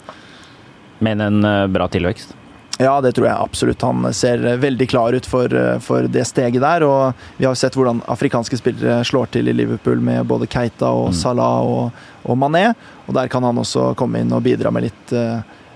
Men 0.99 1.23
en 1.23 1.45
eh, 1.45 1.67
bra 1.71 1.87
tilvekst. 1.93 2.35
Ja, 2.77 2.99
det 3.01 3.15
tror 3.17 3.25
jeg 3.25 3.41
absolutt. 3.41 3.81
Han 3.87 4.05
ser 4.13 4.43
veldig 4.61 4.87
klar 4.91 5.15
ut 5.17 5.25
for, 5.25 5.49
for 5.81 6.05
det 6.13 6.27
steget 6.29 6.61
der. 6.61 6.85
Og 6.85 7.29
vi 7.39 7.47
har 7.49 7.57
sett 7.57 7.77
hvordan 7.79 8.03
afrikanske 8.13 8.59
spillere 8.61 8.99
slår 9.09 9.31
til 9.33 9.49
i 9.49 9.55
Liverpool 9.57 10.03
med 10.05 10.27
både 10.29 10.49
Keita 10.51 10.91
og 10.93 11.07
Mm. 11.15 11.17
Salah 11.17 11.63
og, 11.65 12.03
og 12.27 12.37
Mané. 12.37 12.67
Og 13.07 13.15
der 13.17 13.31
kan 13.33 13.47
han 13.49 13.63
også 13.63 13.95
komme 13.97 14.21
inn 14.21 14.35
og 14.35 14.45
bidra 14.45 14.75
med 14.75 14.91
litt 14.91 15.15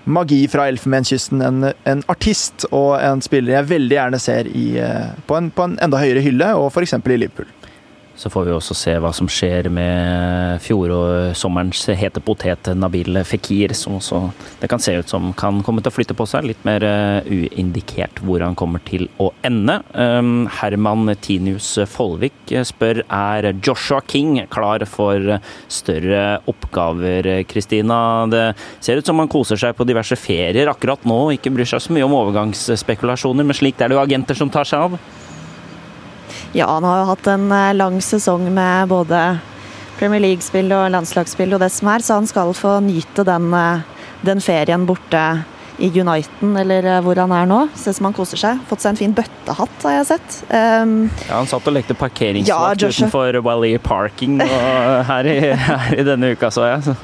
magi 0.05 0.47
fra 0.51 0.67
Elfenbenskysten. 0.71 1.41
En, 1.45 1.71
en 1.89 2.03
artist 2.11 2.65
og 2.71 2.95
en 3.01 3.21
spiller 3.23 3.57
jeg 3.57 3.69
veldig 3.71 3.97
gjerne 3.97 4.21
ser 4.21 4.49
i, 4.51 4.67
eh, 4.81 5.09
på, 5.27 5.37
en, 5.37 5.51
på 5.53 5.67
en 5.67 5.77
enda 5.83 6.01
høyere 6.01 6.23
hylle, 6.25 6.53
og 6.57 6.71
f.eks. 6.71 6.97
i 6.99 7.17
Liverpool. 7.17 7.49
Så 8.21 8.29
får 8.29 8.43
vi 8.45 8.51
også 8.53 8.75
se 8.77 8.91
hva 9.01 9.09
som 9.17 9.25
skjer 9.31 9.65
med 9.73 10.61
fjorårssommerens 10.61 11.87
hete 11.97 12.21
potet 12.21 12.67
Nabil 12.77 13.17
Fikir, 13.25 13.73
som 13.73 13.95
også 13.97 14.19
det 14.61 14.69
kan 14.69 14.81
se 14.83 14.93
ut 14.99 15.09
som 15.09 15.31
kan 15.33 15.63
komme 15.65 15.81
til 15.81 15.89
å 15.89 15.95
flytte 15.95 16.13
på 16.17 16.27
seg. 16.29 16.45
Litt 16.45 16.61
mer 16.67 16.85
eh, 16.85 17.25
uindikert 17.25 18.21
hvor 18.21 18.43
han 18.45 18.53
kommer 18.57 18.83
til 18.85 19.07
å 19.17 19.31
ende. 19.47 19.79
Um, 19.97 20.45
Herman 20.59 21.15
Tinius 21.17 21.71
Follvik 21.89 22.53
spør 22.69 23.01
er 23.07 23.49
Joshua 23.57 24.03
King 24.05 24.37
klar 24.53 24.85
for 24.85 25.39
større 25.65 26.21
oppgaver, 26.51 27.31
Kristina. 27.49 27.97
Det 28.29 28.45
ser 28.85 29.01
ut 29.01 29.09
som 29.09 29.17
han 29.17 29.31
koser 29.33 29.57
seg 29.57 29.73
på 29.77 29.87
diverse 29.89 30.19
ferier 30.19 30.69
akkurat 30.69 31.09
nå, 31.09 31.23
ikke 31.39 31.55
bryr 31.57 31.73
seg 31.73 31.81
så 31.81 31.97
mye 31.97 32.05
om 32.05 32.13
overgangsspekulasjoner, 32.21 33.49
men 33.49 33.57
slikt 33.57 33.81
er 33.81 33.89
det 33.89 33.97
jo 33.97 34.05
agenter 34.05 34.37
som 34.37 34.53
tar 34.53 34.69
seg 34.69 34.91
av. 34.91 35.01
Ja, 36.53 36.67
han 36.67 36.83
har 36.83 37.01
jo 37.01 37.07
hatt 37.13 37.27
en 37.31 37.47
eh, 37.51 37.71
lang 37.77 38.01
sesong 38.03 38.49
med 38.53 38.89
både 38.91 39.21
Premier 39.99 40.19
League-spill 40.23 40.71
og 40.75 40.89
landslagsspill 40.91 41.55
og 41.55 41.61
det 41.63 41.69
som 41.71 41.87
er, 41.93 42.03
så 42.03 42.17
han 42.19 42.27
skal 42.27 42.51
få 42.57 42.79
nyte 42.83 43.23
den, 43.27 43.53
eh, 43.55 44.05
den 44.27 44.43
ferien 44.43 44.83
borte 44.89 45.23
i 45.81 45.87
Uniten, 45.95 46.57
eller 46.59 46.85
eh, 46.97 46.99
hvor 47.05 47.21
han 47.23 47.31
er 47.35 47.47
nå. 47.49 47.61
Ser 47.79 47.95
som 47.95 48.09
han 48.09 48.17
koser 48.17 48.41
seg. 48.41 48.59
Fått 48.69 48.83
seg 48.83 48.93
en 48.93 48.99
fin 48.99 49.15
bøttehatt, 49.15 49.77
har 49.85 49.95
jeg 50.01 50.09
sett. 50.11 50.41
Um, 50.51 50.97
Ja, 51.29 51.39
Han 51.39 51.49
satt 51.49 51.71
og 51.71 51.77
lekte 51.77 51.95
parkeringsvakt 51.97 52.83
ja, 52.83 52.91
utenfor 52.91 53.39
Wally 53.47 53.77
Parking 53.81 54.41
og 54.43 55.07
her, 55.07 55.31
i, 55.31 55.39
her 55.71 55.95
i 55.97 56.05
denne 56.05 56.35
uka, 56.35 56.51
så 56.53 56.67
jeg. 56.67 56.83
Så. 56.91 56.99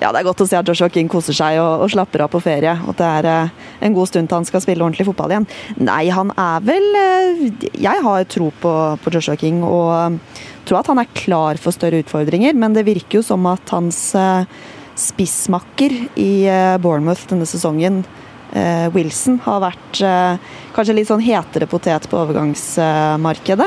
Ja, 0.00 0.10
det 0.12 0.20
er 0.20 0.26
godt 0.26 0.42
å 0.44 0.46
se 0.48 0.58
at 0.58 0.68
Joshua 0.68 0.90
King 0.92 1.08
koser 1.10 1.36
seg 1.36 1.58
og, 1.62 1.84
og 1.84 1.92
slapper 1.92 2.24
av 2.26 2.32
på 2.32 2.42
ferie. 2.44 2.74
Og 2.84 2.92
at 2.94 3.00
det 3.00 3.08
er 3.20 3.28
eh, 3.30 3.54
en 3.86 3.96
god 3.96 4.10
stund 4.10 4.30
til 4.30 4.40
han 4.40 4.48
skal 4.48 4.62
spille 4.64 4.84
ordentlig 4.84 5.08
fotball 5.08 5.32
igjen. 5.32 5.48
Nei, 5.80 6.04
han 6.12 6.32
er 6.36 6.66
vel 6.66 7.00
eh, 7.00 7.46
Jeg 7.80 8.04
har 8.04 8.28
tro 8.32 8.50
på, 8.62 8.74
på 9.02 9.14
Joshua 9.14 9.38
King 9.40 9.62
og 9.66 9.90
eh, 9.96 10.44
tror 10.66 10.80
at 10.80 10.90
han 10.90 11.00
er 11.02 11.12
klar 11.16 11.60
for 11.62 11.74
større 11.74 12.02
utfordringer, 12.02 12.56
men 12.58 12.74
det 12.76 12.86
virker 12.88 13.20
jo 13.20 13.26
som 13.26 13.46
at 13.48 13.74
hans 13.74 14.00
eh, 14.18 14.44
spissmakker 14.98 15.94
i 16.18 16.30
eh, 16.50 16.76
Bournemouth 16.82 17.28
denne 17.32 17.48
sesongen, 17.48 18.04
Wilson, 18.94 19.34
har 19.44 19.58
vært 19.60 19.98
kanskje 20.72 20.94
litt 20.94 21.08
sånn 21.10 21.20
hetere 21.20 21.66
potet 21.68 22.06
på 22.08 22.16
overgangsmarkedet. 22.22 23.66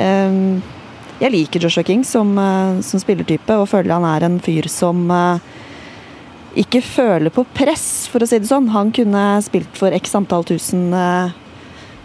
Eh, 0.00 0.38
jeg 1.22 1.32
liker 1.34 1.62
Joshua 1.62 1.84
King 1.86 2.04
som, 2.06 2.36
eh, 2.38 2.80
som 2.82 3.00
spillertype, 3.00 3.54
og 3.58 3.68
føler 3.70 3.94
han 3.94 4.06
er 4.08 4.26
en 4.26 4.40
fyr 4.42 4.68
som 4.70 5.06
eh, 5.10 5.38
ikke 6.64 6.82
føler 6.82 7.34
på 7.34 7.46
press, 7.54 8.06
for 8.10 8.22
å 8.22 8.28
si 8.28 8.38
det 8.38 8.50
sånn. 8.50 8.70
Han 8.74 8.92
kunne 8.94 9.24
spilt 9.46 9.70
for 9.78 9.94
x 9.94 10.14
antall 10.18 10.46
tusen 10.48 10.92
eh, 10.94 11.34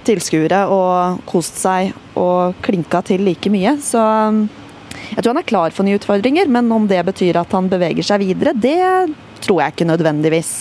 tilskuere 0.07 0.63
og 0.73 1.21
kost 1.29 1.59
seg 1.61 1.93
og 2.17 2.57
klinka 2.65 3.01
til 3.05 3.25
like 3.27 3.51
mye. 3.51 3.75
Så 3.83 4.01
jeg 5.09 5.21
tror 5.21 5.33
han 5.33 5.41
er 5.43 5.49
klar 5.49 5.75
for 5.75 5.85
nye 5.85 5.99
utfordringer, 5.99 6.49
men 6.49 6.71
om 6.73 6.87
det 6.89 7.01
betyr 7.05 7.41
at 7.41 7.53
han 7.55 7.69
beveger 7.71 8.05
seg 8.05 8.23
videre, 8.23 8.55
det 8.57 8.79
tror 9.43 9.63
jeg 9.63 9.75
ikke 9.75 9.89
nødvendigvis. 9.89 10.53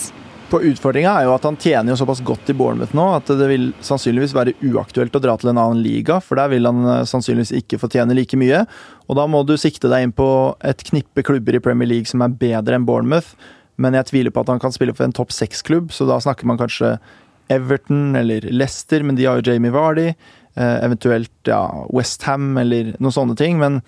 På 0.49 0.61
Utfordringa 0.65 1.11
er 1.13 1.27
jo 1.27 1.33
at 1.35 1.43
han 1.45 1.57
tjener 1.61 1.93
jo 1.93 1.99
såpass 1.99 2.23
godt 2.25 2.49
i 2.49 2.55
Bournemouth 2.57 2.95
nå 2.97 3.03
at 3.13 3.27
det 3.37 3.49
vil 3.51 3.67
sannsynligvis 3.85 4.33
være 4.33 4.55
uaktuelt 4.65 5.13
å 5.13 5.21
dra 5.21 5.35
til 5.37 5.51
en 5.51 5.59
annen 5.61 5.83
liga, 5.85 6.17
for 6.25 6.41
der 6.41 6.49
vil 6.49 6.65
han 6.65 6.81
eh, 6.89 7.05
sannsynligvis 7.05 7.53
ikke 7.59 7.77
få 7.81 7.91
tjene 7.93 8.17
like 8.17 8.37
mye. 8.39 8.63
Og 9.05 9.19
da 9.19 9.27
må 9.29 9.43
du 9.45 9.53
sikte 9.61 9.91
deg 9.91 10.07
inn 10.07 10.15
på 10.15 10.29
et 10.65 10.81
knippe 10.89 11.21
klubber 11.27 11.57
i 11.57 11.61
Premier 11.61 11.91
League 11.91 12.09
som 12.09 12.25
er 12.25 12.33
bedre 12.41 12.79
enn 12.79 12.87
Bournemouth, 12.89 13.35
men 13.79 13.95
jeg 13.95 14.09
tviler 14.09 14.33
på 14.33 14.41
at 14.41 14.49
han 14.51 14.61
kan 14.63 14.73
spille 14.73 14.95
for 14.97 15.05
en 15.05 15.13
topp 15.15 15.31
seks-klubb, 15.37 15.93
så 15.93 16.09
da 16.09 16.17
snakker 16.23 16.49
man 16.49 16.57
kanskje 16.59 16.95
Everton 17.53 18.17
eller 18.17 18.49
Leicester, 18.49 19.05
men 19.05 19.17
de 19.17 19.29
har 19.29 19.39
jo 19.39 19.53
Jamie 19.53 19.73
Vardy. 19.73 20.09
Eh, 20.59 20.77
eventuelt 20.83 21.47
ja, 21.47 21.61
Westham 21.93 22.57
eller 22.57 22.95
noen 22.97 23.15
sånne 23.15 23.37
ting. 23.37 23.61
Men 23.61 23.79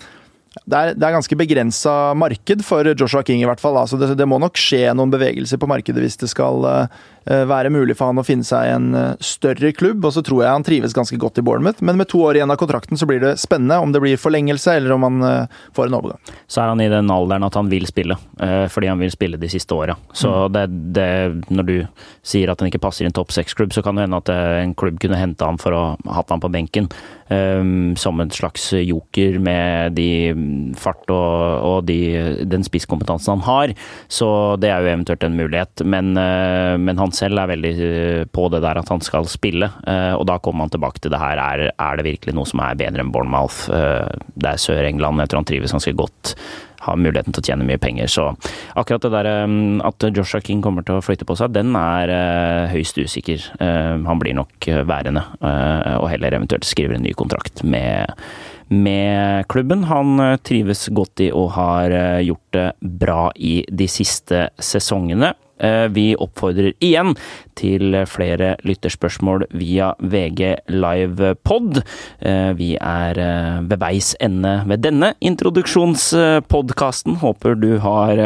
det 0.51 0.75
er, 0.75 0.89
det 0.99 1.05
er 1.07 1.13
ganske 1.15 1.35
begrensa 1.39 1.91
marked 2.19 2.63
for 2.67 2.87
Joshua 2.91 3.23
King, 3.23 3.39
i 3.39 3.47
hvert 3.47 3.61
fall. 3.63 3.77
Altså 3.79 3.95
det, 3.99 4.09
det, 4.19 4.27
må 4.27 4.39
nok 4.41 4.59
skje 4.59 4.91
noen 4.97 5.13
bevegelser 5.13 5.61
på 5.61 5.69
markedet 5.71 6.03
hvis 6.03 6.19
det 6.19 6.27
skal 6.31 6.67
uh, 6.67 7.03
være 7.25 7.69
mulig 7.69 7.93
for 7.97 8.09
han 8.09 8.17
å 8.17 8.25
finne 8.25 8.45
seg 8.47 8.71
en 8.73 8.87
uh, 8.97 9.19
større 9.21 9.71
klubb. 9.77 10.05
Og 10.07 10.15
så 10.15 10.23
tror 10.25 10.43
jeg 10.43 10.55
han 10.55 10.65
trives 10.65 10.95
ganske 10.97 11.19
godt 11.21 11.37
i 11.37 11.45
Bournemouth, 11.45 11.83
men 11.85 11.99
med 11.99 12.09
to 12.11 12.23
år 12.25 12.39
igjen 12.39 12.53
av 12.53 12.59
kontrakten 12.61 12.97
så 12.97 13.07
blir 13.09 13.21
det 13.23 13.35
spennende 13.41 13.77
om 13.81 13.93
det 13.93 14.01
blir 14.03 14.21
forlengelse 14.21 14.73
eller 14.79 14.95
om 14.95 15.05
han 15.05 15.21
uh, 15.21 15.61
får 15.77 15.91
en 15.91 15.99
overgang. 15.99 16.33
Så 16.49 16.63
er 16.63 16.71
han 16.73 16.81
i 16.81 16.89
den 16.91 17.13
alderen 17.13 17.45
at 17.45 17.57
han 17.57 17.69
vil 17.71 17.85
spille, 17.89 18.17
fordi 18.71 18.89
han 18.89 18.99
vil 18.99 19.11
spille 19.13 19.37
de 19.39 19.47
siste 19.51 19.75
åra. 19.75 19.93
Så 20.17 20.29
mm. 20.29 20.53
det, 20.55 20.63
det, 20.97 21.07
når 21.53 21.67
du 21.67 21.75
sier 22.25 22.51
at 22.51 22.59
han 22.61 22.71
ikke 22.71 22.81
passer 22.83 23.05
i 23.05 23.09
en 23.09 23.15
topp 23.15 23.31
seks-klubb, 23.33 23.73
så 23.75 23.83
kan 23.85 23.97
det 23.97 24.07
hende 24.07 24.19
at 24.19 24.31
en 24.33 24.73
klubb 24.77 24.99
kunne 25.01 25.19
hente 25.19 25.45
ham 25.45 25.59
for 25.61 25.75
å 25.77 25.83
ha 25.93 26.17
hatt 26.17 26.33
ham 26.33 26.41
på 26.43 26.51
benken. 26.51 26.89
Um, 27.31 27.95
som 27.95 28.19
en 28.19 28.31
slags 28.31 28.73
joker 28.73 29.37
med 29.39 29.93
de 29.95 30.33
fart 30.75 31.07
og, 31.13 31.61
og 31.63 31.85
de, 31.87 31.99
den 32.43 32.65
spisskompetansen 32.67 33.37
han 33.37 33.45
har. 33.45 33.73
Så 34.11 34.27
det 34.59 34.67
er 34.67 34.83
jo 34.83 34.91
eventuelt 34.91 35.23
en 35.23 35.37
mulighet. 35.39 35.83
Men, 35.87 36.11
uh, 36.19 36.75
men, 36.75 36.99
han 36.99 37.10
selv 37.15 37.41
er 37.41 37.51
veldig 37.53 37.73
uh, 37.79 38.23
på 38.31 38.47
det 38.53 38.63
der 38.63 38.79
at 38.81 38.89
han 38.91 39.03
skal 39.05 39.29
spille, 39.29 39.69
uh, 39.85 40.15
og 40.17 40.25
da 40.29 40.39
kommer 40.43 40.65
han 40.65 40.73
tilbake 40.73 41.03
til 41.03 41.13
det 41.13 41.21
her. 41.21 41.41
Er, 41.41 41.71
er 41.71 41.99
det 41.99 42.07
virkelig 42.07 42.35
noe 42.37 42.49
som 42.49 42.63
er 42.63 42.79
bedre 42.79 43.03
enn 43.03 43.13
Bournemouth? 43.13 43.63
det 43.71 44.49
er 44.49 44.59
Sør-England, 44.59 45.21
jeg 45.21 45.31
tror 45.31 45.41
han 45.41 45.47
trives 45.47 45.73
ganske 45.73 45.93
godt 45.97 46.33
har 46.81 46.97
muligheten 46.97 47.33
til 47.33 47.43
å 47.43 47.45
tjene 47.45 47.65
mye 47.67 47.81
penger. 47.81 48.09
Så 48.09 48.23
akkurat 48.79 49.03
det 49.05 49.11
der 49.13 49.29
at 49.85 50.05
Joshua 50.17 50.41
King 50.41 50.63
kommer 50.65 50.85
til 50.85 50.97
å 50.97 51.03
flytte 51.05 51.27
på 51.29 51.35
seg, 51.37 51.53
den 51.53 51.75
er 51.77 52.09
høyst 52.71 52.97
usikker. 52.97 53.43
Han 53.59 54.21
blir 54.21 54.33
nok 54.37 54.65
værende, 54.89 55.23
og 55.99 56.07
heller 56.09 56.39
eventuelt 56.39 56.65
skriver 56.65 56.97
en 56.97 57.05
ny 57.05 57.13
kontrakt 57.17 57.61
med, 57.61 58.09
med 58.73 59.45
klubben. 59.53 59.85
Han 59.91 60.17
trives 60.41 60.87
godt 60.89 61.21
i 61.27 61.29
og 61.29 61.53
har 61.59 61.93
gjort 62.25 62.57
det 62.57 62.67
bra 63.05 63.27
i 63.37 63.59
de 63.69 63.89
siste 63.91 64.47
sesongene. 64.57 65.35
Eh, 65.61 65.87
vi 65.93 66.11
oppfordrer 66.17 66.73
igjen 66.83 67.15
til 67.59 67.95
flere 68.09 68.55
lytterspørsmål 68.65 69.45
via 69.57 69.91
VG 70.01 70.55
Live 70.73 71.35
Pod. 71.45 71.81
Eh, 72.19 72.51
vi 72.57 72.73
er 72.79 73.21
eh, 73.21 73.61
ved 73.69 73.77
veis 73.83 74.13
ende 74.23 74.57
ved 74.69 74.83
denne 74.85 75.13
introduksjonspodkasten. 75.21 77.19
Håper 77.21 77.55
du 77.59 77.75
har 77.83 78.19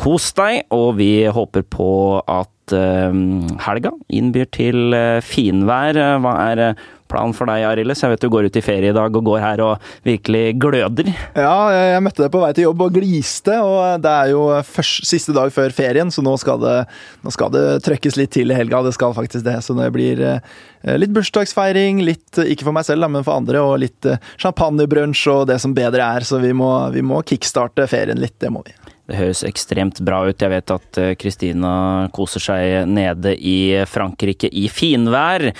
kost 0.00 0.36
deg, 0.40 0.66
og 0.74 0.96
vi 0.98 1.26
håper 1.30 1.62
på 1.70 1.90
at 2.26 2.50
helga 2.72 3.92
innbyr 4.08 4.48
til 4.54 4.96
finvær. 5.22 5.98
Hva 6.24 6.34
er 6.50 6.62
planen 7.10 7.34
for 7.36 7.48
deg, 7.50 7.64
Arildes? 7.66 8.02
Jeg 8.02 8.12
vet 8.12 8.24
du 8.24 8.30
går 8.32 8.48
ut 8.48 8.58
i 8.58 8.62
ferie 8.64 8.90
i 8.90 8.96
dag 8.96 9.16
og 9.16 9.26
går 9.28 9.42
her 9.42 9.62
og 9.64 9.90
virkelig 10.06 10.44
gløder. 10.62 11.10
Ja, 11.38 11.56
jeg 11.94 12.04
møtte 12.04 12.24
deg 12.24 12.32
på 12.34 12.42
vei 12.42 12.52
til 12.56 12.68
jobb 12.68 12.86
og 12.86 12.96
gliste, 12.98 13.58
og 13.62 14.02
det 14.04 14.12
er 14.12 14.32
jo 14.32 14.46
først, 14.66 15.06
siste 15.08 15.34
dag 15.36 15.52
før 15.54 15.74
ferien, 15.76 16.10
så 16.12 16.24
nå 16.24 16.36
skal, 16.42 16.60
det, 16.62 16.76
nå 17.24 17.34
skal 17.34 17.52
det 17.54 17.66
trøkkes 17.86 18.18
litt 18.20 18.34
til 18.36 18.52
i 18.52 18.58
helga. 18.58 18.82
Det 18.86 18.94
skal 18.96 19.16
faktisk 19.16 19.46
det. 19.46 19.58
Så 19.64 19.76
det 19.78 19.88
blir 19.94 20.22
eh, 20.22 20.96
litt 20.98 21.14
bursdagsfeiring, 21.16 22.02
litt 22.06 22.42
ikke 22.42 22.68
for 22.68 22.76
meg 22.76 22.88
selv, 22.88 23.08
men 23.12 23.26
for 23.26 23.38
andre, 23.38 23.62
og 23.62 23.80
litt 23.84 24.10
eh, 24.10 24.20
champagnebrunsj 24.42 25.26
og 25.34 25.46
det 25.52 25.60
som 25.62 25.76
bedre 25.76 26.10
er. 26.18 26.26
Så 26.26 26.42
vi 26.42 26.52
må, 26.56 26.72
vi 26.94 27.04
må 27.06 27.22
kickstarte 27.26 27.88
ferien 27.90 28.20
litt, 28.20 28.38
det 28.42 28.52
må 28.52 28.64
vi. 28.66 28.74
Det 29.06 29.18
høres 29.20 29.44
ekstremt 29.46 30.00
bra 30.02 30.24
ut. 30.26 30.42
Jeg 30.42 30.50
vet 30.50 30.74
at 30.74 31.00
Kristina 31.20 31.72
eh, 32.04 32.12
koser 32.14 32.42
seg 32.42 32.90
nede 32.90 33.36
i 33.38 33.84
Frankrike 33.88 34.50
i 34.50 34.66
finvær 34.72 35.50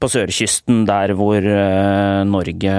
på 0.00 0.08
sørkysten, 0.10 0.82
der 0.88 1.12
hvor 1.16 1.38
eh, 1.38 2.22
Norge 2.28 2.74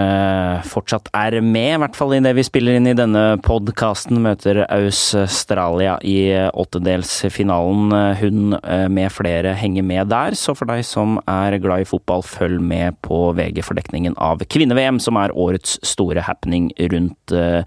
fortsatt 0.69 1.09
er 1.15 1.39
med, 1.41 1.75
i 1.75 1.79
hvert 1.81 1.97
fall 1.97 2.15
i 2.15 2.21
det 2.23 2.33
vi 2.37 2.45
spiller 2.45 2.77
inn 2.77 2.89
i 2.89 2.95
denne 2.97 3.23
podkasten, 3.45 4.19
møter 4.23 4.63
Australia 4.65 5.95
i 6.05 6.33
åttedelsfinalen. 6.51 7.95
Hun 8.21 8.57
eh, 8.59 8.87
med 8.91 9.13
flere 9.13 9.55
henger 9.57 9.85
med 9.87 10.11
der, 10.13 10.37
så 10.39 10.55
for 10.57 10.69
deg 10.69 10.85
som 10.87 11.17
er 11.29 11.57
glad 11.63 11.85
i 11.85 11.89
fotball, 11.89 12.25
følg 12.25 12.61
med 12.63 12.99
på 13.05 13.31
VG-fordekningen 13.37 14.17
av 14.21 14.43
kvinne-VM, 14.45 14.99
som 15.03 15.19
er 15.21 15.35
årets 15.35 15.77
store 15.85 16.25
happening 16.25 16.71
rundt 16.93 17.35
eh, 17.35 17.61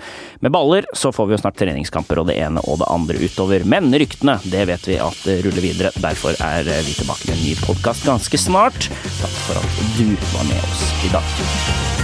med 0.44 0.54
baller. 0.54 0.88
Så 0.96 1.12
får 1.14 1.30
vi 1.30 1.36
jo 1.36 1.42
snart 1.42 1.58
treningskamper 1.60 2.22
og 2.22 2.30
det 2.30 2.38
ene 2.42 2.62
og 2.66 2.82
det 2.82 2.90
andre 2.92 3.18
utover. 3.22 3.66
Men 3.68 3.90
ryktene, 3.94 4.38
det 4.48 4.68
vet 4.70 4.90
vi 4.90 5.00
at 5.02 5.24
ruller 5.46 5.64
videre. 5.64 5.94
Derfor 5.98 6.38
er 6.44 6.66
vi 6.66 6.96
tilbake 6.98 7.30
med 7.30 7.38
en 7.38 7.44
ny 7.46 7.54
podkast 7.64 8.08
ganske 8.08 8.40
snart. 8.48 8.90
Takk 9.22 9.37
for 9.46 9.54
at 9.60 9.98
du 9.98 10.08
var 10.36 10.44
med 10.44 10.60
oss 10.62 10.82
i 11.04 11.08
dag. 11.08 11.97